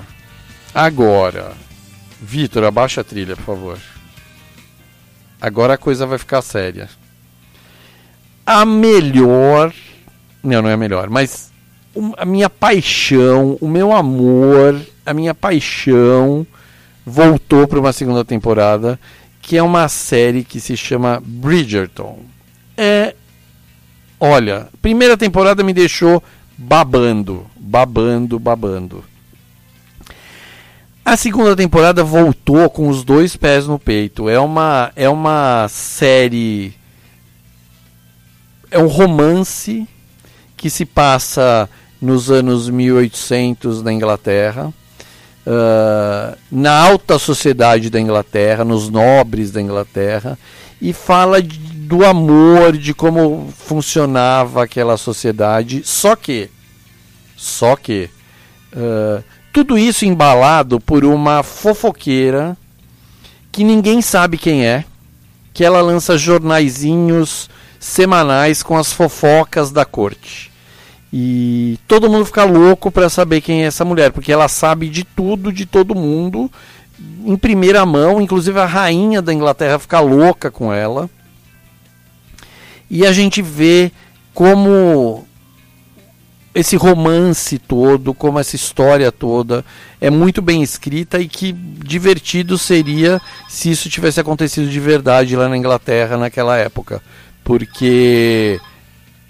agora, 0.73 1.53
Vitor, 2.21 2.63
abaixa 2.63 3.01
a 3.01 3.03
trilha, 3.03 3.35
por 3.35 3.45
favor. 3.45 3.77
Agora 5.41 5.73
a 5.73 5.77
coisa 5.77 6.05
vai 6.05 6.17
ficar 6.17 6.41
séria. 6.41 6.89
A 8.45 8.65
melhor. 8.65 9.73
Não, 10.43 10.61
não 10.61 10.69
é 10.69 10.73
a 10.73 10.77
melhor, 10.77 11.09
mas 11.09 11.51
a 12.17 12.25
minha 12.25 12.49
paixão, 12.49 13.57
o 13.59 13.67
meu 13.67 13.91
amor, 13.91 14.79
a 15.05 15.13
minha 15.13 15.33
paixão 15.33 16.45
voltou 17.09 17.65
para 17.65 17.79
uma 17.79 17.93
segunda 17.93 18.25
temporada, 18.25 18.99
que 19.41 19.55
é 19.55 19.63
uma 19.63 19.87
série 19.87 20.43
que 20.43 20.59
se 20.59 20.75
chama 20.75 21.23
Bridgerton. 21.25 22.19
É. 22.75 23.15
Olha, 24.19 24.67
primeira 24.81 25.15
temporada 25.15 25.63
me 25.63 25.71
deixou 25.71 26.21
babando, 26.57 27.47
babando, 27.55 28.37
babando. 28.37 29.05
A 31.05 31.15
segunda 31.15 31.55
temporada 31.55 32.03
voltou 32.03 32.69
com 32.69 32.89
os 32.89 33.05
dois 33.05 33.37
pés 33.37 33.67
no 33.67 33.79
peito. 33.79 34.27
É 34.27 34.37
uma 34.37 34.91
é 34.93 35.07
uma 35.07 35.67
série 35.69 36.73
é 38.69 38.77
um 38.77 38.87
romance 38.87 39.87
que 40.57 40.69
se 40.69 40.83
passa 40.83 41.69
nos 42.01 42.29
anos 42.29 42.69
1800 42.69 43.81
na 43.81 43.93
Inglaterra, 43.93 44.73
ah, 45.49 46.35
na 46.51 46.77
alta 46.77 47.17
sociedade 47.17 47.89
da 47.89 47.99
Inglaterra, 47.99 48.65
nos 48.65 48.89
nobres 48.89 49.49
da 49.51 49.61
Inglaterra, 49.61 50.37
e 50.81 50.91
fala 50.91 51.41
de- 51.41 51.57
do 51.57 52.03
amor, 52.05 52.77
de 52.77 52.93
como 52.93 53.47
funcionava 53.57 54.63
aquela 54.63 54.97
sociedade. 54.97 55.81
Só 55.85 56.15
que, 56.17 56.49
só 57.37 57.75
que, 57.77 58.09
ah, 58.75 59.23
tudo 59.53 59.77
isso 59.77 60.05
embalado 60.05 60.79
por 60.79 61.05
uma 61.05 61.41
fofoqueira 61.43 62.55
que 63.51 63.63
ninguém 63.63 64.01
sabe 64.01 64.37
quem 64.37 64.65
é, 64.65 64.83
que 65.53 65.63
ela 65.63 65.81
lança 65.81 66.15
jornaizinhos 66.17 67.49
semanais 67.79 68.61
com 68.61 68.77
as 68.77 68.91
fofocas 68.91 69.71
da 69.71 69.85
corte. 69.85 70.51
E 71.11 71.79
todo 71.87 72.09
mundo 72.09 72.25
fica 72.25 72.43
louco 72.43 72.91
para 72.91 73.09
saber 73.09 73.41
quem 73.41 73.63
é 73.63 73.67
essa 73.67 73.85
mulher, 73.85 74.11
porque 74.11 74.31
ela 74.31 74.47
sabe 74.47 74.89
de 74.89 75.03
tudo, 75.03 75.51
de 75.53 75.65
todo 75.65 75.95
mundo, 75.95 76.51
em 77.25 77.37
primeira 77.37 77.85
mão, 77.85 78.21
inclusive 78.21 78.59
a 78.59 78.65
rainha 78.65 79.21
da 79.21 79.33
Inglaterra 79.33 79.79
fica 79.79 79.99
louca 79.99 80.51
com 80.51 80.73
ela. 80.73 81.09
E 82.89 83.05
a 83.05 83.11
gente 83.11 83.41
vê 83.41 83.91
como 84.33 85.25
esse 86.53 86.75
romance 86.75 87.59
todo, 87.59 88.13
como 88.13 88.39
essa 88.39 88.55
história 88.55 89.11
toda 89.11 89.63
é 90.01 90.09
muito 90.09 90.41
bem 90.41 90.63
escrita 90.63 91.19
e 91.19 91.27
que 91.27 91.51
divertido 91.51 92.57
seria 92.57 93.21
se 93.47 93.69
isso 93.69 93.89
tivesse 93.89 94.19
acontecido 94.19 94.69
de 94.69 94.79
verdade 94.79 95.35
lá 95.35 95.47
na 95.47 95.57
Inglaterra 95.57 96.17
naquela 96.17 96.57
época. 96.57 97.01
Porque 97.43 98.59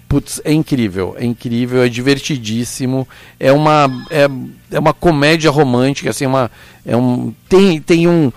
putz, 0.08 0.40
é 0.44 0.52
incrível, 0.52 1.14
é 1.18 1.24
incrível, 1.24 1.82
é 1.82 1.88
divertidíssimo, 1.88 3.06
é 3.38 3.52
uma 3.52 3.88
é, 4.10 4.28
é 4.72 4.78
uma 4.78 4.94
comédia 4.94 5.50
romântica, 5.50 6.10
assim, 6.10 6.26
uma 6.26 6.50
é 6.84 6.96
um 6.96 7.34
tem 7.48 7.80
tem 7.80 8.08
um 8.08 8.32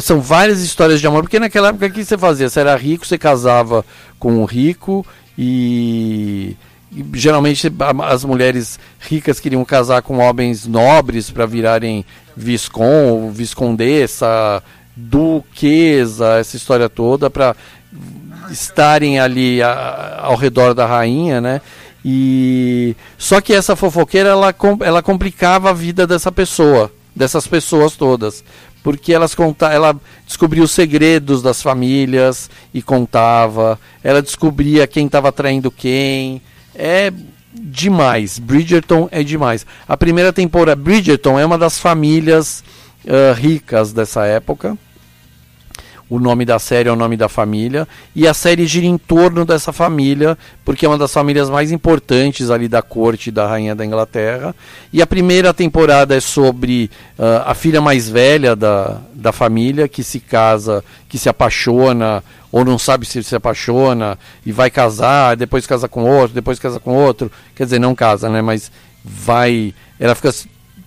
são 0.00 0.20
várias 0.20 0.60
histórias 0.62 1.00
de 1.00 1.06
amor, 1.06 1.22
porque 1.22 1.38
naquela 1.38 1.68
época 1.68 1.86
o 1.86 1.90
que 1.90 2.04
você 2.04 2.16
fazia? 2.16 2.48
Você 2.48 2.60
era 2.60 2.76
rico, 2.76 3.06
você 3.06 3.18
casava 3.18 3.84
com 4.18 4.32
um 4.40 4.44
rico 4.44 5.04
e, 5.36 6.56
geralmente 7.12 7.72
as 8.04 8.24
mulheres 8.24 8.78
ricas 9.00 9.40
queriam 9.40 9.64
casar 9.64 10.02
com 10.02 10.18
homens 10.18 10.66
nobres 10.66 11.30
para 11.30 11.44
virarem 11.46 12.04
viscon, 12.36 13.30
viscondessa, 13.32 14.62
duquesa, 14.96 16.38
essa 16.38 16.56
história 16.56 16.88
toda 16.88 17.28
para 17.28 17.56
estarem 18.50 19.18
ali 19.18 19.62
a- 19.62 20.20
ao 20.22 20.36
redor 20.36 20.74
da 20.74 20.86
rainha, 20.86 21.40
né? 21.40 21.60
E 22.04 22.94
só 23.16 23.40
que 23.40 23.52
essa 23.54 23.74
fofoqueira 23.74 24.28
ela, 24.28 24.54
ela 24.80 25.02
complicava 25.02 25.70
a 25.70 25.72
vida 25.72 26.06
dessa 26.06 26.30
pessoa, 26.30 26.92
dessas 27.16 27.46
pessoas 27.46 27.96
todas, 27.96 28.44
porque 28.82 29.12
elas 29.14 29.34
conta, 29.34 29.72
ela 29.72 29.96
descobria 30.26 30.62
os 30.62 30.70
segredos 30.70 31.40
das 31.40 31.62
famílias 31.62 32.50
e 32.74 32.82
contava, 32.82 33.80
ela 34.02 34.20
descobria 34.20 34.86
quem 34.86 35.06
estava 35.06 35.32
traindo 35.32 35.70
quem. 35.70 36.42
É 36.74 37.10
demais. 37.54 38.38
Bridgerton 38.38 39.08
é 39.10 39.22
demais. 39.22 39.64
A 39.88 39.96
primeira 39.96 40.32
temporada 40.32 40.80
Bridgerton 40.80 41.38
é 41.38 41.46
uma 41.46 41.56
das 41.56 41.78
famílias 41.78 42.62
ah, 43.08 43.32
ricas 43.32 43.92
dessa 43.92 44.26
época. 44.26 44.76
O 46.08 46.18
nome 46.18 46.44
da 46.44 46.58
série 46.58 46.88
é 46.88 46.92
o 46.92 46.96
nome 46.96 47.16
da 47.16 47.28
família. 47.28 47.88
E 48.14 48.28
a 48.28 48.34
série 48.34 48.66
gira 48.66 48.86
em 48.86 48.98
torno 48.98 49.44
dessa 49.44 49.72
família, 49.72 50.36
porque 50.64 50.84
é 50.84 50.88
uma 50.88 50.98
das 50.98 51.12
famílias 51.12 51.48
mais 51.48 51.72
importantes 51.72 52.50
ali 52.50 52.68
da 52.68 52.82
corte 52.82 53.30
da 53.30 53.46
Rainha 53.46 53.74
da 53.74 53.84
Inglaterra. 53.84 54.54
E 54.92 55.00
a 55.00 55.06
primeira 55.06 55.54
temporada 55.54 56.14
é 56.14 56.20
sobre 56.20 56.90
ah, 57.18 57.44
a 57.46 57.54
filha 57.54 57.80
mais 57.80 58.08
velha 58.08 58.54
da, 58.54 59.00
da 59.14 59.32
família, 59.32 59.88
que 59.88 60.02
se 60.02 60.20
casa, 60.20 60.84
que 61.08 61.16
se 61.16 61.28
apaixona, 61.28 62.22
ou 62.52 62.64
não 62.64 62.78
sabe 62.78 63.06
se 63.06 63.22
se 63.22 63.34
apaixona, 63.34 64.18
e 64.44 64.52
vai 64.52 64.70
casar, 64.70 65.36
depois 65.36 65.66
casa 65.66 65.88
com 65.88 66.04
outro, 66.04 66.34
depois 66.34 66.58
casa 66.58 66.78
com 66.78 66.94
outro. 66.94 67.32
Quer 67.56 67.64
dizer, 67.64 67.78
não 67.78 67.94
casa, 67.94 68.28
né? 68.28 68.42
Mas 68.42 68.70
vai. 69.04 69.74
Ela 69.98 70.14
fica 70.14 70.32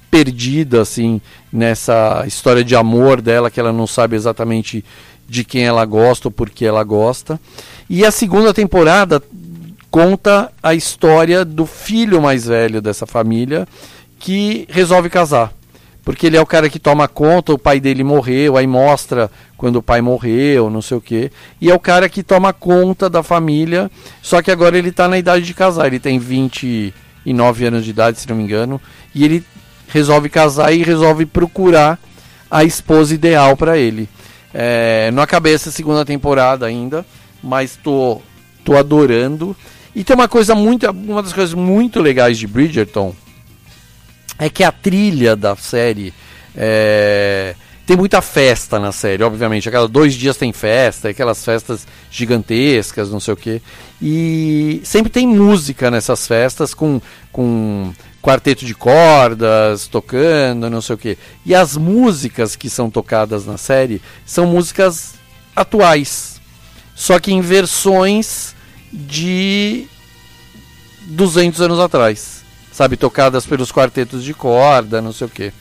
perdida 0.10 0.82
assim 0.82 1.22
nessa 1.52 2.24
história 2.26 2.64
de 2.64 2.76
amor 2.76 3.22
dela 3.22 3.52
que 3.52 3.60
ela 3.60 3.74
não 3.74 3.88
sabe 3.88 4.16
exatamente 4.16 4.84
de 5.28 5.44
quem 5.44 5.66
ela 5.66 5.86
gosta 5.86 6.28
ou 6.28 6.32
por 6.32 6.50
que 6.50 6.66
ela 6.66 6.84
gosta. 6.84 7.40
E 7.90 8.06
a 8.06 8.12
segunda 8.12 8.54
temporada 8.54 9.22
conta 9.92 10.52
a 10.62 10.74
história 10.74 11.44
do 11.44 11.66
filho 11.66 12.22
mais 12.22 12.46
velho 12.46 12.82
dessa 12.82 13.06
família 13.06 13.68
que 14.20 14.66
resolve 14.70 15.10
casar. 15.10 15.54
Porque 16.04 16.26
ele 16.26 16.38
é 16.38 16.42
o 16.42 16.46
cara 16.46 16.70
que 16.70 16.80
toma 16.80 17.06
conta, 17.06 17.54
o 17.54 17.60
pai 17.60 17.82
dele 17.82 18.02
morreu, 18.02 18.56
aí 18.56 18.66
mostra 18.66 19.30
quando 19.58 19.78
o 19.78 19.84
pai 19.84 20.02
morreu, 20.02 20.70
não 20.70 20.82
sei 20.82 20.96
o 20.96 21.02
quê. 21.02 21.30
E 21.60 21.70
é 21.70 21.76
o 21.76 21.80
cara 21.80 22.08
que 22.08 22.24
toma 22.24 22.54
conta 22.54 23.10
da 23.10 23.22
família, 23.22 23.92
só 24.22 24.42
que 24.42 24.50
agora 24.50 24.78
ele 24.78 24.88
está 24.88 25.10
na 25.10 25.18
idade 25.18 25.46
de 25.46 25.54
casar. 25.54 25.88
Ele 25.88 26.00
tem 26.00 26.18
29 26.18 27.66
anos 27.66 27.84
de 27.84 27.90
idade, 27.90 28.22
se 28.22 28.30
não 28.30 28.38
me 28.38 28.44
engano. 28.44 28.80
E 29.14 29.26
ele 29.26 29.44
resolve 29.88 30.30
casar 30.30 30.74
e 30.74 30.84
resolve 30.84 31.26
procurar 31.26 32.00
a 32.50 32.64
esposa 32.64 33.14
ideal 33.14 33.56
para 33.56 33.78
ele. 33.78 34.10
É, 34.54 35.12
não 35.12 35.22
acabei 35.22 35.54
essa 35.54 35.72
segunda 35.72 36.06
temporada 36.06 36.66
ainda, 36.66 37.06
mas 37.44 37.78
tô, 37.82 38.22
tô 38.64 38.76
adorando. 38.76 39.56
E 39.96 40.04
tem 40.04 40.16
uma 40.16 40.28
coisa 40.28 40.56
muito, 40.56 40.90
uma 40.90 41.24
das 41.24 41.34
coisas 41.34 41.54
muito 41.54 42.00
legais 42.00 42.38
de 42.38 42.48
Bridgerton 42.48 43.14
é 44.38 44.50
que 44.50 44.64
a 44.64 44.72
trilha 44.72 45.36
da 45.36 45.56
série 45.56 46.14
é, 46.56 47.56
tem 47.86 47.96
muita 47.96 48.22
festa 48.22 48.80
na 48.80 48.92
série, 48.92 49.24
obviamente. 49.24 49.70
A 49.70 49.72
cada 49.72 49.88
dois 49.88 50.14
dias 50.14 50.36
tem 50.36 50.52
festa, 50.52 51.10
aquelas 51.10 51.44
festas 51.44 51.88
gigantescas, 52.12 53.10
não 53.10 53.20
sei 53.20 53.34
o 53.34 53.38
quê. 53.38 53.62
E 54.02 54.82
sempre 54.84 55.10
tem 55.10 55.26
música 55.26 55.90
nessas 55.90 56.28
festas 56.28 56.74
com, 56.74 57.02
com 57.32 57.94
quarteto 58.28 58.66
de 58.66 58.76
cordas 58.76 59.88
tocando, 59.88 60.70
não 60.70 60.82
sei 60.82 60.96
o 60.96 60.98
quê. 60.98 61.18
E 61.46 61.56
as 61.56 61.78
músicas 61.78 62.58
que 62.58 62.70
são 62.70 62.90
tocadas 62.90 63.46
na 63.46 63.58
série 63.58 64.02
são 64.26 64.46
músicas 64.46 65.14
atuais, 65.56 66.42
só 66.94 67.20
que 67.20 67.32
em 67.32 67.40
versões 67.40 68.54
de 68.92 69.88
200 71.04 71.62
anos 71.62 71.80
atrás, 71.80 72.44
sabe, 72.70 72.98
tocadas 72.98 73.46
pelos 73.46 73.72
quartetos 73.72 74.22
de 74.22 74.34
corda, 74.34 75.02
não 75.02 75.14
sei 75.14 75.28
o 75.28 75.30
quê. 75.30 75.54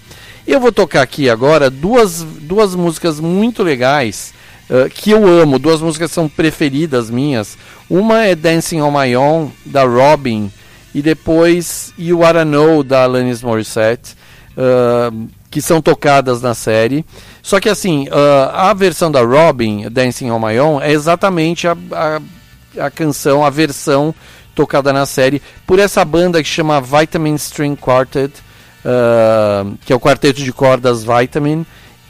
E 0.44 0.50
eu 0.50 0.58
vou 0.58 0.72
tocar 0.72 1.02
aqui 1.02 1.30
agora 1.30 1.70
duas, 1.70 2.24
duas 2.24 2.74
músicas 2.74 3.20
muito 3.20 3.62
legais 3.62 4.34
uh, 4.68 4.90
que 4.90 5.12
eu 5.12 5.24
amo, 5.24 5.60
duas 5.60 5.80
músicas 5.80 6.10
que 6.10 6.14
são 6.16 6.28
preferidas 6.28 7.10
minhas. 7.10 7.56
Uma 7.88 8.24
é 8.24 8.34
Dancing 8.34 8.80
on 8.80 8.90
My 8.90 9.14
Own, 9.14 9.52
da 9.64 9.84
Robin, 9.84 10.50
e 10.96 11.02
depois 11.02 11.92
You 11.98 12.20
Wanna 12.20 12.42
Know, 12.42 12.82
da 12.82 13.02
Alanis 13.02 13.42
Morissette, 13.42 14.16
uh, 14.56 15.28
que 15.50 15.60
são 15.60 15.82
tocadas 15.82 16.40
na 16.40 16.54
série. 16.54 17.04
Só 17.42 17.60
que 17.60 17.68
assim, 17.68 18.08
uh, 18.08 18.50
a 18.54 18.72
versão 18.72 19.12
da 19.12 19.20
Robin, 19.20 19.90
Dancing 19.90 20.30
on 20.30 20.38
My 20.38 20.58
Own, 20.58 20.80
é 20.80 20.90
exatamente 20.90 21.68
a, 21.68 21.76
a, 21.92 22.86
a 22.86 22.90
canção, 22.90 23.44
a 23.44 23.50
versão 23.50 24.14
tocada 24.54 24.90
na 24.90 25.04
série 25.04 25.42
por 25.66 25.78
essa 25.78 26.02
banda 26.02 26.42
que 26.42 26.48
chama 26.48 26.80
Vitamin 26.80 27.34
String 27.34 27.76
Quartet, 27.76 28.32
uh, 28.82 29.76
que 29.84 29.92
é 29.92 29.96
o 29.96 30.00
quarteto 30.00 30.42
de 30.42 30.50
cordas 30.50 31.04
Vitamin, 31.04 31.66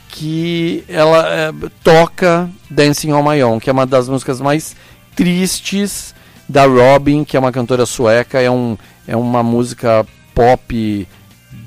que 0.07 0.85
ela 0.87 1.51
uh, 1.51 1.69
toca 1.83 2.49
Dancing 2.69 3.11
on 3.11 3.29
My 3.29 3.43
Own, 3.43 3.59
que 3.59 3.69
é 3.69 3.73
uma 3.73 3.85
das 3.85 4.07
músicas 4.07 4.39
mais 4.39 4.77
tristes 5.13 6.15
da 6.47 6.65
Robin, 6.65 7.23
que 7.23 7.35
é 7.35 7.39
uma 7.39 7.51
cantora 7.51 7.85
sueca, 7.85 8.39
é, 8.39 8.49
um, 8.49 8.77
é 9.07 9.15
uma 9.15 9.43
música 9.43 10.05
pop 10.33 11.07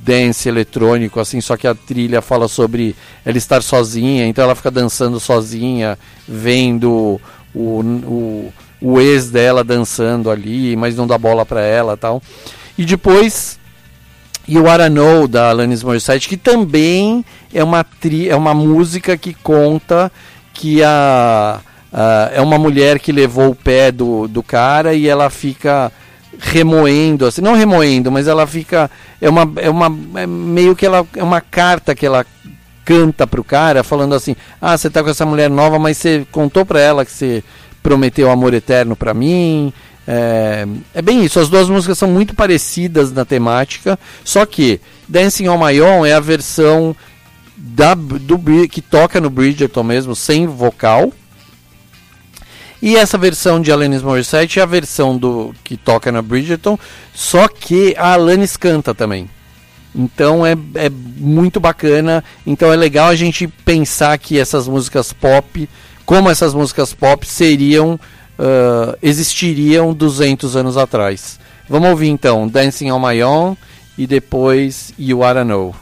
dance 0.03 0.49
eletrônico, 0.49 1.21
assim, 1.21 1.41
só 1.41 1.57
que 1.57 1.67
a 1.67 1.75
trilha 1.75 2.23
fala 2.23 2.49
sobre 2.49 2.97
ela 3.25 3.37
estar 3.37 3.63
sozinha, 3.63 4.27
então 4.27 4.45
ela 4.45 4.55
fica 4.55 4.71
dançando 4.71 5.21
sozinha, 5.21 5.99
vendo 6.27 7.21
o, 7.55 7.81
o 7.81 8.53
o 8.81 9.01
ex 9.01 9.31
dela 9.31 9.63
dançando 9.63 10.31
ali, 10.31 10.75
mas 10.75 10.97
não 10.97 11.07
dá 11.07 11.19
bola 11.19 11.45
para 11.45 11.61
ela 11.61 11.97
tal. 11.97 12.23
E 12.79 12.85
depois 12.85 13.59
You 14.49 14.65
Wanna 14.65 14.89
Know, 14.89 15.29
da 15.29 15.51
Alanis 15.51 15.83
Morissette, 15.83 16.29
que 16.29 16.37
também 16.37 17.25
é 17.53 17.63
uma, 17.63 17.85
tri, 17.85 18.29
é 18.29 18.35
uma 18.35 18.55
música 18.55 19.17
que 19.17 19.35
conta 19.35 20.11
que 20.55 20.83
a, 20.83 21.61
a, 21.93 22.31
é 22.33 22.41
uma 22.41 22.59
mulher 22.59 22.99
que 22.99 23.13
levou 23.13 23.51
o 23.51 23.55
pé 23.55 23.91
do, 23.91 24.29
do 24.29 24.43
cara 24.43 24.95
e 24.95 25.09
ela 25.09 25.31
fica 25.31 25.93
remoendo, 26.39 27.27
assim, 27.27 27.43
não 27.43 27.55
remoendo, 27.55 28.11
mas 28.11 28.27
ela 28.27 28.47
fica, 28.47 28.91
é 29.21 29.29
uma, 29.29 29.51
é 29.57 29.69
uma 29.69 29.87
é 30.21 30.27
meio 30.27 30.75
que 30.75 30.87
ela, 30.87 31.07
é 31.15 31.23
uma 31.23 31.41
carta 31.41 31.95
que 31.95 32.07
ela 32.07 32.25
canta 32.85 33.27
pro 33.27 33.45
cara, 33.45 33.85
falando 33.85 34.15
assim, 34.15 34.35
ah, 34.61 34.77
você 34.77 34.89
tá 34.89 35.03
com 35.03 35.11
essa 35.11 35.27
mulher 35.27 35.51
nova, 35.51 35.79
mas 35.79 35.99
você 35.99 36.27
contou 36.33 36.65
pra 36.65 36.81
ela 36.81 37.05
que 37.05 37.13
você 37.13 37.45
prometeu 37.83 38.31
amor 38.31 38.55
eterno 38.55 38.97
para 38.97 39.15
mim. 39.15 39.73
É, 40.07 40.67
é, 40.95 41.03
bem 41.03 41.25
isso, 41.25 41.39
as 41.39 41.49
duas 41.49 41.69
músicas 41.69 41.99
são 41.99 42.09
muito 42.09 42.35
parecidas 42.35 43.13
na 43.13 43.25
temática, 43.25 43.99
só 44.25 44.45
que 44.47 44.81
Dancing 45.07 45.49
on 45.49 45.65
My 45.65 45.81
Own 45.81 46.07
é 46.07 46.15
a 46.15 46.21
versão 46.21 46.97
da, 47.57 47.95
do, 47.95 48.39
que 48.69 48.81
toca 48.81 49.21
no 49.21 49.31
Bridgerton 49.31 49.83
mesmo, 49.83 50.17
sem 50.17 50.47
vocal. 50.47 51.13
E 52.83 52.97
essa 52.97 53.19
versão 53.19 53.61
de 53.61 53.71
Alanis 53.71 54.03
Morissette 54.03 54.59
é 54.59 54.63
a 54.63 54.67
versão 54.67 55.17
do 55.17 55.55
que 55.63 55.77
toca 55.77 56.11
na 56.11 56.23
Bridgerton, 56.23 56.79
só 57.15 57.47
que 57.47 57.95
a 57.99 58.15
Alanis 58.15 58.57
canta 58.57 58.95
também. 58.95 59.29
Então 59.95 60.47
é, 60.47 60.53
é 60.75 60.89
muito 60.89 61.61
bacana. 61.61 62.25
Então 62.47 62.73
é 62.73 62.77
legal 62.77 63.09
a 63.09 63.17
gente 63.17 63.47
pensar 63.47 64.17
que 64.19 64.39
essas 64.39 64.67
músicas 64.67 65.13
pop 65.13 65.69
como 66.07 66.29
essas 66.29 66.55
músicas 66.55 66.93
pop 66.93 67.25
seriam 67.25 67.95
uh, 67.95 68.97
existiriam 69.03 69.93
200 69.93 70.57
anos 70.57 70.77
atrás. 70.77 71.39
Vamos 71.69 71.91
ouvir 71.91 72.09
então 72.09 72.49
Dancing 72.49 72.91
on 72.91 72.99
My 72.99 73.23
Own 73.23 73.57
e 73.97 74.07
depois 74.07 74.93
You 74.99 75.19
Wanna 75.19 75.45
Know. 75.45 75.75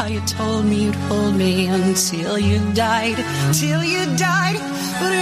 How 0.00 0.06
you 0.06 0.20
told 0.20 0.64
me 0.64 0.84
you'd 0.84 0.94
hold 0.94 1.36
me 1.36 1.66
until 1.66 2.38
you 2.38 2.58
died, 2.72 3.18
till 3.52 3.84
you 3.84 4.02
died. 4.16 4.58
But 4.98 5.12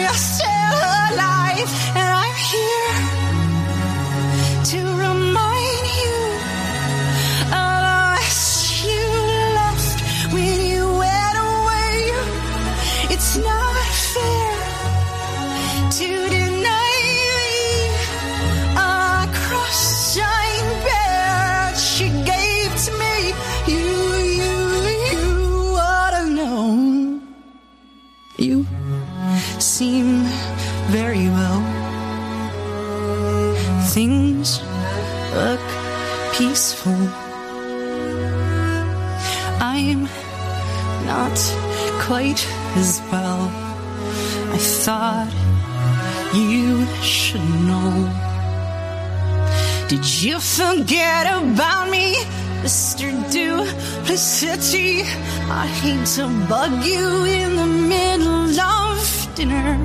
you 50.22 50.40
forget 50.40 51.26
about 51.26 51.90
me, 51.90 52.14
Mr. 52.62 53.06
Duplicity? 53.30 55.02
I 55.50 55.66
hate 55.66 56.06
to 56.16 56.26
bug 56.48 56.84
you 56.84 57.24
in 57.24 57.56
the 57.56 57.66
middle 57.66 58.58
of 58.58 59.34
dinner. 59.34 59.78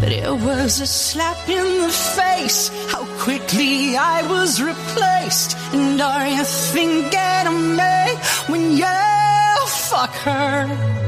But 0.00 0.10
it 0.10 0.30
was 0.30 0.80
a 0.80 0.86
slap 0.86 1.48
in 1.48 1.82
the 1.82 1.90
face, 1.90 2.70
how 2.90 3.04
quickly 3.22 3.96
I 3.96 4.26
was 4.26 4.60
replaced. 4.60 5.56
And 5.72 6.00
are 6.00 6.26
you 6.26 6.44
thinking 6.44 7.46
of 7.46 7.54
me 7.54 7.96
when 8.48 8.76
you 8.76 9.66
fuck 9.66 10.14
her? 10.24 11.03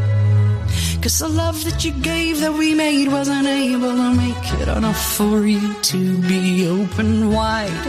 Cause 1.07 1.21
the 1.21 1.29
love 1.29 1.63
that 1.63 1.85
you 1.85 1.93
gave 1.93 2.41
that 2.41 2.53
we 2.53 2.75
made 2.75 3.07
wasn't 3.07 3.47
able 3.47 3.95
to 3.95 4.13
make 4.15 4.53
it 4.61 4.67
enough 4.67 5.01
for 5.17 5.47
you 5.47 5.73
to 5.83 6.19
be 6.23 6.67
open 6.67 7.31
wide. 7.31 7.87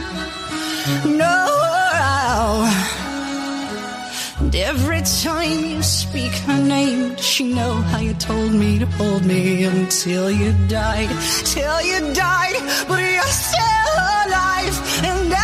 No. 1.03 2.69
And 4.38 4.56
every 4.56 5.02
time 5.02 5.65
you 5.65 5.81
speak 5.81 6.31
her 6.45 6.61
name, 6.61 7.15
does 7.15 7.26
she 7.26 7.52
know 7.56 7.73
how 7.89 7.98
you 7.98 8.14
told 8.14 8.52
me 8.53 8.77
to 8.77 8.85
hold 8.85 9.26
me 9.26 9.64
until 9.64 10.30
you 10.30 10.53
died, 10.68 11.10
till 11.44 11.81
you 11.81 12.14
died. 12.14 12.57
But 12.88 13.02
you're 13.02 13.34
still 13.49 13.94
alive, 14.26 14.76
and 15.10 15.36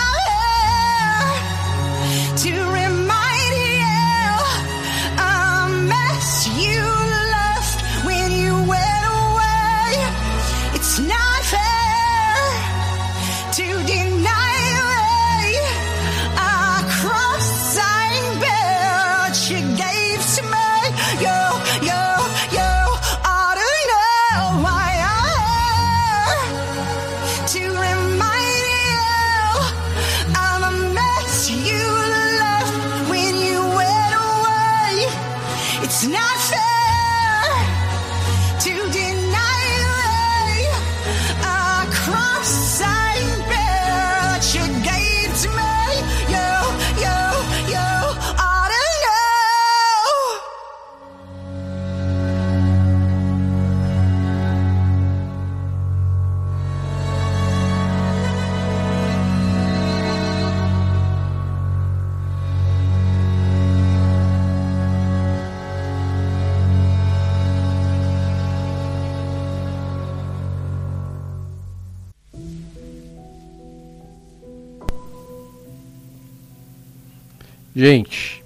Gente, 77.85 78.41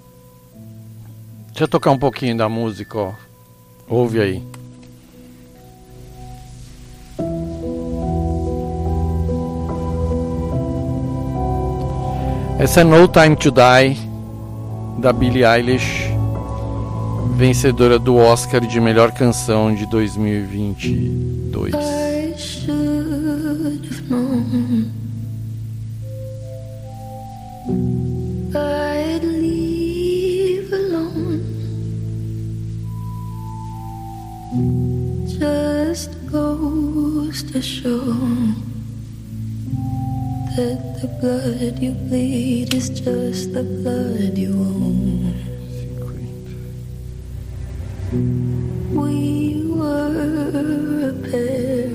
deixa 1.50 1.62
eu 1.62 1.68
tocar 1.68 1.92
um 1.92 1.98
pouquinho 1.98 2.36
da 2.36 2.48
música, 2.48 2.98
ó. 2.98 3.12
Ouve 3.88 4.20
aí. 4.20 4.42
Essa 12.58 12.80
é 12.80 12.84
No 12.84 13.06
Time 13.06 13.36
to 13.36 13.52
Die, 13.52 13.96
da 14.98 15.12
Billie 15.12 15.44
Eilish, 15.44 16.10
vencedora 17.36 17.96
do 17.96 18.16
Oscar 18.16 18.60
de 18.62 18.80
melhor 18.80 19.12
canção 19.12 19.72
de 19.72 19.86
2022. 19.86 21.74
I 21.74 22.28
goes 36.30 37.42
to 37.42 37.62
show 37.62 38.04
that 40.56 40.98
the 41.00 41.08
blood 41.20 41.78
you 41.78 41.92
bleed 41.92 42.74
is 42.74 42.90
just 42.90 43.54
the 43.54 43.62
blood 43.62 44.36
you 44.36 44.52
own. 44.52 45.34
We 48.92 49.70
were 49.70 51.08
a 51.08 51.14
pair, 51.30 51.88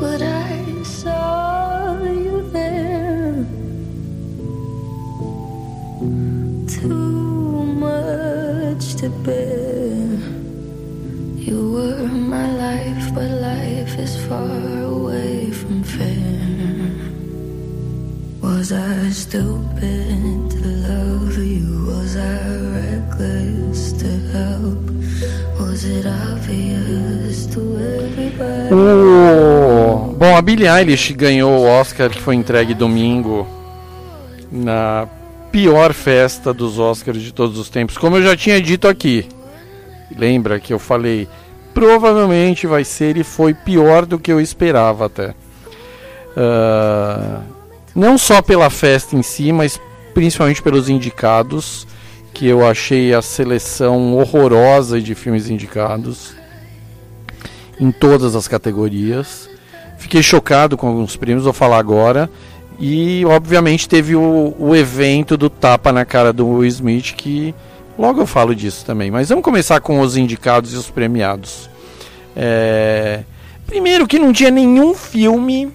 but 0.00 0.22
I 0.22 0.82
saw 0.84 2.00
you 2.04 2.48
there. 2.52 3.46
Too 6.68 7.64
much 7.74 8.94
to 8.96 9.08
bear. 9.24 9.85
You 11.46 11.74
were 11.74 12.08
my 12.08 12.50
life, 12.56 13.14
but 13.14 13.30
life 13.30 13.96
is 14.00 14.16
far 14.26 14.82
away 14.82 15.48
from 15.52 15.84
fair. 15.84 16.40
Was 18.42 18.72
I 18.72 19.10
stupid 19.10 20.50
to 20.50 20.68
love 20.90 21.38
you? 21.38 21.86
Was 21.86 22.16
I 22.16 22.48
reckless 22.74 23.92
to 23.92 24.08
help? 24.34 24.90
Was 25.60 25.84
it 25.84 26.04
obvious 26.04 27.46
to 27.54 27.60
everybody? 27.78 28.74
Oh! 28.74 30.16
Bom, 30.18 30.36
a 30.36 30.42
Billie 30.42 30.66
Eilish 30.66 31.12
ganhou 31.12 31.60
o 31.60 31.68
Oscar 31.68 32.10
que 32.10 32.20
foi 32.20 32.34
entregue 32.34 32.74
domingo 32.74 33.46
na 34.50 35.06
pior 35.52 35.92
festa 35.92 36.52
dos 36.52 36.80
Oscars 36.80 37.22
de 37.22 37.32
todos 37.32 37.56
os 37.56 37.70
tempos, 37.70 37.96
como 37.96 38.16
eu 38.16 38.22
já 38.24 38.36
tinha 38.36 38.60
dito 38.60 38.88
aqui 38.88 39.28
lembra 40.14 40.60
que 40.60 40.72
eu 40.72 40.78
falei, 40.78 41.28
provavelmente 41.72 42.66
vai 42.66 42.84
ser 42.84 43.16
e 43.16 43.24
foi 43.24 43.54
pior 43.54 44.06
do 44.06 44.18
que 44.18 44.32
eu 44.32 44.40
esperava 44.40 45.06
até. 45.06 45.34
Ah, 46.36 47.40
não 47.94 48.18
só 48.18 48.42
pela 48.42 48.68
festa 48.68 49.16
em 49.16 49.22
si, 49.22 49.52
mas 49.52 49.80
principalmente 50.12 50.62
pelos 50.62 50.88
indicados, 50.88 51.86
que 52.32 52.46
eu 52.46 52.66
achei 52.66 53.14
a 53.14 53.22
seleção 53.22 54.14
horrorosa 54.14 55.00
de 55.00 55.14
filmes 55.14 55.48
indicados 55.48 56.34
em 57.80 57.90
todas 57.90 58.36
as 58.36 58.46
categorias. 58.46 59.48
Fiquei 59.98 60.22
chocado 60.22 60.76
com 60.76 60.88
alguns 60.88 61.16
prêmios, 61.16 61.44
vou 61.44 61.52
falar 61.52 61.78
agora. 61.78 62.30
E 62.78 63.24
obviamente 63.24 63.88
teve 63.88 64.14
o, 64.14 64.54
o 64.58 64.76
evento 64.76 65.36
do 65.36 65.48
tapa 65.48 65.90
na 65.90 66.04
cara 66.04 66.32
do 66.32 66.46
Will 66.46 66.66
Smith, 66.66 67.14
que 67.14 67.54
logo 67.98 68.20
eu 68.20 68.26
falo 68.26 68.54
disso 68.54 68.84
também. 68.84 69.10
Mas 69.10 69.28
vamos 69.28 69.44
começar 69.44 69.80
com 69.80 70.00
os 70.00 70.16
indicados 70.16 70.72
e 70.72 70.76
os 70.76 70.90
premiados. 70.90 71.68
É, 72.34 73.22
Primeiro 73.66 74.06
que 74.06 74.18
não 74.18 74.32
tinha 74.32 74.50
nenhum 74.50 74.94
filme 74.94 75.70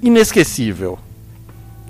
inesquecível. 0.00 0.98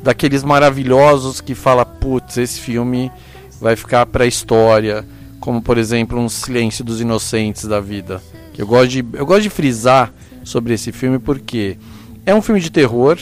Daqueles 0.03 0.43
maravilhosos 0.43 1.41
que 1.41 1.55
fala, 1.55 1.85
putz, 1.85 2.39
esse 2.39 2.61
filme 2.61 3.13
vai 3.61 3.77
ficar 3.77 4.07
pra 4.07 4.27
história. 4.27 5.05
Como 5.39 5.61
por 5.61 5.77
exemplo 5.77 6.19
um 6.19 6.29
Silêncio 6.29 6.83
dos 6.83 7.03
Inocentes 7.03 7.67
da 7.67 7.81
vida. 7.81 8.23
Eu 8.57 8.67
gosto 8.67 8.89
de, 8.89 9.05
eu 9.13 9.27
gosto 9.27 9.43
de 9.43 9.51
frisar 9.51 10.13
sobre 10.43 10.73
esse 10.73 10.91
filme 10.91 11.19
porque 11.19 11.77
é 12.25 12.35
um 12.35 12.41
filme 12.41 12.61
de 12.61 12.71
terror, 12.71 13.19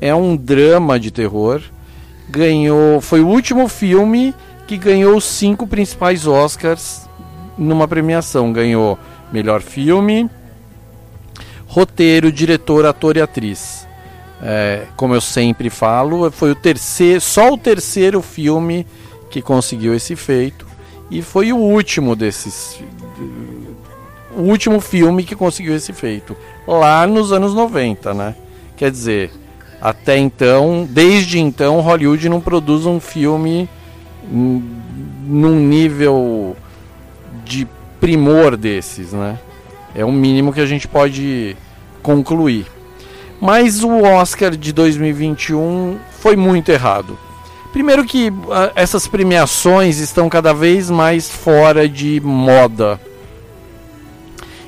é 0.00 0.14
um 0.14 0.36
drama 0.36 1.00
de 1.00 1.10
terror. 1.10 1.60
Ganhou, 2.28 3.00
foi 3.00 3.20
o 3.20 3.26
último 3.26 3.66
filme 3.66 4.32
que 4.68 4.76
ganhou 4.76 5.16
os 5.16 5.24
cinco 5.24 5.66
principais 5.66 6.26
Oscars 6.26 7.08
numa 7.56 7.88
premiação. 7.88 8.52
Ganhou 8.52 8.98
melhor 9.32 9.62
filme, 9.62 10.30
roteiro, 11.66 12.30
diretor, 12.30 12.84
ator 12.84 13.16
e 13.16 13.22
atriz. 13.22 13.88
É, 14.42 14.84
como 14.94 15.14
eu 15.14 15.20
sempre 15.22 15.70
falo, 15.70 16.30
foi 16.30 16.52
o 16.52 16.54
terceiro, 16.54 17.20
só 17.20 17.50
o 17.50 17.58
terceiro 17.58 18.22
filme 18.22 18.86
que 19.30 19.42
conseguiu 19.42 19.94
esse 19.94 20.14
feito 20.14 20.66
e 21.10 21.22
foi 21.22 21.52
o 21.52 21.56
último 21.56 22.14
desses 22.14 22.80
o 24.36 24.42
último 24.42 24.80
filme 24.80 25.24
que 25.24 25.34
conseguiu 25.34 25.74
esse 25.74 25.92
feito 25.92 26.36
lá 26.66 27.04
nos 27.04 27.32
anos 27.32 27.52
90, 27.52 28.14
né? 28.14 28.36
Quer 28.76 28.92
dizer, 28.92 29.32
até 29.80 30.16
então, 30.16 30.86
desde 30.88 31.40
então, 31.40 31.80
Hollywood 31.80 32.28
não 32.28 32.40
produz 32.40 32.86
um 32.86 33.00
filme 33.00 33.68
num 34.30 35.60
nível 35.60 36.56
de 37.44 37.66
primor 38.00 38.56
desses, 38.56 39.12
né? 39.12 39.38
É 39.94 40.04
o 40.04 40.12
mínimo 40.12 40.52
que 40.52 40.60
a 40.60 40.66
gente 40.66 40.86
pode 40.86 41.56
concluir. 42.02 42.66
Mas 43.40 43.82
o 43.82 44.02
Oscar 44.02 44.56
de 44.56 44.72
2021 44.72 45.98
foi 46.20 46.36
muito 46.36 46.70
errado. 46.70 47.18
Primeiro 47.72 48.04
que 48.04 48.32
essas 48.74 49.06
premiações 49.06 49.98
estão 49.98 50.28
cada 50.28 50.52
vez 50.52 50.90
mais 50.90 51.30
fora 51.30 51.88
de 51.88 52.20
moda. 52.20 53.00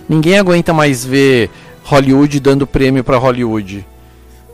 Ninguém 0.08 0.38
aguenta 0.38 0.72
mais 0.72 1.04
ver 1.04 1.50
Hollywood 1.84 2.40
dando 2.40 2.66
prêmio 2.66 3.02
para 3.02 3.16
Hollywood. 3.16 3.86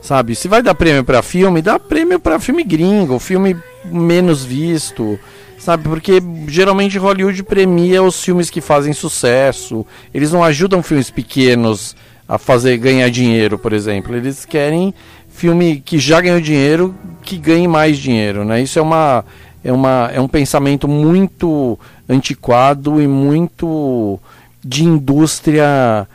Sabe? 0.01 0.35
Se 0.35 0.47
vai 0.47 0.61
dar 0.61 0.75
prêmio 0.75 1.03
para 1.03 1.21
filme, 1.21 1.61
dá 1.61 1.79
prêmio 1.79 2.19
para 2.19 2.39
filme 2.39 2.63
gringo, 2.63 3.19
filme 3.19 3.57
menos 3.85 4.43
visto. 4.45 5.19
Sabe? 5.57 5.83
Porque 5.83 6.21
geralmente 6.47 6.97
Hollywood 6.97 7.43
premia 7.43 8.01
os 8.03 8.23
filmes 8.23 8.49
que 8.49 8.61
fazem 8.61 8.93
sucesso. 8.93 9.85
Eles 10.13 10.31
não 10.31 10.43
ajudam 10.43 10.83
filmes 10.83 11.09
pequenos 11.09 11.95
a 12.27 12.37
fazer 12.37 12.77
ganhar 12.77 13.09
dinheiro, 13.09 13.57
por 13.57 13.73
exemplo. 13.73 14.15
Eles 14.15 14.45
querem 14.45 14.93
filme 15.29 15.81
que 15.83 15.99
já 15.99 16.19
ganhou 16.19 16.41
dinheiro, 16.41 16.95
que 17.21 17.37
ganhe 17.37 17.67
mais 17.67 17.97
dinheiro, 17.97 18.43
né? 18.43 18.61
Isso 18.61 18.79
é 18.79 18.81
uma 18.81 19.23
é 19.63 19.71
uma 19.71 20.09
é 20.13 20.19
um 20.19 20.27
pensamento 20.27 20.87
muito 20.87 21.77
antiquado 22.07 23.01
e 23.01 23.07
muito 23.07 24.19
de 24.63 24.83
indústria 24.83 26.07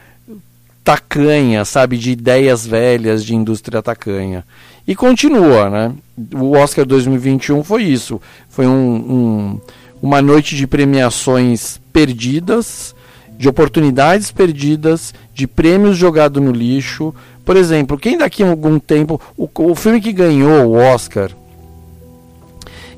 tacanha, 0.85 1.65
sabe, 1.65 1.97
de 1.97 2.11
ideias 2.11 2.67
velhas 2.67 3.25
de 3.25 3.35
indústria 3.35 3.83
tacanha. 3.83 4.45
E 4.87 4.95
continua, 4.97 5.71
né? 5.71 5.93
O 6.35 6.53
Oscar 6.57 6.85
2021 6.85 7.63
foi 7.63 7.85
isso, 7.85 8.21
foi 8.49 8.67
um, 8.67 8.95
um 8.95 9.61
uma 10.03 10.21
noite 10.21 10.57
de 10.57 10.67
premiações 10.67 11.81
perdidas, 11.93 12.93
de 13.39 13.49
oportunidades 13.49 14.33
perdidas, 14.33 15.15
de 15.33 15.47
prêmios 15.47 15.97
jogados 15.97 16.43
no 16.43 16.51
lixo. 16.51 17.15
Por 17.45 17.57
exemplo, 17.57 17.97
quem 17.97 18.19
daqui 18.19 18.43
a 18.43 18.49
algum 18.49 18.81
tempo. 18.81 19.21
O, 19.37 19.49
o 19.55 19.75
filme 19.77 20.01
que 20.01 20.13
ganhou 20.13 20.67
o 20.67 20.73
Oscar, 20.75 21.31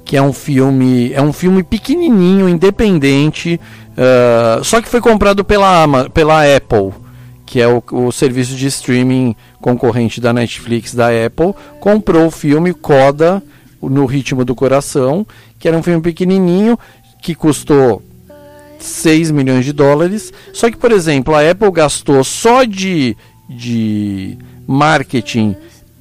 que 0.02 0.16
é 0.16 0.22
um 0.22 0.32
filme. 0.32 1.12
É 1.12 1.20
um 1.20 1.32
filme 1.32 1.62
pequenininho, 1.62 2.48
independente, 2.48 3.60
uh, 3.90 4.64
só 4.64 4.80
que 4.80 4.88
foi 4.88 5.02
comprado 5.02 5.44
pela, 5.44 6.08
pela 6.08 6.42
Apple, 6.56 6.92
que 7.54 7.60
é 7.60 7.68
o, 7.68 7.80
o 7.92 8.10
serviço 8.10 8.56
de 8.56 8.66
streaming 8.66 9.36
concorrente 9.60 10.20
da 10.20 10.32
Netflix 10.32 10.92
da 10.92 11.06
Apple. 11.06 11.54
Comprou 11.78 12.26
o 12.26 12.30
filme 12.32 12.74
Coda 12.74 13.40
no 13.80 14.06
Ritmo 14.06 14.44
do 14.44 14.56
Coração, 14.56 15.24
que 15.56 15.68
era 15.68 15.78
um 15.78 15.82
filme 15.82 16.02
pequenininho, 16.02 16.76
que 17.22 17.32
custou 17.32 18.02
6 18.80 19.30
milhões 19.30 19.64
de 19.64 19.72
dólares. 19.72 20.32
Só 20.52 20.68
que, 20.68 20.76
por 20.76 20.90
exemplo, 20.90 21.32
a 21.32 21.48
Apple 21.48 21.70
gastou 21.70 22.24
só 22.24 22.64
de, 22.64 23.16
de 23.48 24.36
marketing 24.66 25.54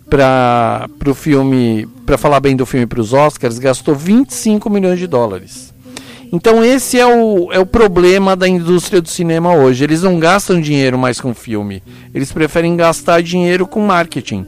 para 0.10 0.90
o 1.06 1.14
filme, 1.14 1.88
para 2.04 2.18
falar 2.18 2.40
bem 2.40 2.56
do 2.56 2.66
filme 2.66 2.88
para 2.88 3.00
os 3.00 3.14
Oscars, 3.14 3.60
gastou 3.60 3.94
25 3.94 4.72
milhões 4.72 4.98
de 4.98 5.06
dólares. 5.06 5.72
Então 6.36 6.66
esse 6.66 7.00
é 7.00 7.06
o, 7.06 7.54
é 7.54 7.60
o 7.60 7.66
problema 7.66 8.36
da 8.36 8.48
indústria 8.48 9.00
do 9.00 9.08
cinema 9.08 9.54
hoje. 9.54 9.84
Eles 9.84 10.02
não 10.02 10.20
gastam 10.20 10.60
dinheiro 10.60 10.98
mais 10.98 11.22
com 11.22 11.32
filme. 11.32 11.84
Eles 12.12 12.32
preferem 12.32 12.76
gastar 12.76 13.22
dinheiro 13.22 13.68
com 13.68 13.80
marketing. 13.80 14.44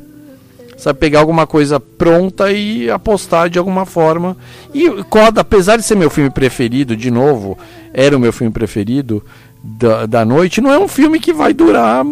Sabe, 0.80 0.98
pegar 0.98 1.20
alguma 1.20 1.46
coisa 1.46 1.80
pronta 1.80 2.52
e 2.52 2.90
apostar 2.90 3.52
de 3.52 3.60
alguma 3.60 3.86
forma. 3.86 4.36
E 4.74 4.90
Coda, 5.04 5.42
apesar 5.42 5.78
de 5.78 5.84
ser 5.84 5.96
meu 5.96 6.10
filme 6.10 6.32
preferido, 6.32 6.98
de 6.98 7.12
novo, 7.12 7.56
era 7.94 8.18
o 8.18 8.20
meu 8.20 8.34
filme 8.34 8.52
preferido 8.52 9.24
da, 9.64 10.08
da 10.08 10.26
noite, 10.26 10.62
não 10.62 10.74
é 10.74 10.80
um 10.80 10.88
filme 10.88 11.20
que 11.20 11.32
vai 11.32 11.54
durar. 11.54 12.04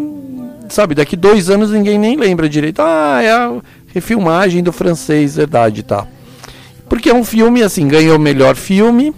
Sabe, 0.69 0.93
daqui 0.93 1.15
dois 1.15 1.49
anos 1.49 1.71
ninguém 1.71 1.97
nem 1.97 2.15
lembra 2.15 2.47
direito. 2.47 2.79
Ah, 2.79 3.21
é 3.23 3.31
a 3.31 3.59
refilmagem 3.87 4.61
do 4.61 4.71
francês, 4.71 5.35
verdade, 5.35 5.81
tá. 5.81 6.05
Porque 6.87 7.09
é 7.09 7.13
um 7.13 7.23
filme, 7.23 7.63
assim, 7.63 7.87
ganhou 7.87 8.19
melhor 8.19 8.55
filme, 8.55 9.13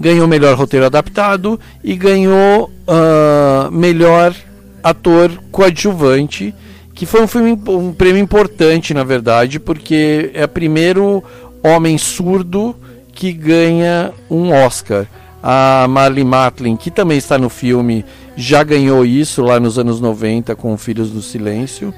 ganhou 0.00 0.26
melhor 0.26 0.56
roteiro 0.56 0.86
adaptado 0.86 1.60
e 1.84 1.94
ganhou 1.94 2.70
uh, 2.88 3.70
melhor 3.70 4.34
ator 4.82 5.30
coadjuvante 5.52 6.54
que 6.94 7.04
foi 7.04 7.22
um 7.22 7.26
filme 7.26 7.52
um 7.68 7.92
prêmio 7.92 8.20
importante 8.20 8.94
na 8.94 9.04
verdade 9.04 9.60
porque 9.60 10.30
é 10.34 10.44
o 10.44 10.48
primeiro 10.48 11.22
homem 11.62 11.98
surdo 11.98 12.74
que 13.12 13.32
ganha 13.32 14.12
um 14.30 14.50
Oscar. 14.50 15.06
A 15.42 15.86
Marley 15.88 16.24
Matlin 16.24 16.76
que 16.76 16.90
também 16.90 17.18
está 17.18 17.38
no 17.38 17.48
filme 17.48 18.04
já 18.36 18.62
ganhou 18.62 19.04
isso 19.04 19.42
lá 19.42 19.58
nos 19.58 19.78
anos 19.78 20.00
90 20.00 20.54
com 20.56 20.76
Filhos 20.76 21.10
do 21.10 21.22
Silêncio. 21.22 21.94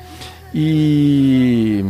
E 0.54 1.84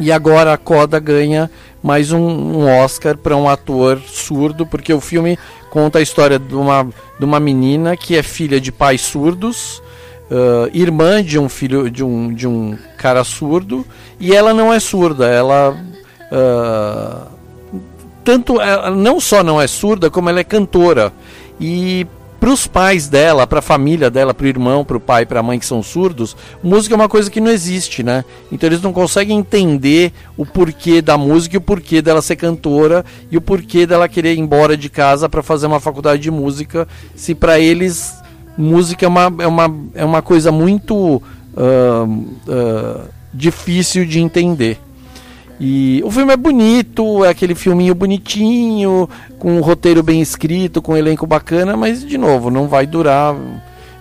e 0.00 0.10
agora 0.10 0.52
a 0.52 0.58
Coda 0.58 0.98
ganha 0.98 1.50
mais 1.84 2.12
um, 2.12 2.18
um 2.18 2.82
Oscar 2.82 3.14
para 3.14 3.36
um 3.36 3.46
ator 3.46 4.00
surdo, 4.06 4.64
porque 4.64 4.94
o 4.94 5.02
filme 5.02 5.38
conta 5.68 5.98
a 5.98 6.02
história 6.02 6.38
de 6.38 6.54
uma, 6.54 6.88
de 7.18 7.24
uma 7.26 7.38
menina 7.38 7.94
que 7.94 8.16
é 8.16 8.22
filha 8.22 8.58
de 8.58 8.72
pais 8.72 9.02
surdos, 9.02 9.82
uh, 10.30 10.70
irmã 10.72 11.22
de 11.22 11.38
um 11.38 11.46
filho 11.46 11.90
de 11.90 12.02
um, 12.02 12.32
de 12.32 12.48
um 12.48 12.78
cara 12.96 13.22
surdo, 13.22 13.84
e 14.18 14.34
ela 14.34 14.54
não 14.54 14.72
é 14.72 14.80
surda, 14.80 15.26
ela 15.26 15.76
uh, 16.32 17.30
tanto 18.24 18.58
ela 18.58 18.90
não 18.90 19.20
só 19.20 19.44
não 19.44 19.60
é 19.60 19.66
surda, 19.66 20.08
como 20.08 20.30
ela 20.30 20.40
é 20.40 20.44
cantora. 20.44 21.12
E 21.60 22.06
para 22.44 22.52
os 22.52 22.66
pais 22.66 23.08
dela, 23.08 23.46
para 23.46 23.60
a 23.60 23.62
família 23.62 24.10
dela, 24.10 24.34
para 24.34 24.44
o 24.44 24.46
irmão, 24.46 24.84
para 24.84 24.98
o 24.98 25.00
pai, 25.00 25.24
para 25.24 25.40
a 25.40 25.42
mãe 25.42 25.58
que 25.58 25.64
são 25.64 25.82
surdos, 25.82 26.36
música 26.62 26.94
é 26.94 26.96
uma 26.96 27.08
coisa 27.08 27.30
que 27.30 27.40
não 27.40 27.50
existe, 27.50 28.02
né? 28.02 28.22
Então 28.52 28.68
eles 28.68 28.82
não 28.82 28.92
conseguem 28.92 29.38
entender 29.38 30.12
o 30.36 30.44
porquê 30.44 31.00
da 31.00 31.16
música 31.16 31.56
e 31.56 31.58
o 31.58 31.60
porquê 31.62 32.02
dela 32.02 32.20
ser 32.20 32.36
cantora 32.36 33.02
e 33.30 33.38
o 33.38 33.40
porquê 33.40 33.86
dela 33.86 34.10
querer 34.10 34.34
ir 34.34 34.40
embora 34.40 34.76
de 34.76 34.90
casa 34.90 35.26
para 35.26 35.42
fazer 35.42 35.68
uma 35.68 35.80
faculdade 35.80 36.20
de 36.20 36.30
música, 36.30 36.86
se 37.16 37.34
para 37.34 37.58
eles 37.58 38.12
música 38.58 39.06
é 39.06 39.08
uma, 39.08 39.32
é 39.38 39.46
uma, 39.46 39.76
é 39.94 40.04
uma 40.04 40.20
coisa 40.20 40.52
muito 40.52 41.22
ah, 41.56 42.06
ah, 42.46 43.06
difícil 43.32 44.04
de 44.04 44.20
entender. 44.20 44.78
E 45.60 46.02
o 46.04 46.10
filme 46.10 46.32
é 46.32 46.36
bonito, 46.36 47.24
é 47.24 47.28
aquele 47.28 47.54
filminho 47.54 47.94
bonitinho, 47.94 49.08
com 49.38 49.56
um 49.56 49.60
roteiro 49.60 50.02
bem 50.02 50.20
escrito, 50.20 50.82
com 50.82 50.92
um 50.92 50.96
elenco 50.96 51.26
bacana, 51.26 51.76
mas 51.76 52.04
de 52.04 52.18
novo, 52.18 52.50
não 52.50 52.66
vai 52.66 52.86
durar, 52.86 53.36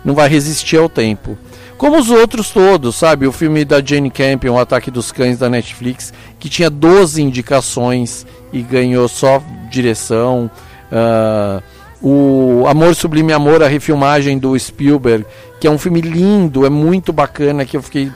não 0.04 0.16
vai 0.16 0.28
resistir 0.28 0.78
ao 0.78 0.90
tempo. 0.90 1.38
Como 1.78 1.98
os 1.98 2.10
outros 2.10 2.50
todos, 2.50 2.96
sabe? 2.96 3.28
O 3.28 3.32
filme 3.32 3.66
da 3.66 3.84
Jane 3.84 4.10
Campion, 4.10 4.54
O 4.54 4.60
Ataque 4.60 4.90
dos 4.90 5.12
Cães 5.12 5.38
da 5.38 5.50
Netflix, 5.50 6.14
que 6.40 6.50
tinha 6.50 6.70
12 6.70 7.22
indicações 7.22 8.26
e 8.52 8.62
ganhou 8.62 9.08
só 9.08 9.42
direção. 9.70 10.50
Ah, 10.92 11.62
o 12.02 12.66
Amor 12.68 12.96
Sublime 12.96 13.32
Amor, 13.32 13.64
a 13.64 13.68
refilmagem 13.68 14.38
do 14.38 14.58
Spielberg, 14.58 15.26
que 15.60 15.68
é 15.68 15.72
um 15.72 15.78
filme 15.78 16.02
lindo, 16.02 16.66
é 16.66 16.70
muito 16.70 17.14
bacana, 17.14 17.66
que 17.66 17.78
eu 17.78 17.82
fiquei 17.82 18.12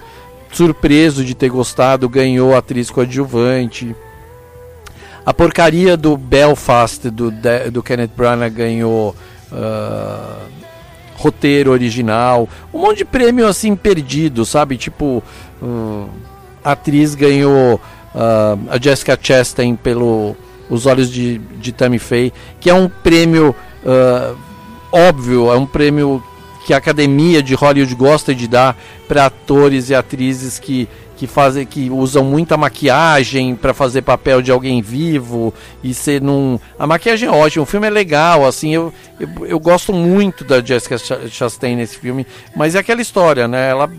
surpreso 0.51 1.23
de 1.23 1.35
ter 1.35 1.49
gostado, 1.49 2.09
ganhou 2.09 2.55
atriz 2.55 2.89
coadjuvante. 2.89 3.95
A 5.25 5.33
porcaria 5.33 5.97
do 5.97 6.15
Belfast, 6.15 7.09
do, 7.09 7.31
do 7.71 7.83
Kenneth 7.83 8.11
Branagh, 8.15 8.49
ganhou 8.49 9.13
ah, 9.51 10.39
roteiro 11.15 11.71
original. 11.71 12.47
Um 12.73 12.79
monte 12.79 12.99
de 12.99 13.05
prêmio 13.05 13.45
assim 13.47 13.75
perdido, 13.75 14.45
sabe? 14.45 14.77
Tipo, 14.77 15.21
ah, 15.61 16.07
a 16.63 16.71
atriz 16.71 17.13
ganhou 17.13 17.81
ah, 18.15 18.57
a 18.69 18.79
Jessica 18.79 19.19
Chastain 19.21 19.75
pelo 19.75 20.35
Os 20.69 20.85
Olhos 20.85 21.11
de, 21.11 21.39
de 21.39 21.71
Tammy 21.71 21.99
Faye, 21.99 22.31
que 22.59 22.69
é 22.69 22.73
um 22.73 22.87
prêmio 22.87 23.53
óbvio, 24.91 25.51
é 25.51 25.57
um 25.57 25.65
prêmio 25.65 26.21
que 26.67 26.73
a 26.73 26.77
academia 26.77 27.41
de 27.41 27.55
Hollywood 27.55 27.95
gosta 27.95 28.35
de 28.35 28.45
dar 28.45 28.77
para 29.07 29.27
atores 29.27 29.89
e 29.89 29.95
atrizes 29.95 30.59
que, 30.59 30.85
que 31.15 31.25
fazem 31.25 31.65
que 31.65 31.89
usam 31.89 32.25
muita 32.25 32.57
maquiagem 32.57 33.55
para 33.55 33.73
fazer 33.73 34.01
papel 34.01 34.41
de 34.41 34.51
alguém 34.51 34.81
vivo 34.81 35.53
e 35.81 35.93
ser 35.93 36.21
num 36.21 36.59
a 36.77 36.85
maquiagem 36.85 37.29
é 37.29 37.31
ótima, 37.31 37.63
o 37.63 37.65
filme 37.65 37.87
é 37.87 37.89
legal, 37.89 38.45
assim, 38.45 38.73
eu, 38.75 38.93
eu, 39.17 39.45
eu 39.45 39.59
gosto 39.61 39.93
muito 39.93 40.43
da 40.43 40.59
Jessica 40.59 40.97
Cha- 40.97 41.29
Chastain 41.29 41.77
nesse 41.77 41.97
filme, 41.97 42.27
mas 42.53 42.75
é 42.75 42.79
aquela 42.79 43.01
história, 43.01 43.47
né? 43.47 43.69
Ela 43.69 43.89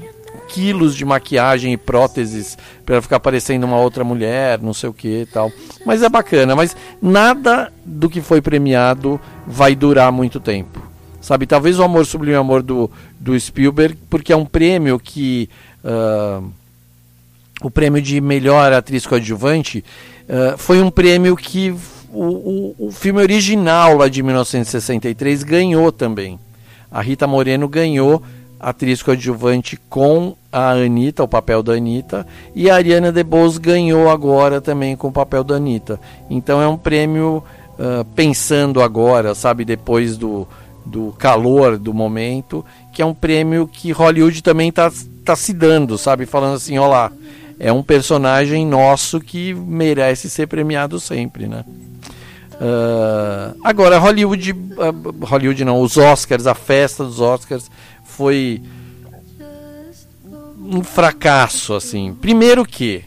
quilos 0.48 0.94
de 0.94 1.06
maquiagem 1.06 1.72
e 1.72 1.76
próteses 1.78 2.58
para 2.84 3.00
ficar 3.00 3.18
parecendo 3.18 3.66
uma 3.66 3.78
outra 3.78 4.04
mulher, 4.04 4.60
não 4.60 4.74
sei 4.74 4.90
o 4.90 4.92
que 4.94 5.26
tal. 5.32 5.50
Mas 5.86 6.02
é 6.02 6.08
bacana, 6.10 6.54
mas 6.54 6.76
nada 7.00 7.72
do 7.82 8.10
que 8.10 8.20
foi 8.20 8.42
premiado 8.42 9.18
vai 9.46 9.74
durar 9.74 10.12
muito 10.12 10.38
tempo. 10.38 10.87
Sabe, 11.28 11.46
talvez 11.46 11.78
o 11.78 11.82
Amor 11.82 12.06
Sublime 12.06 12.36
Amor 12.36 12.62
do, 12.62 12.90
do 13.20 13.38
Spielberg, 13.38 13.98
porque 14.08 14.32
é 14.32 14.36
um 14.36 14.46
prêmio 14.46 14.98
que. 14.98 15.46
ah, 15.84 16.40
o 17.60 17.70
prêmio 17.70 18.00
de 18.00 18.18
melhor 18.18 18.72
atriz 18.72 19.04
coadjuvante 19.04 19.84
ah, 20.26 20.54
foi 20.56 20.80
um 20.80 20.90
prêmio 20.90 21.36
que 21.36 21.74
o, 22.10 22.24
o, 22.78 22.86
o 22.86 22.90
filme 22.90 23.20
original 23.20 23.98
lá 23.98 24.08
de 24.08 24.22
1963 24.22 25.42
ganhou 25.42 25.92
também. 25.92 26.40
A 26.90 27.02
Rita 27.02 27.26
Moreno 27.26 27.68
ganhou 27.68 28.22
atriz 28.58 29.02
coadjuvante 29.02 29.78
com 29.90 30.34
a 30.50 30.70
Anitta, 30.70 31.24
o 31.24 31.28
papel 31.28 31.62
da 31.62 31.74
Anitta, 31.74 32.26
e 32.54 32.70
a 32.70 32.74
Ariana 32.74 33.12
DeBose 33.12 33.60
ganhou 33.60 34.08
agora 34.08 34.62
também 34.62 34.96
com 34.96 35.08
o 35.08 35.12
papel 35.12 35.44
da 35.44 35.56
Anitta. 35.56 36.00
Então 36.30 36.62
é 36.62 36.66
um 36.66 36.78
prêmio 36.78 37.44
ah, 37.78 38.02
pensando 38.16 38.80
agora, 38.80 39.34
sabe, 39.34 39.62
depois 39.62 40.16
do, 40.16 40.48
do 40.88 41.12
calor 41.18 41.78
do 41.78 41.92
momento, 41.92 42.64
que 42.92 43.02
é 43.02 43.06
um 43.06 43.14
prêmio 43.14 43.68
que 43.68 43.92
Hollywood 43.92 44.42
também 44.42 44.70
está 44.70 44.90
tá 45.24 45.36
se 45.36 45.52
dando, 45.52 45.98
sabe, 45.98 46.26
falando 46.26 46.56
assim, 46.56 46.78
ó 46.78 46.86
lá, 46.88 47.12
é 47.58 47.72
um 47.72 47.82
personagem 47.82 48.66
nosso 48.66 49.20
que 49.20 49.52
merece 49.52 50.30
ser 50.30 50.46
premiado 50.46 50.98
sempre, 50.98 51.46
né? 51.46 51.64
Ah, 52.60 53.54
agora, 53.62 53.98
Hollywood, 53.98 54.54
ah, 54.78 55.26
Hollywood 55.26 55.64
não, 55.64 55.80
os 55.80 55.96
Oscars, 55.96 56.46
a 56.46 56.54
festa 56.54 57.04
dos 57.04 57.20
Oscars 57.20 57.70
foi 58.04 58.62
um 60.60 60.82
fracasso, 60.82 61.74
assim. 61.74 62.14
Primeiro 62.20 62.64
que 62.64 63.04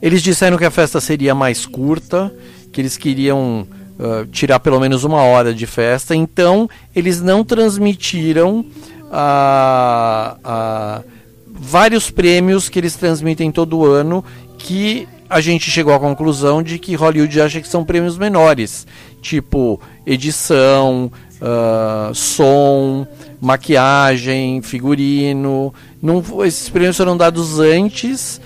eles 0.00 0.22
disseram 0.22 0.56
que 0.56 0.64
a 0.64 0.70
festa 0.70 1.00
seria 1.00 1.34
mais 1.34 1.66
curta, 1.66 2.32
que 2.72 2.80
eles 2.80 2.96
queriam 2.96 3.66
ah, 4.02 4.26
tirar 4.32 4.60
pelo 4.60 4.80
menos 4.80 5.04
uma 5.04 5.22
hora 5.22 5.52
de 5.52 5.66
festa, 5.66 6.14
então 6.16 6.68
eles 6.96 7.20
não 7.20 7.44
transmitiram 7.44 8.64
a, 9.12 10.36
a 10.42 11.02
vários 11.46 12.10
prêmios 12.10 12.70
que 12.70 12.78
eles 12.78 12.94
transmitem 12.96 13.52
todo 13.52 13.84
ano 13.84 14.24
que 14.56 15.06
a 15.28 15.40
gente 15.42 15.70
chegou 15.70 15.92
à 15.92 16.00
conclusão 16.00 16.62
de 16.62 16.78
que 16.78 16.94
Hollywood 16.94 17.40
acha 17.42 17.60
que 17.60 17.68
são 17.68 17.84
prêmios 17.84 18.16
menores, 18.16 18.86
tipo 19.20 19.78
edição, 20.06 21.12
ah, 21.42 22.10
som, 22.14 23.06
maquiagem, 23.38 24.62
figurino. 24.62 25.74
Não, 26.00 26.24
esses 26.44 26.70
prêmios 26.70 26.96
foram 26.96 27.18
dados 27.18 27.58
antes 27.58 28.40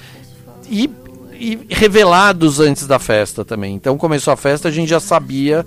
e, 0.68 0.90
e 1.44 1.66
revelados 1.68 2.58
antes 2.60 2.86
da 2.86 2.98
festa 2.98 3.44
também. 3.44 3.74
Então 3.74 3.98
começou 3.98 4.32
a 4.32 4.36
festa, 4.36 4.68
a 4.68 4.70
gente 4.70 4.88
já 4.88 5.00
sabia 5.00 5.66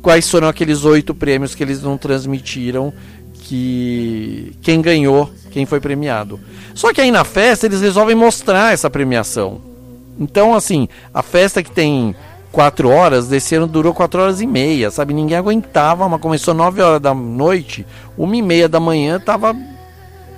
quais 0.00 0.30
foram 0.30 0.48
aqueles 0.48 0.84
oito 0.84 1.14
prêmios 1.14 1.54
que 1.54 1.62
eles 1.62 1.82
não 1.82 1.98
transmitiram 1.98 2.92
que 3.34 4.52
quem 4.62 4.80
ganhou, 4.80 5.30
quem 5.50 5.66
foi 5.66 5.80
premiado. 5.80 6.40
Só 6.74 6.92
que 6.92 7.00
aí 7.00 7.10
na 7.10 7.24
festa 7.24 7.66
eles 7.66 7.80
resolvem 7.80 8.14
mostrar 8.14 8.72
essa 8.72 8.88
premiação. 8.88 9.60
Então, 10.18 10.54
assim, 10.54 10.88
a 11.12 11.22
festa 11.22 11.62
que 11.62 11.70
tem 11.70 12.14
quatro 12.50 12.88
horas, 12.88 13.28
desse 13.28 13.54
ano 13.54 13.66
durou 13.66 13.94
quatro 13.94 14.20
horas 14.20 14.40
e 14.40 14.46
meia, 14.46 14.90
sabe? 14.90 15.14
Ninguém 15.14 15.36
aguentava, 15.36 16.08
mas 16.08 16.20
começou 16.20 16.54
nove 16.54 16.82
horas 16.82 17.00
da 17.00 17.14
noite, 17.14 17.86
uma 18.16 18.36
e 18.36 18.42
meia 18.42 18.68
da 18.68 18.80
manhã, 18.80 19.20
tava 19.20 19.54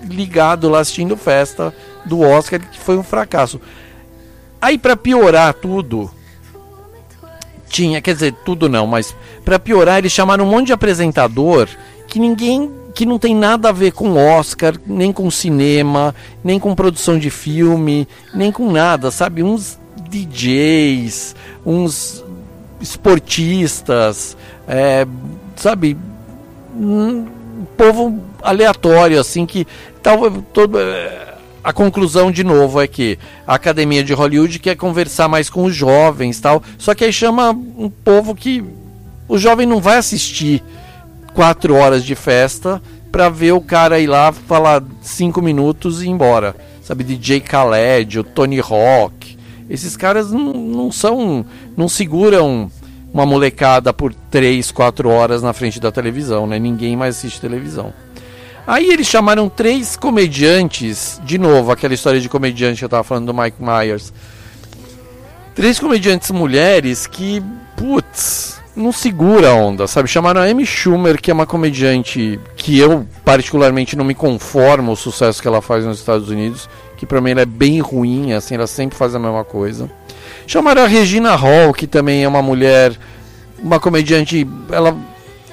ligado 0.04 0.68
lá 0.68 0.80
assistindo 0.80 1.16
festa 1.16 1.74
do 2.04 2.20
Oscar, 2.20 2.60
que 2.60 2.78
foi 2.78 2.96
um 2.96 3.02
fracasso. 3.02 3.60
Aí, 4.60 4.76
para 4.76 4.96
piorar 4.96 5.54
tudo, 5.54 6.10
tinha, 7.68 8.02
quer 8.02 8.14
dizer, 8.14 8.34
tudo 8.44 8.68
não, 8.68 8.86
mas 8.86 9.14
para 9.44 9.58
piorar, 9.58 9.98
eles 9.98 10.12
chamaram 10.12 10.44
um 10.44 10.50
monte 10.50 10.66
de 10.66 10.72
apresentador 10.72 11.68
que 12.06 12.18
ninguém 12.18 12.70
que 12.94 13.06
não 13.06 13.18
tem 13.18 13.34
nada 13.34 13.68
a 13.68 13.72
ver 13.72 13.92
com 13.92 14.16
Oscar, 14.16 14.74
nem 14.84 15.12
com 15.12 15.30
cinema, 15.30 16.14
nem 16.42 16.58
com 16.58 16.74
produção 16.74 17.18
de 17.18 17.30
filme, 17.30 18.06
nem 18.34 18.50
com 18.50 18.70
nada, 18.70 19.10
sabe? 19.10 19.42
Uns 19.42 19.78
DJs, 20.08 21.36
uns 21.64 22.24
esportistas, 22.80 24.36
é, 24.66 25.06
sabe? 25.56 25.96
Um 26.74 27.26
povo 27.76 28.20
aleatório, 28.42 29.20
assim, 29.20 29.46
que 29.46 29.66
tal, 30.02 30.30
todo, 30.52 30.78
é, 30.78 31.29
a 31.62 31.72
conclusão 31.72 32.30
de 32.30 32.42
novo 32.42 32.80
é 32.80 32.86
que 32.86 33.18
a 33.46 33.54
Academia 33.54 34.02
de 34.02 34.14
Hollywood 34.14 34.58
quer 34.58 34.76
conversar 34.76 35.28
mais 35.28 35.50
com 35.50 35.64
os 35.64 35.74
jovens, 35.74 36.40
tal. 36.40 36.62
Só 36.78 36.94
que 36.94 37.04
aí 37.04 37.12
chama 37.12 37.50
um 37.50 37.90
povo 37.90 38.34
que 38.34 38.64
o 39.28 39.38
jovem 39.38 39.66
não 39.66 39.80
vai 39.80 39.98
assistir 39.98 40.62
quatro 41.34 41.74
horas 41.74 42.04
de 42.04 42.14
festa 42.14 42.82
pra 43.12 43.28
ver 43.28 43.52
o 43.52 43.60
cara 43.60 44.00
ir 44.00 44.06
lá 44.06 44.32
falar 44.32 44.82
cinco 45.02 45.42
minutos 45.42 46.02
e 46.02 46.06
ir 46.06 46.10
embora. 46.10 46.56
Sabe, 46.82 47.04
DJ 47.04 47.40
Khaled, 47.40 48.18
o 48.18 48.24
Tony 48.24 48.60
Hawk. 48.60 49.38
Esses 49.68 49.96
caras 49.96 50.32
não, 50.32 50.52
não 50.52 50.90
são. 50.90 51.44
não 51.76 51.88
seguram 51.88 52.70
uma 53.12 53.26
molecada 53.26 53.92
por 53.92 54.14
três, 54.14 54.70
quatro 54.70 55.08
horas 55.08 55.42
na 55.42 55.52
frente 55.52 55.78
da 55.80 55.92
televisão, 55.92 56.46
né? 56.46 56.58
Ninguém 56.58 56.96
mais 56.96 57.16
assiste 57.16 57.40
televisão. 57.40 57.92
Aí 58.66 58.90
eles 58.90 59.06
chamaram 59.06 59.48
três 59.48 59.96
comediantes, 59.96 61.20
de 61.24 61.38
novo, 61.38 61.72
aquela 61.72 61.94
história 61.94 62.20
de 62.20 62.28
comediante 62.28 62.78
que 62.78 62.84
eu 62.84 62.88
tava 62.88 63.04
falando 63.04 63.26
do 63.26 63.34
Mike 63.34 63.56
Myers. 63.60 64.12
Três 65.54 65.78
comediantes 65.78 66.30
mulheres 66.30 67.06
que, 67.06 67.42
putz, 67.76 68.60
não 68.76 68.92
segura 68.92 69.50
a 69.50 69.54
onda, 69.54 69.86
sabe? 69.86 70.08
Chamaram 70.08 70.40
a 70.40 70.44
Amy 70.44 70.64
Schumer, 70.64 71.20
que 71.20 71.30
é 71.30 71.34
uma 71.34 71.46
comediante 71.46 72.38
que 72.56 72.78
eu 72.78 73.06
particularmente 73.24 73.96
não 73.96 74.04
me 74.04 74.14
conformo 74.14 74.92
o 74.92 74.96
sucesso 74.96 75.42
que 75.42 75.48
ela 75.48 75.60
faz 75.60 75.84
nos 75.84 75.98
Estados 75.98 76.28
Unidos, 76.28 76.68
que 76.96 77.04
pra 77.04 77.20
mim 77.20 77.30
ela 77.32 77.42
é 77.42 77.46
bem 77.46 77.80
ruim, 77.80 78.32
assim, 78.32 78.54
ela 78.54 78.66
sempre 78.66 78.96
faz 78.96 79.14
a 79.14 79.18
mesma 79.18 79.44
coisa. 79.44 79.90
Chamaram 80.46 80.82
a 80.82 80.86
Regina 80.86 81.34
Hall, 81.34 81.72
que 81.72 81.86
também 81.86 82.24
é 82.24 82.28
uma 82.28 82.42
mulher, 82.42 82.96
uma 83.58 83.80
comediante, 83.80 84.46
ela, 84.70 84.96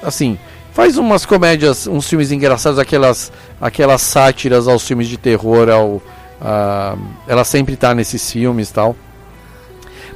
assim, 0.02 0.38
Faz 0.78 0.96
umas 0.96 1.26
comédias, 1.26 1.88
uns 1.88 2.08
filmes 2.08 2.30
engraçados, 2.30 2.78
aquelas, 2.78 3.32
aquelas 3.60 4.00
sátiras 4.00 4.68
aos 4.68 4.86
filmes 4.86 5.08
de 5.08 5.16
terror. 5.16 5.68
Ao, 5.68 6.00
a- 6.40 6.96
ela 7.26 7.42
sempre 7.42 7.74
tá 7.74 7.92
nesses 7.96 8.30
filmes 8.30 8.70
tal. 8.70 8.94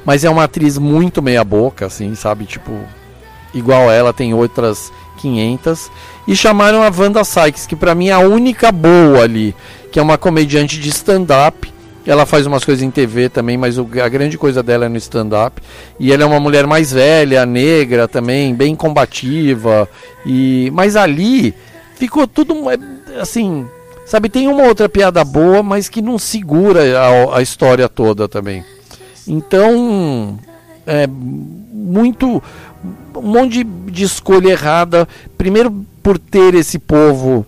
Mas 0.05 0.23
é 0.23 0.29
uma 0.29 0.45
atriz 0.45 0.77
muito 0.77 1.21
meia 1.21 1.43
boca, 1.43 1.85
assim, 1.87 2.15
sabe? 2.15 2.45
Tipo, 2.45 2.71
igual 3.53 3.91
ela, 3.91 4.13
tem 4.13 4.33
outras 4.33 4.89
500. 5.17 5.91
E 6.29 6.33
chamaram 6.33 6.81
a 6.81 6.89
Wanda 6.89 7.25
Sykes, 7.25 7.65
que 7.65 7.75
pra 7.75 7.93
mim 7.93 8.07
é 8.07 8.13
a 8.13 8.19
única 8.19 8.71
boa 8.71 9.21
ali, 9.21 9.53
que 9.91 9.99
é 9.99 10.01
uma 10.01 10.17
comediante 10.17 10.79
de 10.79 10.87
stand-up. 10.87 11.72
Ela 12.05 12.25
faz 12.25 12.45
umas 12.45 12.65
coisas 12.65 12.83
em 12.83 12.91
TV 12.91 13.29
também, 13.29 13.57
mas 13.57 13.77
o- 13.77 13.87
a 14.03 14.09
grande 14.09 14.37
coisa 14.37 14.61
dela 14.61 14.85
é 14.85 14.89
no 14.89 14.97
stand-up. 14.97 15.61
E 15.99 16.11
ela 16.11 16.23
é 16.23 16.25
uma 16.25 16.39
mulher 16.39 16.67
mais 16.67 16.91
velha, 16.91 17.45
negra 17.45 18.07
também, 18.07 18.53
bem 18.53 18.75
combativa. 18.75 19.87
E 20.25 20.69
mas 20.73 20.95
ali 20.95 21.53
ficou 21.95 22.27
tudo 22.27 22.55
é, 22.69 22.77
assim, 23.21 23.65
sabe? 24.05 24.27
Tem 24.27 24.47
uma 24.49 24.63
outra 24.63 24.89
piada 24.89 25.23
boa, 25.23 25.63
mas 25.63 25.87
que 25.87 26.01
não 26.01 26.19
segura 26.19 26.81
a, 26.99 27.37
a 27.37 27.41
história 27.41 27.87
toda 27.87 28.27
também. 28.27 28.65
Então, 29.25 30.37
é 30.85 31.07
muito 31.07 32.43
um 33.15 33.21
monte 33.21 33.63
de, 33.63 33.91
de 33.91 34.03
escolha 34.03 34.49
errada. 34.49 35.07
Primeiro 35.37 35.85
por 36.01 36.19
ter 36.19 36.53
esse 36.53 36.77
povo 36.77 37.45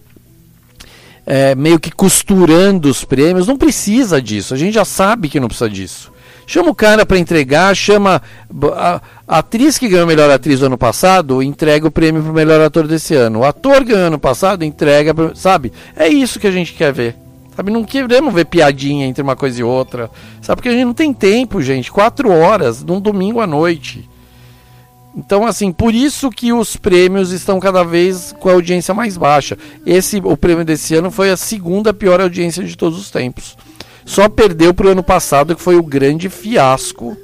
é, 1.25 1.55
meio 1.55 1.79
que 1.79 1.91
costurando 1.91 2.89
os 2.89 3.03
prêmios, 3.03 3.47
não 3.47 3.57
precisa 3.57 4.21
disso. 4.21 4.53
A 4.53 4.57
gente 4.57 4.73
já 4.73 4.85
sabe 4.85 5.29
que 5.29 5.39
não 5.39 5.47
precisa 5.47 5.69
disso. 5.69 6.15
Chama 6.47 6.69
o 6.69 6.75
cara 6.75 7.05
para 7.05 7.17
entregar, 7.17 7.75
chama 7.75 8.21
a, 8.75 9.01
a 9.27 9.37
atriz 9.39 9.79
que 9.79 9.89
ganhou 9.89 10.05
melhor 10.05 10.29
atriz 10.29 10.59
no 10.59 10.67
ano 10.67 10.77
passado, 10.77 11.41
entrega 11.41 11.87
o 11.87 11.91
prêmio 11.91 12.21
pro 12.21 12.33
melhor 12.33 12.61
ator 12.61 12.87
desse 12.87 13.15
ano. 13.15 13.39
O 13.39 13.43
ator 13.43 13.83
ganhou 13.83 14.07
ano 14.07 14.19
passado, 14.19 14.63
entrega, 14.63 15.13
sabe? 15.33 15.73
É 15.95 16.07
isso 16.07 16.39
que 16.39 16.45
a 16.45 16.51
gente 16.51 16.73
quer 16.73 16.93
ver. 16.93 17.15
Sabe, 17.55 17.71
não 17.71 17.83
queremos 17.83 18.33
ver 18.33 18.45
piadinha 18.45 19.07
entre 19.07 19.23
uma 19.23 19.35
coisa 19.35 19.59
e 19.59 19.63
outra. 19.63 20.11
Sabe, 20.41 20.57
porque 20.57 20.69
a 20.69 20.73
gente 20.73 20.85
não 20.85 20.93
tem 20.93 21.13
tempo, 21.13 21.61
gente. 21.61 21.91
Quatro 21.91 22.29
horas 22.29 22.83
num 22.83 22.99
domingo 22.99 23.39
à 23.39 23.47
noite. 23.47 24.07
Então, 25.15 25.45
assim, 25.45 25.71
por 25.71 25.95
isso 25.95 26.29
que 26.29 26.51
os 26.51 26.75
prêmios 26.75 27.31
estão 27.31 27.57
cada 27.57 27.83
vez 27.83 28.35
com 28.37 28.49
a 28.49 28.53
audiência 28.53 28.93
mais 28.93 29.15
baixa. 29.15 29.57
Esse, 29.85 30.17
o 30.17 30.35
prêmio 30.35 30.65
desse 30.65 30.93
ano 30.93 31.09
foi 31.09 31.31
a 31.31 31.37
segunda 31.37 31.93
pior 31.93 32.19
audiência 32.19 32.63
de 32.63 32.75
todos 32.75 32.99
os 32.99 33.09
tempos. 33.09 33.55
Só 34.05 34.27
perdeu 34.27 34.73
pro 34.73 34.89
ano 34.89 35.01
passado, 35.01 35.55
que 35.55 35.61
foi 35.61 35.77
o 35.77 35.83
grande 35.83 36.29
fiasco. 36.29 37.15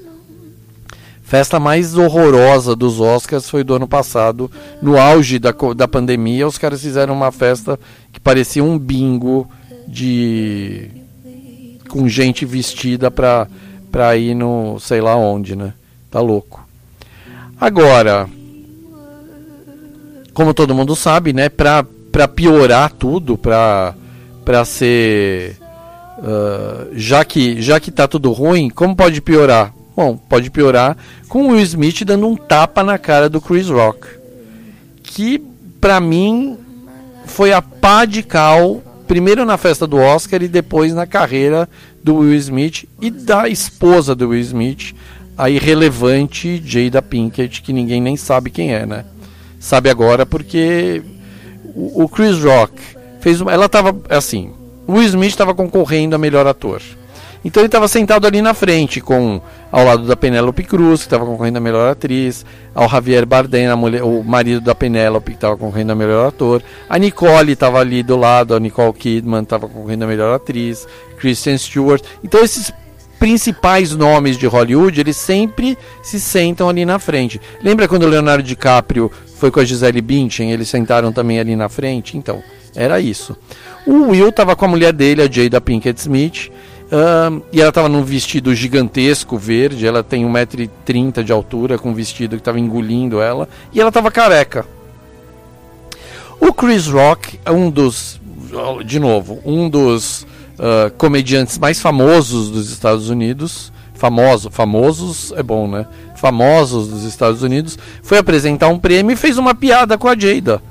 Festa 1.22 1.60
mais 1.60 1.96
horrorosa 1.96 2.76
dos 2.76 3.00
Oscars 3.00 3.50
foi 3.50 3.64
do 3.64 3.76
ano 3.76 3.88
passado. 3.88 4.50
No 4.82 4.98
auge 4.98 5.38
da, 5.38 5.54
da 5.76 5.88
pandemia, 5.88 6.48
os 6.48 6.58
caras 6.58 6.82
fizeram 6.82 7.14
uma 7.14 7.32
festa 7.32 7.78
que 8.12 8.20
parecia 8.20 8.64
um 8.64 8.80
bingo 8.80 9.50
de. 9.88 10.90
com 11.90 12.08
gente 12.08 12.46
vestida 12.46 13.12
pra 13.12 14.18
ir 14.18 14.34
no 14.34 14.80
sei 14.80 15.02
lá 15.02 15.16
onde, 15.16 15.56
né? 15.56 15.74
Tá 16.10 16.20
louco. 16.20 16.71
Agora, 17.62 18.28
como 20.34 20.52
todo 20.52 20.74
mundo 20.74 20.96
sabe, 20.96 21.32
né, 21.32 21.48
pra, 21.48 21.86
pra 22.12 22.28
piorar 22.28 22.92
tudo, 22.92 23.38
pra, 23.38 23.94
pra 24.44 24.66
ser. 24.66 25.58
ah, 26.18 26.88
já, 26.94 27.24
que, 27.24 27.62
já 27.62 27.80
que 27.80 27.92
tá 27.92 28.08
tudo 28.08 28.32
ruim, 28.32 28.68
como 28.68 28.96
pode 28.96 29.22
piorar? 29.22 29.72
Bom, 29.96 30.18
pode 30.18 30.50
piorar 30.50 30.98
com 31.30 31.44
o 31.44 31.52
Will 31.52 31.62
Smith 31.62 32.04
dando 32.04 32.28
um 32.28 32.36
tapa 32.36 32.84
na 32.84 32.98
cara 32.98 33.30
do 33.30 33.40
Chris 33.40 33.70
Rock. 33.70 34.08
Que, 35.04 35.40
pra 35.80 36.00
mim, 36.00 36.58
foi 37.26 37.54
a 37.54 37.62
pá 37.62 38.06
de 38.06 38.24
cal, 38.24 38.82
primeiro 39.08 39.46
na 39.46 39.58
festa 39.58 39.86
do 39.86 39.98
Oscar 39.98 40.42
e 40.42 40.48
depois 40.48 40.96
na 40.96 41.06
carreira 41.06 41.70
do 42.04 42.16
Will 42.16 42.34
Smith 42.34 42.86
e 43.00 43.12
da 43.12 43.48
esposa 43.48 44.16
do 44.16 44.30
Will 44.30 44.42
Smith, 44.42 44.96
a 45.42 45.50
irrelevante 45.50 46.62
Jada 46.64 47.02
Pinkett, 47.02 47.64
que 47.64 47.74
ninguém 47.74 48.00
nem 48.00 48.16
sabe 48.16 48.52
quem 48.52 48.76
é, 48.76 48.86
né? 48.86 49.06
Sabe 49.60 49.90
agora 49.90 50.24
porque 50.24 51.02
o, 51.74 52.04
o 52.04 52.08
Chris 52.08 52.44
Rock 52.44 52.76
fez 53.20 53.42
uma, 53.42 53.52
ela 53.52 53.68
tava 53.68 54.00
assim, 54.08 54.52
o 54.86 54.94
Will 54.94 55.08
Smith 55.08 55.32
estava 55.32 55.56
concorrendo 55.56 56.16
a 56.16 56.20
melhor 56.20 56.46
ator. 56.46 56.80
Então 57.44 57.62
ele 57.62 57.70
estava 57.70 57.88
sentado 57.88 58.28
ali 58.28 58.40
na 58.40 58.54
frente, 58.54 59.02
com 59.02 59.42
ao 59.72 59.84
lado 59.84 60.06
da 60.06 60.16
Penélope 60.16 60.64
Cruz, 60.64 61.00
que 61.00 61.08
estava 61.08 61.26
concorrendo 61.26 61.58
a 61.58 61.62
melhor 61.62 61.90
atriz, 61.90 62.46
ao 62.76 62.88
Javier 62.88 63.26
Bardem, 63.26 63.76
mulher, 63.76 64.04
o 64.04 64.24
marido 64.24 64.62
da 64.62 64.76
Penélope, 64.76 65.32
que 65.32 65.38
estava 65.38 65.58
concorrendo 65.58 65.92
a 65.92 65.96
melhor 65.96 66.28
ator. 66.28 66.62
A 66.88 67.00
Nicole 67.00 67.54
estava 67.54 67.80
ali 67.80 68.04
do 68.04 68.16
lado, 68.16 68.54
a 68.54 68.60
Nicole 68.60 68.94
Kidman 68.94 69.42
estava 69.42 69.68
concorrendo 69.68 70.04
a 70.04 70.08
melhor 70.08 70.36
atriz, 70.36 70.88
Kristen 71.18 71.58
Stewart. 71.58 72.04
Então 72.24 72.44
esses 72.44 72.72
principais 73.22 73.96
nomes 73.96 74.36
de 74.36 74.48
Hollywood, 74.48 75.00
eles 75.00 75.16
sempre 75.16 75.78
se 76.02 76.20
sentam 76.20 76.68
ali 76.68 76.84
na 76.84 76.98
frente. 76.98 77.40
Lembra 77.64 77.88
quando 77.88 78.02
o 78.02 78.08
Leonardo 78.08 78.42
DiCaprio 78.42 79.12
foi 79.38 79.52
com 79.52 79.60
a 79.60 79.64
Gisele 79.64 80.02
Bündchen, 80.02 80.52
eles 80.52 80.68
sentaram 80.68 81.14
também 81.14 81.40
ali 81.40 81.56
na 81.56 81.70
frente? 81.70 82.18
Então, 82.18 82.42
era 82.76 83.00
isso. 83.00 83.38
O 83.86 84.10
Will 84.10 84.30
estava 84.30 84.56
com 84.56 84.66
a 84.66 84.68
mulher 84.68 84.92
dele, 84.92 85.22
a 85.22 85.30
Jada 85.30 85.62
Pinkett 85.62 86.00
Smith, 86.00 86.52
e 87.54 87.62
ela 87.62 87.70
estava 87.70 87.88
num 87.88 88.04
vestido 88.04 88.56
gigantesco 88.56 89.38
verde, 89.38 89.86
ela 89.86 90.02
tem 90.02 90.26
1,30m 90.26 91.22
de 91.22 91.32
altura, 91.32 91.78
com 91.78 91.92
um 91.92 91.94
vestido 91.94 92.38
que 92.38 92.42
estava 92.42 92.60
engolindo 92.60 93.22
ela, 93.22 93.48
e 93.72 93.80
ela 93.80 93.90
estava 93.90 94.10
careca. 94.10 94.66
O 96.40 96.52
Chris 96.52 96.88
Rock 96.88 97.40
um 97.48 97.70
dos, 97.70 98.20
de 98.84 99.00
novo, 99.00 99.40
um 99.46 99.70
dos 99.70 100.26
ah, 100.62 100.92
comediantes 100.96 101.58
mais 101.58 101.82
famosos 101.82 102.52
dos 102.52 102.72
Estados 102.72 103.10
Unidos. 103.10 103.74
Famoso, 103.96 104.50
famosos 104.52 105.34
é 105.36 105.42
bom, 105.42 105.68
né? 105.68 105.88
Famosos 106.16 106.88
dos 106.88 107.04
Estados 107.04 107.42
Unidos. 107.42 107.80
Foi 108.04 108.20
apresentar 108.20 108.68
um 108.68 108.78
prêmio 108.78 109.14
e 109.14 109.18
fez 109.18 109.40
uma 109.40 109.56
piada 109.56 109.98
com 109.98 110.08
a 110.08 110.16
Jada. 110.16 110.62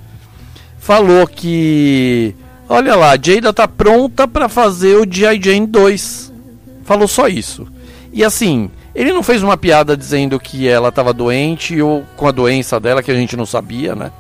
Falou 0.79 1.27
que, 1.27 2.35
olha 2.69 2.95
lá, 2.95 3.13
a 3.13 3.19
Jada 3.21 3.53
tá 3.53 3.67
pronta 3.67 4.27
para 4.29 4.49
fazer 4.49 4.97
o 4.97 5.07
G.I. 5.09 5.41
Jane 5.43 5.67
2. 5.67 6.33
Falou 6.85 7.07
só 7.07 7.29
isso. 7.29 7.67
E 8.13 8.25
assim, 8.25 8.71
ele 8.95 9.13
não 9.13 9.23
fez 9.23 9.43
uma 9.43 9.57
piada 9.57 9.97
dizendo 9.97 10.39
que 10.41 10.69
ela 10.69 10.89
estava 10.89 11.13
doente 11.13 11.81
ou 11.81 12.05
com 12.17 12.27
a 12.27 12.33
doença 12.33 12.81
dela 12.81 13.03
que 13.03 13.11
a 13.11 13.15
gente 13.15 13.37
não 13.37 13.47
sabia, 13.47 13.95
né? 13.95 14.11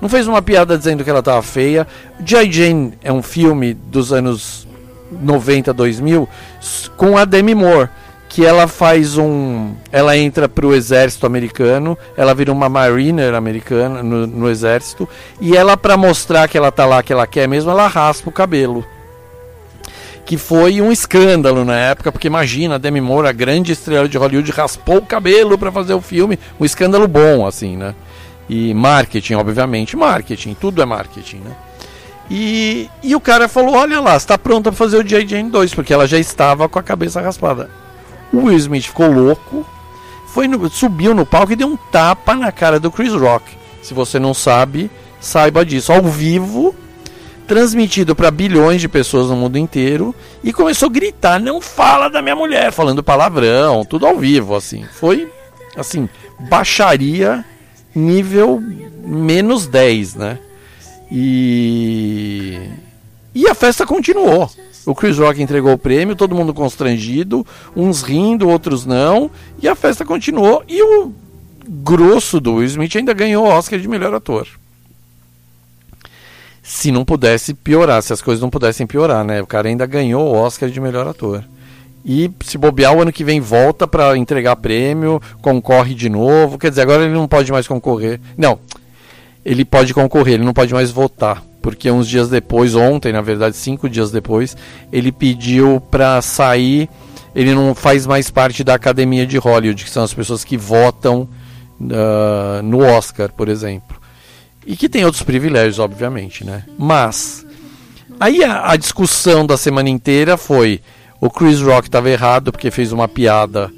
Não 0.00 0.08
fez 0.08 0.28
uma 0.28 0.42
piada 0.42 0.76
dizendo 0.76 1.02
que 1.02 1.10
ela 1.10 1.20
estava 1.20 1.42
feia. 1.42 1.86
G.I. 2.24 2.52
Jane 2.52 2.94
é 3.02 3.12
um 3.12 3.22
filme 3.22 3.74
dos 3.74 4.12
anos 4.12 4.66
90, 5.10 5.72
2000 5.72 6.28
s- 6.60 6.90
com 6.90 7.16
a 7.16 7.24
Demi 7.24 7.54
Moore, 7.54 7.88
que 8.28 8.44
ela 8.44 8.66
faz 8.66 9.16
um, 9.16 9.74
ela 9.92 10.16
entra 10.16 10.48
pro 10.48 10.74
exército 10.74 11.24
americano, 11.24 11.96
ela 12.16 12.34
vira 12.34 12.50
uma 12.50 12.68
mariner 12.68 13.32
americana 13.34 14.02
no, 14.02 14.26
no 14.26 14.50
exército 14.50 15.08
e 15.40 15.56
ela 15.56 15.76
para 15.76 15.96
mostrar 15.96 16.48
que 16.48 16.58
ela 16.58 16.72
tá 16.72 16.84
lá 16.84 17.00
que 17.02 17.12
ela 17.12 17.26
quer 17.28 17.46
mesmo, 17.46 17.70
ela 17.70 17.86
raspa 17.86 18.28
o 18.30 18.32
cabelo. 18.32 18.84
Que 20.26 20.38
foi 20.38 20.80
um 20.80 20.90
escândalo 20.90 21.64
na 21.66 21.76
época, 21.76 22.10
porque 22.10 22.26
imagina, 22.26 22.76
a 22.76 22.78
Demi 22.78 23.00
Moore, 23.00 23.28
a 23.28 23.32
grande 23.32 23.72
estrela 23.72 24.08
de 24.08 24.16
Hollywood, 24.16 24.50
raspou 24.52 24.96
o 24.96 25.02
cabelo 25.06 25.58
para 25.58 25.70
fazer 25.70 25.92
o 25.92 26.00
filme, 26.00 26.38
um 26.58 26.64
escândalo 26.64 27.06
bom 27.06 27.46
assim, 27.46 27.76
né? 27.76 27.94
E 28.48 28.72
marketing, 28.74 29.34
obviamente, 29.34 29.96
marketing, 29.96 30.54
tudo 30.58 30.80
é 30.80 30.84
marketing, 30.86 31.36
né? 31.44 31.50
E, 32.30 32.88
e 33.02 33.14
o 33.14 33.20
cara 33.20 33.48
falou: 33.48 33.74
Olha 33.74 34.00
lá, 34.00 34.16
está 34.16 34.38
pronta 34.38 34.70
para 34.70 34.78
fazer 34.78 34.96
o. 34.98 35.06
Jane 35.06 35.50
2, 35.50 35.74
porque 35.74 35.92
ela 35.92 36.06
já 36.06 36.18
estava 36.18 36.68
com 36.68 36.78
a 36.78 36.82
cabeça 36.82 37.20
raspada. 37.20 37.70
O 38.32 38.44
Will 38.44 38.56
Smith 38.56 38.86
ficou 38.86 39.10
louco, 39.12 39.66
foi 40.28 40.48
no- 40.48 40.70
subiu 40.70 41.14
no 41.14 41.26
palco 41.26 41.52
e 41.52 41.56
deu 41.56 41.68
um 41.68 41.76
tapa 41.76 42.34
na 42.34 42.50
cara 42.50 42.80
do 42.80 42.90
Chris 42.90 43.12
Rock. 43.12 43.44
Se 43.82 43.92
você 43.92 44.18
não 44.18 44.32
sabe, 44.32 44.90
saiba 45.20 45.64
disso. 45.64 45.92
Ao 45.92 46.02
vivo, 46.02 46.74
transmitido 47.46 48.16
para 48.16 48.30
bilhões 48.30 48.80
de 48.80 48.88
pessoas 48.88 49.28
no 49.28 49.36
mundo 49.36 49.58
inteiro, 49.58 50.14
e 50.42 50.52
começou 50.52 50.88
a 50.88 50.92
gritar: 50.92 51.38
Não 51.38 51.60
fala 51.60 52.08
da 52.08 52.22
minha 52.22 52.34
mulher, 52.34 52.72
falando 52.72 53.02
palavrão, 53.02 53.84
tudo 53.84 54.06
ao 54.06 54.16
vivo, 54.16 54.56
assim. 54.56 54.84
Foi, 54.98 55.30
assim, 55.76 56.08
baixaria 56.40 57.44
nível 57.94 58.60
menos 59.04 59.66
10, 59.66 60.14
né? 60.14 60.38
E. 61.10 62.58
E 63.34 63.48
a 63.48 63.54
festa 63.54 63.86
continuou. 63.86 64.50
O 64.86 64.94
Chris 64.94 65.18
Rock 65.18 65.42
entregou 65.42 65.72
o 65.72 65.78
prêmio, 65.78 66.14
todo 66.14 66.34
mundo 66.34 66.52
constrangido, 66.52 67.46
uns 67.74 68.02
rindo, 68.02 68.48
outros 68.48 68.84
não, 68.84 69.30
e 69.62 69.66
a 69.66 69.74
festa 69.74 70.04
continuou. 70.04 70.62
E 70.68 70.82
o 70.82 71.12
grosso 71.66 72.38
do 72.38 72.56
Will 72.56 72.66
Smith 72.66 72.94
ainda 72.96 73.14
ganhou 73.14 73.46
o 73.46 73.48
Oscar 73.48 73.78
de 73.78 73.88
melhor 73.88 74.14
ator. 74.14 74.46
Se 76.62 76.90
não 76.90 77.04
pudesse 77.04 77.54
piorar, 77.54 78.02
se 78.02 78.12
as 78.12 78.22
coisas 78.22 78.42
não 78.42 78.50
pudessem 78.50 78.86
piorar, 78.86 79.24
né? 79.24 79.42
O 79.42 79.46
cara 79.46 79.68
ainda 79.68 79.86
ganhou 79.86 80.26
o 80.26 80.36
Oscar 80.36 80.68
de 80.68 80.80
melhor 80.80 81.06
ator. 81.06 81.44
E 82.04 82.30
se 82.44 82.58
bobear, 82.58 82.94
o 82.94 83.00
ano 83.00 83.12
que 83.12 83.24
vem 83.24 83.40
volta 83.40 83.86
para 83.86 84.16
entregar 84.16 84.56
prêmio, 84.56 85.20
concorre 85.40 85.94
de 85.94 86.10
novo. 86.10 86.58
Quer 86.58 86.68
dizer, 86.68 86.82
agora 86.82 87.04
ele 87.04 87.14
não 87.14 87.26
pode 87.26 87.50
mais 87.50 87.66
concorrer. 87.66 88.20
Não. 88.36 88.58
Ele 89.44 89.64
pode 89.64 89.92
concorrer, 89.92 90.34
ele 90.34 90.44
não 90.44 90.52
pode 90.52 90.72
mais 90.72 90.90
votar. 90.90 91.42
Porque 91.60 91.90
uns 91.90 92.06
dias 92.06 92.28
depois, 92.28 92.74
ontem, 92.74 93.12
na 93.12 93.22
verdade, 93.22 93.56
cinco 93.56 93.88
dias 93.88 94.10
depois, 94.10 94.56
ele 94.92 95.10
pediu 95.10 95.80
para 95.90 96.20
sair. 96.20 96.88
Ele 97.34 97.54
não 97.54 97.74
faz 97.74 98.06
mais 98.06 98.30
parte 98.30 98.62
da 98.62 98.74
academia 98.74 99.26
de 99.26 99.38
Hollywood, 99.38 99.82
que 99.82 99.90
são 99.90 100.04
as 100.04 100.12
pessoas 100.14 100.44
que 100.44 100.56
votam 100.56 101.28
ah, 101.90 102.60
no 102.62 102.80
Oscar, 102.80 103.32
por 103.32 103.48
exemplo. 103.48 103.96
E 104.66 104.76
que 104.76 104.88
tem 104.88 105.04
outros 105.04 105.22
privilégios, 105.22 105.78
obviamente, 105.78 106.44
né? 106.44 106.64
Mas 106.78 107.44
aí 108.18 108.42
a, 108.44 108.70
a 108.70 108.76
discussão 108.76 109.46
da 109.46 109.56
semana 109.56 109.90
inteira 109.90 110.36
foi 110.36 110.80
o 111.20 111.30
Chris 111.30 111.60
Rock 111.60 111.88
estava 111.88 112.10
errado 112.10 112.52
porque 112.52 112.70
fez 112.70 112.92
uma 112.92 113.08
piada 113.08 113.70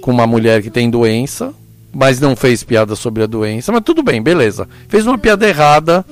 com 0.00 0.10
uma 0.10 0.26
mulher 0.26 0.62
que 0.62 0.70
tem 0.70 0.88
doença, 0.88 1.54
mas 1.92 2.20
não 2.20 2.36
fez 2.36 2.62
piada 2.62 2.94
sobre 2.94 3.22
a 3.22 3.26
doença. 3.26 3.72
Mas 3.72 3.82
tudo 3.82 4.02
bem, 4.02 4.22
beleza. 4.22 4.68
Fez 4.88 5.06
uma 5.06 5.18
piada 5.18 5.48
errada, 5.48 6.04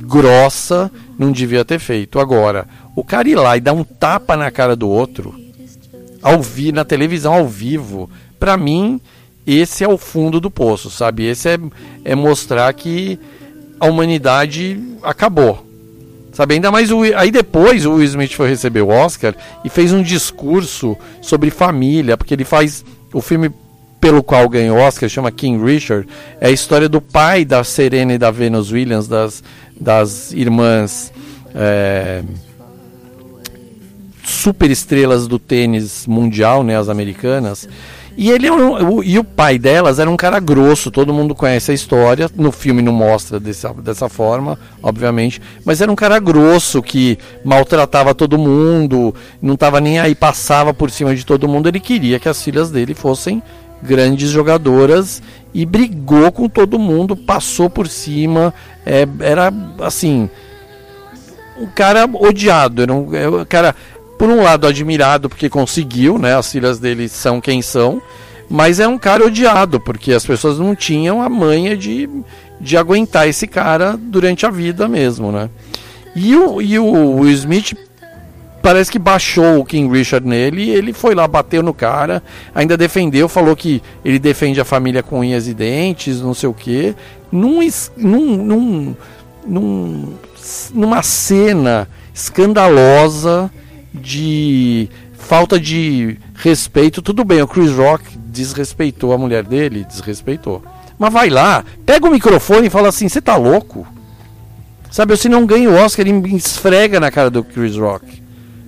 grossa, 0.00 0.90
não 1.18 1.32
devia 1.32 1.64
ter 1.64 1.78
feito. 1.78 2.18
Agora, 2.18 2.66
o 2.94 3.04
cara 3.04 3.28
ir 3.28 3.36
lá 3.36 3.56
e 3.56 3.60
dar 3.60 3.72
um 3.72 3.84
tapa 3.84 4.36
na 4.36 4.50
cara 4.50 4.76
do 4.76 4.88
outro, 4.88 5.34
ao 6.22 6.40
vi 6.40 6.72
na 6.72 6.84
televisão 6.84 7.34
ao 7.34 7.48
vivo, 7.48 8.08
pra 8.38 8.56
mim 8.56 9.00
esse 9.46 9.82
é 9.82 9.88
o 9.88 9.98
fundo 9.98 10.40
do 10.40 10.50
poço, 10.50 10.88
sabe? 10.88 11.26
Esse 11.26 11.48
é, 11.48 11.58
é 12.04 12.14
mostrar 12.14 12.72
que 12.74 13.18
a 13.80 13.86
humanidade 13.86 14.80
acabou. 15.02 15.66
Sabe, 16.32 16.54
ainda 16.54 16.70
mais 16.70 16.90
o, 16.90 17.02
aí 17.14 17.30
depois 17.30 17.84
o 17.84 17.94
Will 17.94 18.04
Smith 18.04 18.32
foi 18.32 18.48
receber 18.48 18.80
o 18.80 18.88
Oscar 18.88 19.34
e 19.64 19.68
fez 19.68 19.92
um 19.92 20.02
discurso 20.02 20.96
sobre 21.20 21.50
família, 21.50 22.16
porque 22.16 22.32
ele 22.32 22.44
faz 22.44 22.82
o 23.12 23.20
filme 23.20 23.50
pelo 24.02 24.20
qual 24.20 24.48
ganhou 24.48 24.78
o 24.78 24.80
Oscar, 24.80 25.08
chama 25.08 25.30
King 25.30 25.64
Richard, 25.64 26.08
é 26.40 26.48
a 26.48 26.50
história 26.50 26.88
do 26.88 27.00
pai 27.00 27.44
da 27.44 27.62
Serena 27.62 28.12
e 28.12 28.18
da 28.18 28.32
Venus 28.32 28.72
Williams, 28.72 29.06
das, 29.06 29.44
das 29.80 30.32
irmãs 30.32 31.12
é, 31.54 32.24
super 34.24 34.68
estrelas 34.72 35.28
do 35.28 35.38
tênis 35.38 36.04
mundial, 36.08 36.64
né, 36.64 36.76
as 36.76 36.88
americanas. 36.88 37.68
E 38.16 38.30
ele 38.32 38.46
é 38.48 38.52
o, 38.52 39.04
e 39.04 39.20
o 39.20 39.24
pai 39.24 39.56
delas 39.56 40.00
era 40.00 40.10
um 40.10 40.16
cara 40.16 40.40
grosso, 40.40 40.90
todo 40.90 41.14
mundo 41.14 41.32
conhece 41.32 41.70
a 41.70 41.74
história. 41.74 42.28
No 42.34 42.50
filme 42.50 42.82
não 42.82 42.92
mostra 42.92 43.38
dessa, 43.38 43.72
dessa 43.72 44.08
forma, 44.08 44.58
obviamente, 44.82 45.40
mas 45.64 45.80
era 45.80 45.90
um 45.90 45.94
cara 45.94 46.18
grosso 46.18 46.82
que 46.82 47.16
maltratava 47.44 48.16
todo 48.16 48.36
mundo, 48.36 49.14
não 49.40 49.54
estava 49.54 49.80
nem 49.80 50.00
aí, 50.00 50.12
passava 50.12 50.74
por 50.74 50.90
cima 50.90 51.14
de 51.14 51.24
todo 51.24 51.48
mundo. 51.48 51.68
Ele 51.68 51.80
queria 51.80 52.18
que 52.18 52.28
as 52.28 52.42
filhas 52.42 52.68
dele 52.68 52.94
fossem 52.94 53.40
grandes 53.82 54.30
jogadoras 54.30 55.22
e 55.52 55.66
brigou 55.66 56.30
com 56.32 56.48
todo 56.48 56.78
mundo, 56.78 57.16
passou 57.16 57.68
por 57.68 57.88
cima, 57.88 58.54
é, 58.86 59.06
era 59.20 59.52
assim, 59.80 60.30
um 61.58 61.66
cara 61.66 62.08
odiado, 62.12 62.82
era 62.82 62.92
um, 62.92 63.14
é 63.14 63.28
um 63.28 63.44
cara, 63.44 63.74
por 64.18 64.28
um 64.28 64.42
lado, 64.42 64.66
admirado 64.66 65.28
porque 65.28 65.48
conseguiu, 65.48 66.18
né? 66.18 66.36
As 66.36 66.50
filhas 66.50 66.78
dele 66.78 67.08
são 67.08 67.40
quem 67.40 67.60
são, 67.60 68.00
mas 68.48 68.80
é 68.80 68.88
um 68.88 68.98
cara 68.98 69.26
odiado 69.26 69.80
porque 69.80 70.12
as 70.12 70.24
pessoas 70.24 70.58
não 70.58 70.74
tinham 70.74 71.22
a 71.22 71.28
manha 71.28 71.76
de, 71.76 72.08
de 72.60 72.76
aguentar 72.76 73.28
esse 73.28 73.46
cara 73.46 73.98
durante 73.98 74.46
a 74.46 74.50
vida 74.50 74.88
mesmo, 74.88 75.30
né? 75.32 75.50
E 76.14 76.36
o, 76.36 76.60
e 76.60 76.78
o 76.78 77.16
Will 77.16 77.30
Smith 77.30 77.74
parece 78.62 78.90
que 78.90 78.98
baixou 78.98 79.58
o 79.58 79.64
King 79.64 79.92
Richard 79.92 80.26
nele 80.26 80.70
ele 80.70 80.92
foi 80.92 81.14
lá, 81.14 81.26
bateu 81.26 81.62
no 81.62 81.74
cara, 81.74 82.22
ainda 82.54 82.76
defendeu, 82.76 83.28
falou 83.28 83.56
que 83.56 83.82
ele 84.04 84.18
defende 84.18 84.60
a 84.60 84.64
família 84.64 85.02
com 85.02 85.18
unhas 85.18 85.48
e 85.48 85.52
dentes, 85.52 86.20
não 86.22 86.32
sei 86.32 86.48
o 86.48 86.54
quê. 86.54 86.94
Num, 87.30 87.58
num, 87.96 88.96
num, 89.44 90.14
numa 90.72 91.02
cena 91.02 91.88
escandalosa 92.14 93.50
de 93.92 94.88
falta 95.18 95.58
de 95.58 96.16
respeito. 96.34 97.02
Tudo 97.02 97.24
bem, 97.24 97.42
o 97.42 97.48
Chris 97.48 97.72
Rock 97.72 98.16
desrespeitou 98.16 99.12
a 99.12 99.18
mulher 99.18 99.44
dele, 99.44 99.84
desrespeitou. 99.84 100.62
Mas 100.98 101.12
vai 101.12 101.28
lá, 101.28 101.64
pega 101.84 102.06
o 102.06 102.10
microfone 102.10 102.68
e 102.68 102.70
fala 102.70 102.88
assim: 102.88 103.08
você 103.08 103.20
tá 103.20 103.36
louco? 103.36 103.86
Sabe, 104.90 105.16
se 105.16 105.28
não 105.28 105.46
ganha 105.46 105.70
o 105.70 105.74
Oscar, 105.74 106.06
ele 106.06 106.36
esfrega 106.36 107.00
na 107.00 107.10
cara 107.10 107.30
do 107.30 107.42
Chris 107.42 107.76
Rock 107.76 108.21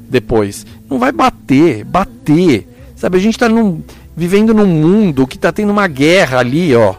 depois. 0.08 0.66
Não 0.88 0.98
vai 0.98 1.12
bater, 1.12 1.84
bater. 1.84 2.68
Sabe, 2.96 3.18
a 3.18 3.20
gente 3.20 3.38
tá 3.38 3.48
num, 3.48 3.82
vivendo 4.16 4.54
num 4.54 4.66
mundo 4.66 5.26
que 5.26 5.38
tá 5.38 5.52
tendo 5.52 5.70
uma 5.70 5.86
guerra 5.86 6.38
ali, 6.38 6.74
ó, 6.74 6.94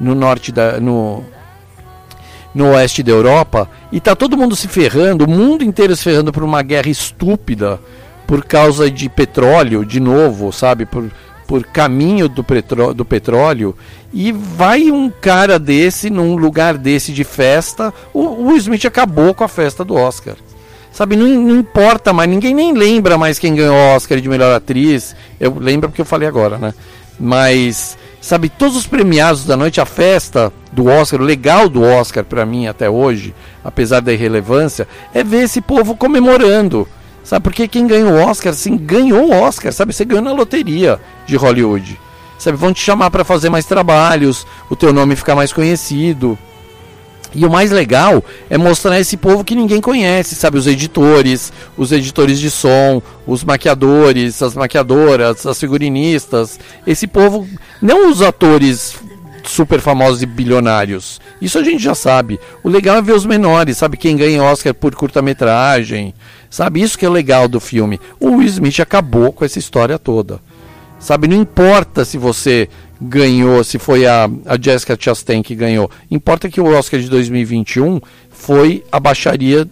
no 0.00 0.14
norte 0.14 0.52
da 0.52 0.80
no 0.80 1.22
no 2.54 2.72
oeste 2.72 3.02
da 3.02 3.12
Europa 3.12 3.70
e 3.92 4.00
tá 4.00 4.16
todo 4.16 4.36
mundo 4.36 4.56
se 4.56 4.66
ferrando, 4.66 5.26
o 5.26 5.30
mundo 5.30 5.62
inteiro 5.62 5.94
se 5.94 6.02
ferrando 6.02 6.32
por 6.32 6.42
uma 6.42 6.62
guerra 6.62 6.88
estúpida 6.88 7.78
por 8.26 8.42
causa 8.44 8.90
de 8.90 9.08
petróleo, 9.08 9.84
de 9.84 10.00
novo, 10.00 10.50
sabe, 10.50 10.84
por 10.84 11.08
por 11.48 11.64
caminho 11.64 12.28
do, 12.28 12.44
petró 12.44 12.92
do 12.92 13.06
petróleo 13.06 13.74
e 14.12 14.30
vai 14.30 14.90
um 14.90 15.08
cara 15.08 15.58
desse 15.58 16.10
num 16.10 16.36
lugar 16.36 16.76
desse 16.76 17.10
de 17.10 17.24
festa, 17.24 17.92
o, 18.12 18.50
o 18.50 18.56
Smith 18.56 18.84
acabou 18.84 19.32
com 19.32 19.42
a 19.42 19.48
festa 19.48 19.82
do 19.82 19.94
Oscar. 19.94 20.36
Sabe, 20.98 21.14
não, 21.14 21.28
não 21.28 21.60
importa 21.60 22.12
mais, 22.12 22.28
ninguém 22.28 22.52
nem 22.52 22.72
lembra 22.72 23.16
mais 23.16 23.38
quem 23.38 23.54
ganhou 23.54 23.72
o 23.72 23.94
Oscar 23.94 24.20
de 24.20 24.28
melhor 24.28 24.52
atriz. 24.52 25.14
Eu 25.38 25.56
lembro 25.56 25.88
porque 25.88 26.00
eu 26.00 26.04
falei 26.04 26.26
agora, 26.26 26.58
né? 26.58 26.74
Mas, 27.20 27.96
sabe, 28.20 28.48
todos 28.48 28.76
os 28.76 28.84
premiados 28.84 29.44
da 29.44 29.56
noite, 29.56 29.80
a 29.80 29.86
festa 29.86 30.52
do 30.72 30.86
Oscar, 30.86 31.20
o 31.20 31.24
legal 31.24 31.68
do 31.68 31.84
Oscar 31.84 32.24
pra 32.24 32.44
mim 32.44 32.66
até 32.66 32.90
hoje, 32.90 33.32
apesar 33.62 34.00
da 34.00 34.12
irrelevância, 34.12 34.88
é 35.14 35.22
ver 35.22 35.44
esse 35.44 35.60
povo 35.60 35.94
comemorando. 35.94 36.88
Sabe, 37.22 37.44
porque 37.44 37.68
quem 37.68 37.86
ganhou 37.86 38.14
o 38.14 38.20
Oscar, 38.20 38.50
assim, 38.50 38.76
ganhou 38.76 39.28
o 39.28 39.40
Oscar, 39.40 39.72
sabe? 39.72 39.92
Você 39.92 40.04
ganhou 40.04 40.24
na 40.24 40.32
loteria 40.32 40.98
de 41.24 41.36
Hollywood. 41.36 41.96
Sabe, 42.40 42.58
vão 42.58 42.72
te 42.72 42.80
chamar 42.80 43.12
pra 43.12 43.22
fazer 43.22 43.50
mais 43.50 43.66
trabalhos, 43.66 44.44
o 44.68 44.74
teu 44.74 44.92
nome 44.92 45.14
ficar 45.14 45.36
mais 45.36 45.52
conhecido. 45.52 46.36
E 47.34 47.44
o 47.44 47.50
mais 47.50 47.70
legal 47.70 48.24
é 48.48 48.56
mostrar 48.56 48.98
esse 48.98 49.16
povo 49.16 49.44
que 49.44 49.54
ninguém 49.54 49.80
conhece, 49.80 50.34
sabe? 50.34 50.56
Os 50.58 50.66
editores, 50.66 51.52
os 51.76 51.92
editores 51.92 52.38
de 52.38 52.50
som, 52.50 53.02
os 53.26 53.44
maquiadores, 53.44 54.42
as 54.42 54.54
maquiadoras, 54.54 55.46
as 55.46 55.60
figurinistas. 55.60 56.58
Esse 56.86 57.06
povo, 57.06 57.46
não 57.82 58.10
os 58.10 58.22
atores 58.22 58.96
super 59.44 59.80
famosos 59.80 60.22
e 60.22 60.26
bilionários. 60.26 61.20
Isso 61.40 61.58
a 61.58 61.62
gente 61.62 61.82
já 61.82 61.94
sabe. 61.94 62.38
O 62.62 62.68
legal 62.68 62.96
é 62.96 63.02
ver 63.02 63.12
os 63.12 63.26
menores, 63.26 63.78
sabe? 63.78 63.96
Quem 63.96 64.16
ganha 64.16 64.42
Oscar 64.42 64.74
por 64.74 64.94
curta-metragem, 64.94 66.14
sabe? 66.50 66.82
Isso 66.82 66.98
que 66.98 67.06
é 67.06 67.08
legal 67.08 67.48
do 67.48 67.60
filme. 67.60 68.00
O 68.20 68.36
Will 68.36 68.46
Smith 68.46 68.80
acabou 68.80 69.32
com 69.32 69.44
essa 69.44 69.58
história 69.58 69.98
toda. 69.98 70.40
Sabe, 70.98 71.28
não 71.28 71.36
importa 71.36 72.04
se 72.04 72.18
você 72.18 72.68
ganhou, 73.00 73.62
se 73.62 73.78
foi 73.78 74.06
a, 74.06 74.28
a 74.44 74.60
Jessica 74.60 74.96
Chastain 74.98 75.42
que 75.42 75.54
ganhou. 75.54 75.90
Importa 76.10 76.48
que 76.48 76.60
o 76.60 76.66
Oscar 76.66 76.98
de 76.98 77.08
2021 77.08 78.00
foi 78.30 78.84
a 78.90 78.98
baixaria 78.98 79.68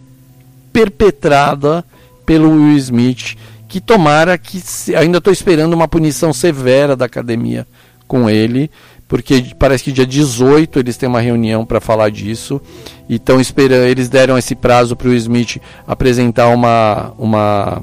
perpetrada 0.73 1.85
pelo 2.25 2.51
Will 2.51 2.77
Smith, 2.77 3.37
que 3.69 3.81
tomara 3.81 4.39
que 4.39 4.63
ainda 4.95 5.19
estou 5.19 5.33
esperando 5.33 5.73
uma 5.73 5.89
punição 5.89 6.33
severa 6.33 6.95
da 6.95 7.07
academia 7.07 7.67
com 8.07 8.31
ele, 8.31 8.71
porque 9.09 9.47
parece 9.59 9.85
que 9.85 9.93
dia 9.93 10.07
18 10.07 10.79
eles 10.79 10.97
têm 10.97 11.09
uma 11.09 11.21
reunião 11.21 11.65
para 11.65 11.81
falar 11.81 12.11
disso. 12.11 12.61
E 13.09 13.21
esperando, 13.41 13.85
eles 13.85 14.09
deram 14.09 14.37
esse 14.39 14.55
prazo 14.55 14.95
para 14.95 15.09
o 15.09 15.15
Smith 15.15 15.61
apresentar 15.87 16.49
uma 16.49 17.13
uma 17.19 17.83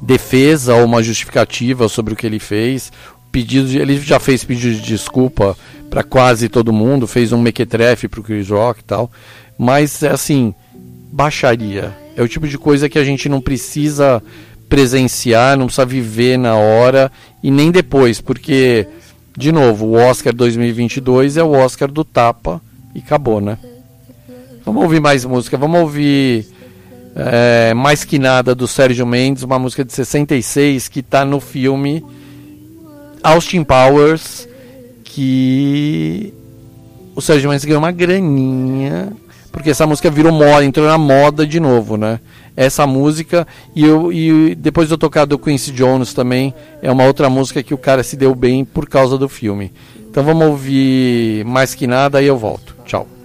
defesa 0.00 0.74
ou 0.74 0.84
uma 0.84 1.02
justificativa 1.02 1.88
sobre 1.88 2.12
o 2.14 2.16
que 2.16 2.26
ele 2.26 2.38
fez. 2.38 2.92
Pedido 3.30 3.68
de- 3.68 3.78
ele 3.78 3.98
já 4.00 4.18
fez 4.18 4.42
pedido 4.44 4.74
de 4.76 4.80
desculpa 4.82 5.56
para 5.90 6.02
quase 6.02 6.48
todo 6.48 6.72
mundo, 6.72 7.06
fez 7.06 7.32
um 7.32 7.40
mequetrefe 7.40 8.08
para 8.08 8.20
o 8.20 8.22
Chris 8.22 8.48
Rock 8.48 8.80
e 8.80 8.84
tal. 8.84 9.10
Mas 9.58 10.02
é 10.02 10.10
assim, 10.10 10.54
baixaria. 11.12 11.96
É 12.16 12.22
o 12.22 12.28
tipo 12.28 12.46
de 12.48 12.58
coisa 12.58 12.88
que 12.88 12.98
a 12.98 13.04
gente 13.04 13.28
não 13.28 13.40
precisa 13.40 14.22
presenciar, 14.68 15.56
não 15.56 15.66
precisa 15.66 15.86
viver 15.86 16.38
na 16.38 16.54
hora 16.54 17.10
e 17.42 17.50
nem 17.50 17.70
depois, 17.70 18.20
porque 18.20 18.86
de 19.36 19.52
novo, 19.52 19.86
o 19.86 19.92
Oscar 19.92 20.34
2022 20.34 21.36
é 21.36 21.42
o 21.42 21.52
Oscar 21.52 21.90
do 21.90 22.04
tapa 22.04 22.60
e 22.94 22.98
acabou, 22.98 23.40
né? 23.40 23.56
Vamos 24.64 24.82
ouvir 24.82 25.00
mais 25.00 25.24
música, 25.24 25.56
vamos 25.56 25.80
ouvir 25.80 26.44
é, 27.14 27.74
Mais 27.74 28.04
Que 28.04 28.18
Nada 28.18 28.54
do 28.54 28.66
Sérgio 28.66 29.06
Mendes, 29.06 29.42
uma 29.42 29.58
música 29.58 29.84
de 29.84 29.92
66 29.92 30.88
que 30.88 31.00
está 31.00 31.24
no 31.24 31.40
filme 31.40 32.04
Austin 33.22 33.64
Powers, 33.64 34.48
que 35.04 36.32
o 37.14 37.20
Sérgio 37.20 37.50
Mendes 37.50 37.64
ganhou 37.64 37.80
uma 37.80 37.90
graninha, 37.90 39.12
porque 39.50 39.70
essa 39.70 39.86
música 39.86 40.10
virou 40.10 40.32
moda, 40.32 40.64
entrou 40.64 40.86
na 40.86 40.98
moda 40.98 41.46
de 41.46 41.58
novo, 41.58 41.96
né? 41.96 42.20
Essa 42.56 42.86
música, 42.86 43.46
e, 43.74 43.84
eu, 43.84 44.12
e 44.12 44.54
depois 44.54 44.88
de 44.88 44.94
eu 44.94 44.98
tocar 44.98 45.24
do 45.24 45.38
Quincy 45.38 45.72
Jones 45.72 46.12
também, 46.12 46.54
é 46.82 46.90
uma 46.90 47.04
outra 47.04 47.28
música 47.28 47.62
que 47.62 47.74
o 47.74 47.78
cara 47.78 48.02
se 48.02 48.16
deu 48.16 48.34
bem 48.34 48.64
por 48.64 48.88
causa 48.88 49.18
do 49.18 49.28
filme. 49.28 49.72
Então 50.10 50.22
vamos 50.22 50.46
ouvir 50.46 51.44
mais 51.44 51.74
que 51.74 51.86
nada, 51.86 52.18
aí 52.18 52.26
eu 52.26 52.36
volto. 52.36 52.76
Tchau. 52.84 53.17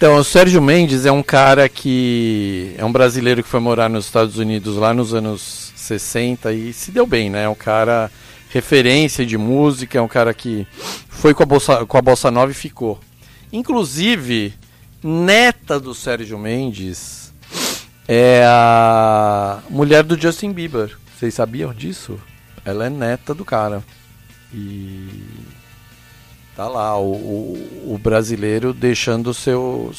Então, 0.00 0.16
o 0.16 0.24
Sérgio 0.24 0.62
Mendes 0.62 1.04
é 1.04 1.12
um 1.12 1.22
cara 1.22 1.68
que 1.68 2.74
é 2.78 2.82
um 2.82 2.90
brasileiro 2.90 3.42
que 3.42 3.48
foi 3.50 3.60
morar 3.60 3.90
nos 3.90 4.06
Estados 4.06 4.38
Unidos 4.38 4.76
lá 4.76 4.94
nos 4.94 5.12
anos 5.12 5.74
60 5.76 6.54
e 6.54 6.72
se 6.72 6.90
deu 6.90 7.06
bem, 7.06 7.28
né? 7.28 7.42
É 7.42 7.48
um 7.50 7.54
cara 7.54 8.10
referência 8.48 9.26
de 9.26 9.36
música, 9.36 9.98
é 9.98 10.00
um 10.00 10.08
cara 10.08 10.32
que 10.32 10.66
foi 11.06 11.34
com 11.34 11.42
a 11.42 11.46
Bossa, 11.46 11.84
com 11.84 11.98
a 11.98 12.00
Bossa 12.00 12.30
Nova 12.30 12.50
e 12.50 12.54
ficou. 12.54 12.98
Inclusive, 13.52 14.54
neta 15.04 15.78
do 15.78 15.94
Sérgio 15.94 16.38
Mendes 16.38 17.30
é 18.08 18.42
a 18.46 19.58
mulher 19.68 20.02
do 20.02 20.18
Justin 20.18 20.54
Bieber. 20.54 20.96
Vocês 21.14 21.34
sabiam 21.34 21.74
disso? 21.74 22.18
Ela 22.64 22.86
é 22.86 22.88
neta 22.88 23.34
do 23.34 23.44
cara. 23.44 23.84
E 24.50 25.10
Tá 26.60 26.68
lá, 26.68 26.98
o, 26.98 27.12
o, 27.12 27.94
o 27.94 27.98
brasileiro 27.98 28.74
deixando 28.74 29.32
seu. 29.32 29.94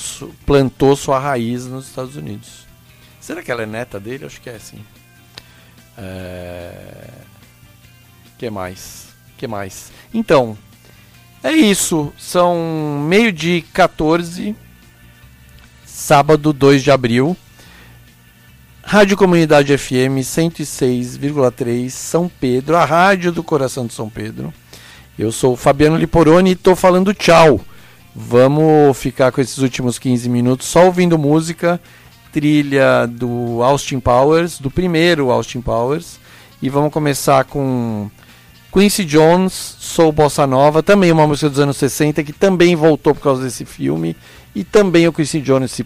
plantou 0.45 0.95
sua 0.95 1.17
raiz 1.17 1.65
nos 1.65 1.87
Estados 1.87 2.15
Unidos. 2.15 2.67
Será 3.19 3.41
que 3.41 3.51
ela 3.51 3.63
é 3.63 3.65
neta 3.65 3.99
dele? 3.99 4.25
Acho 4.25 4.39
que 4.39 4.47
é 4.47 4.59
sim. 4.59 4.77
É... 5.97 7.09
que 8.37 8.47
mais? 8.51 9.07
que 9.39 9.47
mais? 9.47 9.91
Então, 10.13 10.55
é 11.43 11.51
isso. 11.51 12.13
São 12.15 13.03
meio 13.09 13.33
de 13.33 13.63
14, 13.73 14.55
sábado 15.83 16.53
2 16.53 16.83
de 16.83 16.91
abril. 16.91 17.35
Rádio 18.83 19.17
Comunidade 19.17 19.75
FM 19.75 20.21
106,3 20.21 21.89
São 21.89 22.29
Pedro, 22.29 22.77
a 22.77 22.85
rádio 22.85 23.31
do 23.31 23.43
coração 23.43 23.87
de 23.87 23.95
São 23.95 24.07
Pedro. 24.07 24.53
Eu 25.19 25.31
sou 25.31 25.53
o 25.53 25.57
Fabiano 25.57 25.97
Liporoni 25.97 26.51
e 26.51 26.53
estou 26.53 26.75
falando 26.75 27.13
tchau. 27.13 27.59
Vamos 28.15 28.97
ficar 28.97 29.31
com 29.31 29.41
esses 29.41 29.57
últimos 29.57 29.99
15 29.99 30.29
minutos 30.29 30.67
só 30.67 30.85
ouvindo 30.85 31.17
música, 31.17 31.79
trilha 32.31 33.05
do 33.05 33.61
Austin 33.61 33.99
Powers, 33.99 34.59
do 34.59 34.71
primeiro 34.71 35.29
Austin 35.29 35.61
Powers. 35.61 36.19
E 36.61 36.69
vamos 36.69 36.93
começar 36.93 37.43
com 37.45 38.09
Quincy 38.71 39.03
Jones, 39.03 39.75
Sou 39.79 40.11
Bossa 40.11 40.47
Nova, 40.47 40.81
também 40.81 41.11
uma 41.11 41.27
música 41.27 41.49
dos 41.49 41.59
anos 41.59 41.77
60 41.77 42.23
que 42.23 42.31
também 42.31 42.75
voltou 42.75 43.13
por 43.13 43.21
causa 43.21 43.43
desse 43.43 43.65
filme. 43.65 44.15
E 44.55 44.63
também 44.63 45.07
o 45.07 45.13
Quincy 45.13 45.41
Jones, 45.41 45.71
se, 45.71 45.85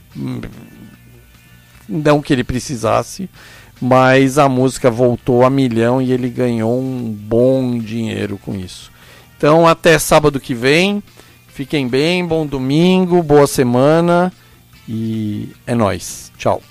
não 1.90 2.22
que 2.22 2.32
ele 2.32 2.44
precisasse, 2.44 3.30
mas 3.82 4.38
a 4.38 4.48
música 4.48 4.90
voltou 4.90 5.44
a 5.44 5.50
milhão 5.50 6.02
e 6.02 6.12
ele 6.12 6.30
ganhou 6.30 6.80
um 6.80 7.12
bom 7.12 7.78
dinheiro 7.78 8.38
com 8.38 8.56
isso. 8.56 8.95
Então, 9.38 9.68
até 9.68 9.98
sábado 10.00 10.40
que 10.40 10.54
vem. 10.54 11.04
Fiquem 11.48 11.88
bem, 11.88 12.26
bom 12.26 12.46
domingo, 12.46 13.24
boa 13.24 13.48
semana 13.48 14.32
e 14.88 15.50
é 15.66 15.74
nóis. 15.74 16.32
Tchau. 16.38 16.62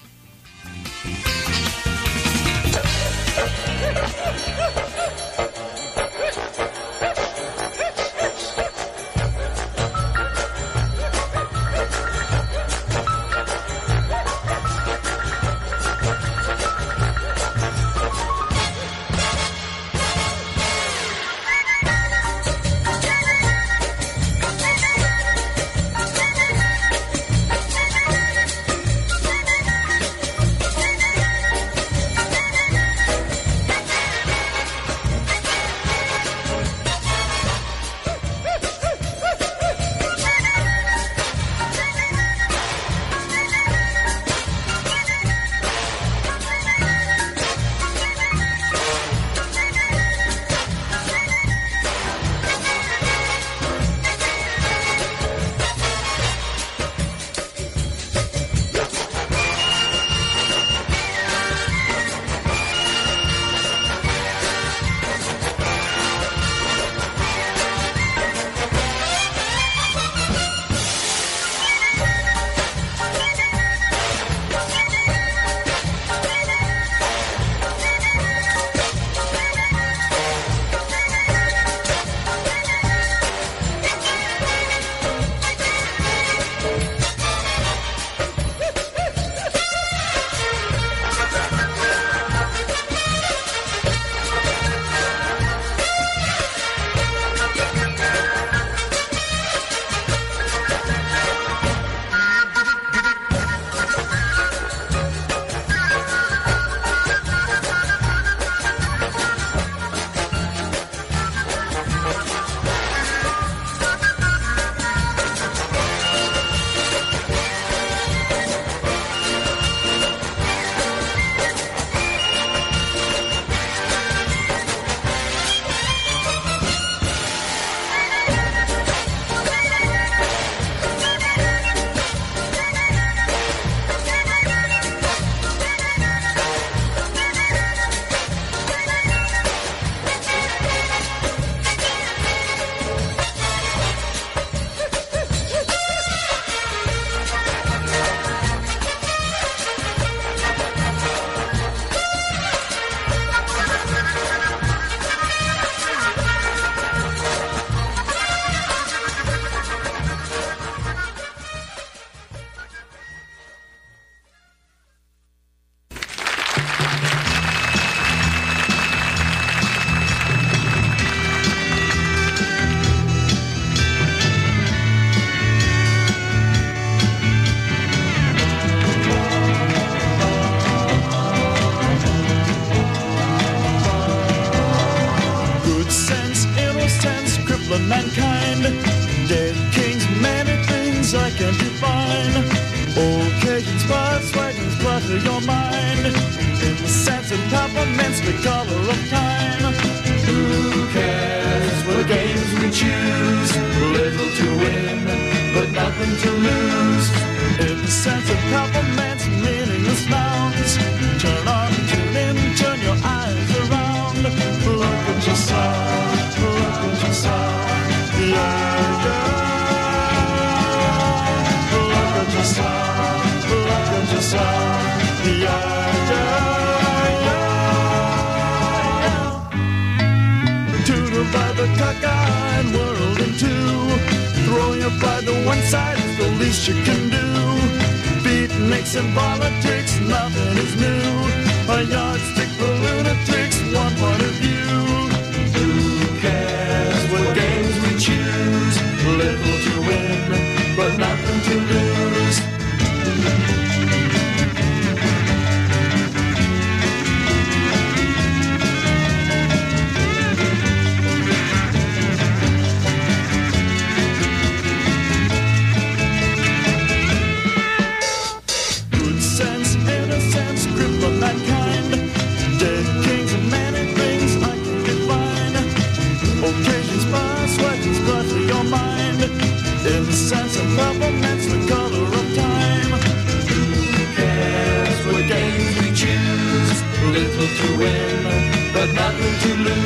to 287.46 287.76
win, 287.76 288.72
but 288.72 288.92
nothing 288.94 289.38
to 289.40 289.54
lose. 289.64 289.83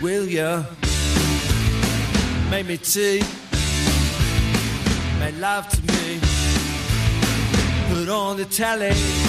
Will 0.00 0.24
ya 0.26 0.64
make 2.50 2.66
me 2.66 2.78
tea? 2.78 3.22
Make 5.18 5.38
love 5.38 5.68
to 5.68 5.82
me. 5.92 6.20
Put 7.90 8.08
on 8.08 8.38
the 8.38 8.46
telly. 8.46 9.19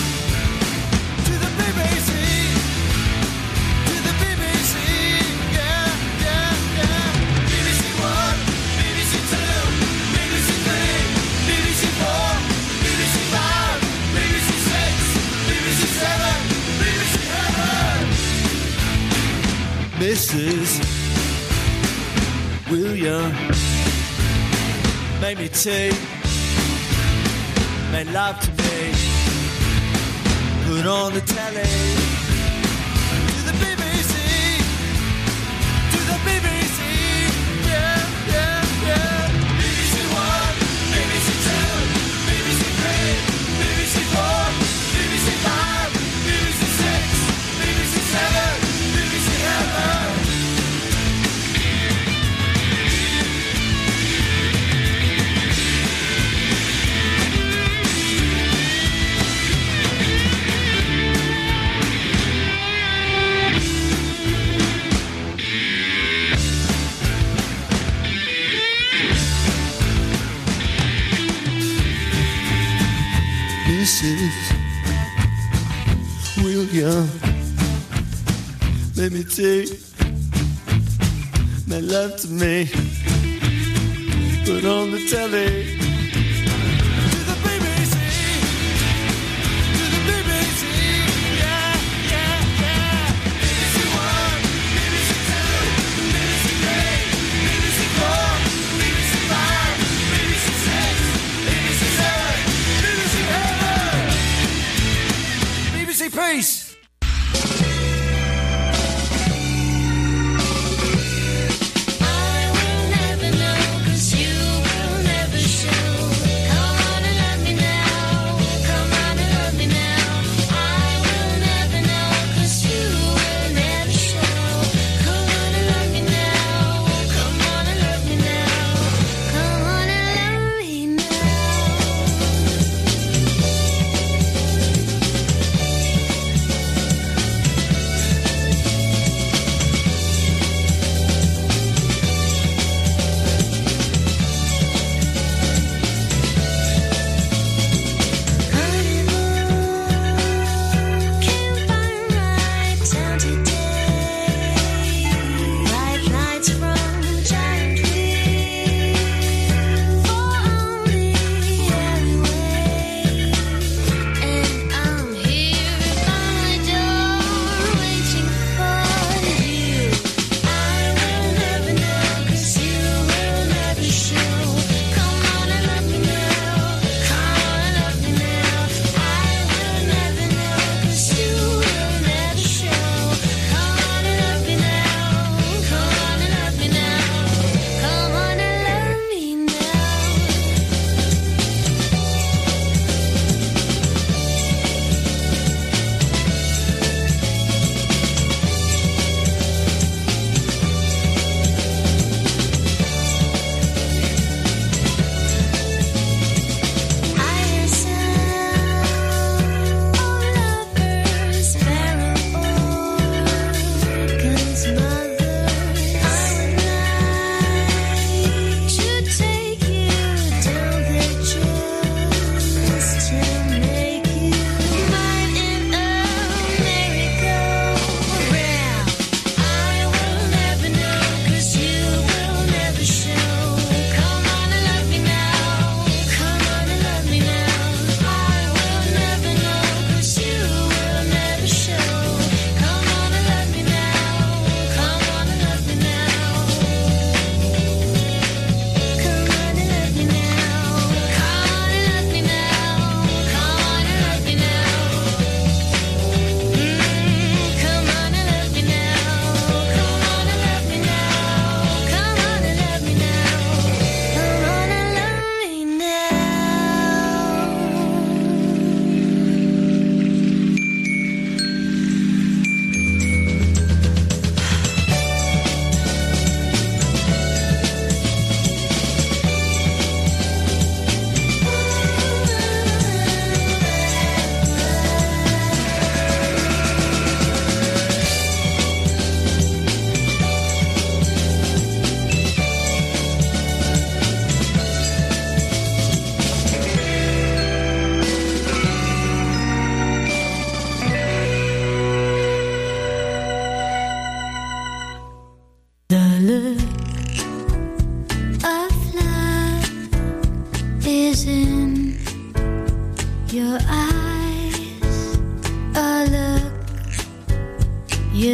Mrs. 20.02 20.82
William 22.72 23.32
made 25.22 25.38
me 25.38 25.48
tea, 25.48 25.92
made 27.92 28.08
love 28.08 28.40
to 28.40 28.50
me, 28.50 28.94
put 30.66 30.88
on 30.88 31.14
the 31.14 31.22
telly. 31.22 32.01
me. 82.42 82.91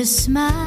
Smile 0.07 0.66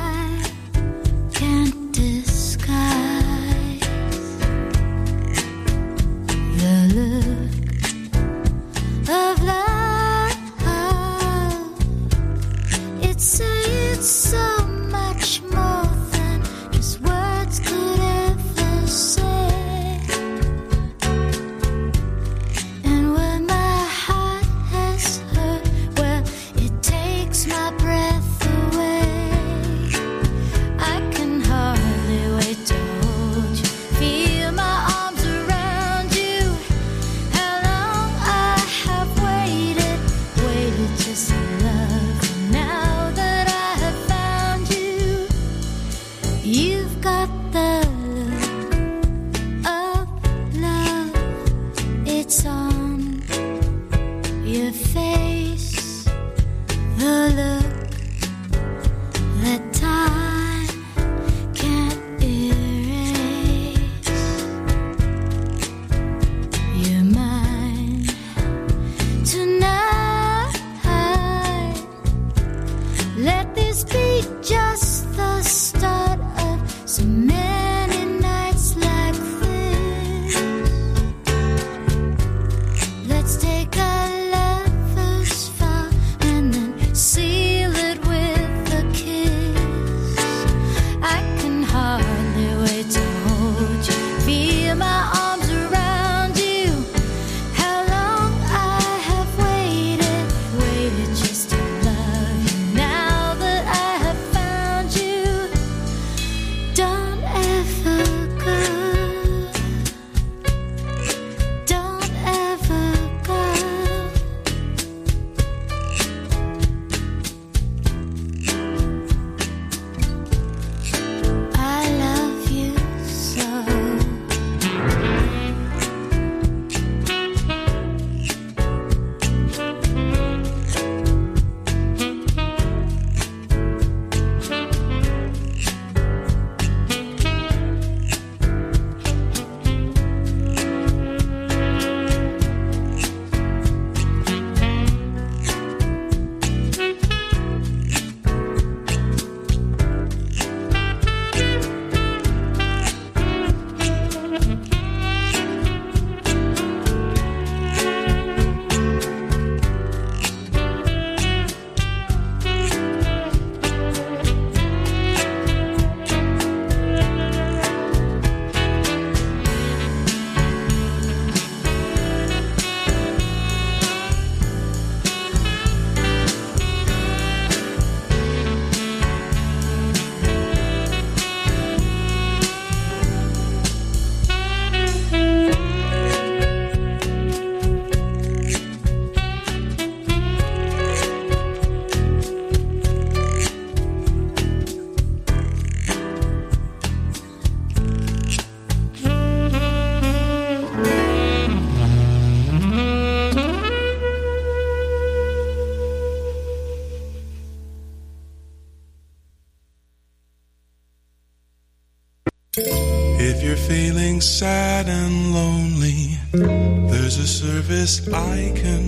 I 218.13 218.53
can 218.57 218.80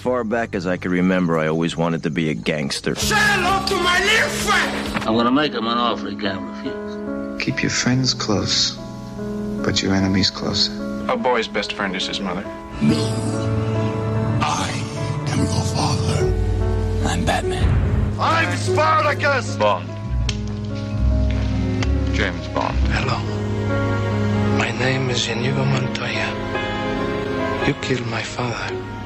far 0.00 0.24
back 0.24 0.54
as 0.54 0.66
I 0.66 0.78
can 0.78 0.90
remember, 0.90 1.38
I 1.38 1.46
always 1.48 1.76
wanted 1.76 2.02
to 2.04 2.10
be 2.10 2.30
a 2.30 2.34
gangster. 2.34 2.94
Say 2.94 3.14
hello 3.14 3.66
to 3.66 3.76
my 3.84 3.98
little 4.00 4.28
friend. 4.30 5.04
I'm 5.06 5.14
gonna 5.14 5.30
make 5.30 5.52
him 5.52 5.66
an 5.66 5.76
offer 5.76 6.08
he 6.08 6.16
can't 6.16 6.40
refuse. 6.40 7.44
Keep 7.44 7.62
your 7.62 7.70
friends 7.70 8.14
close, 8.14 8.78
but 9.62 9.82
your 9.82 9.94
enemies 9.94 10.30
closer. 10.30 10.72
A 11.08 11.16
boy's 11.16 11.48
best 11.48 11.74
friend 11.74 11.94
is 11.94 12.06
his 12.06 12.18
mother. 12.18 12.44
No. 12.80 12.96
I 14.40 14.70
am 15.28 15.38
your 15.38 15.66
father. 15.76 16.20
I'm 17.06 17.24
Batman. 17.26 17.68
I'm 18.18 18.56
Spartacus! 18.56 19.56
Bond. 19.56 19.86
James 22.14 22.48
Bond. 22.48 22.76
Hello. 22.96 23.18
My 24.56 24.70
name 24.78 25.10
is 25.10 25.28
Inigo 25.28 25.64
Montoya. 25.64 26.28
You 27.66 27.74
killed 27.74 28.06
my 28.06 28.22
father. 28.22 28.99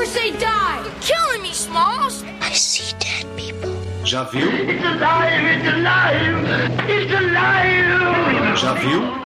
Never 0.00 0.18
say 0.18 0.30
die. 0.38 0.82
You're 0.82 0.94
killing 1.00 1.42
me, 1.42 1.52
Smalls. 1.52 2.24
I 2.40 2.52
see 2.52 2.96
dead 2.98 3.26
people. 3.36 3.74
Já 4.04 4.24
viu? 4.24 4.48
It's 4.48 4.84
alive! 4.84 5.44
It's 5.44 5.68
alive! 5.68 6.46
It's 6.88 7.12
alive! 7.12 8.56
Já 8.56 8.72
viu? 8.74 9.19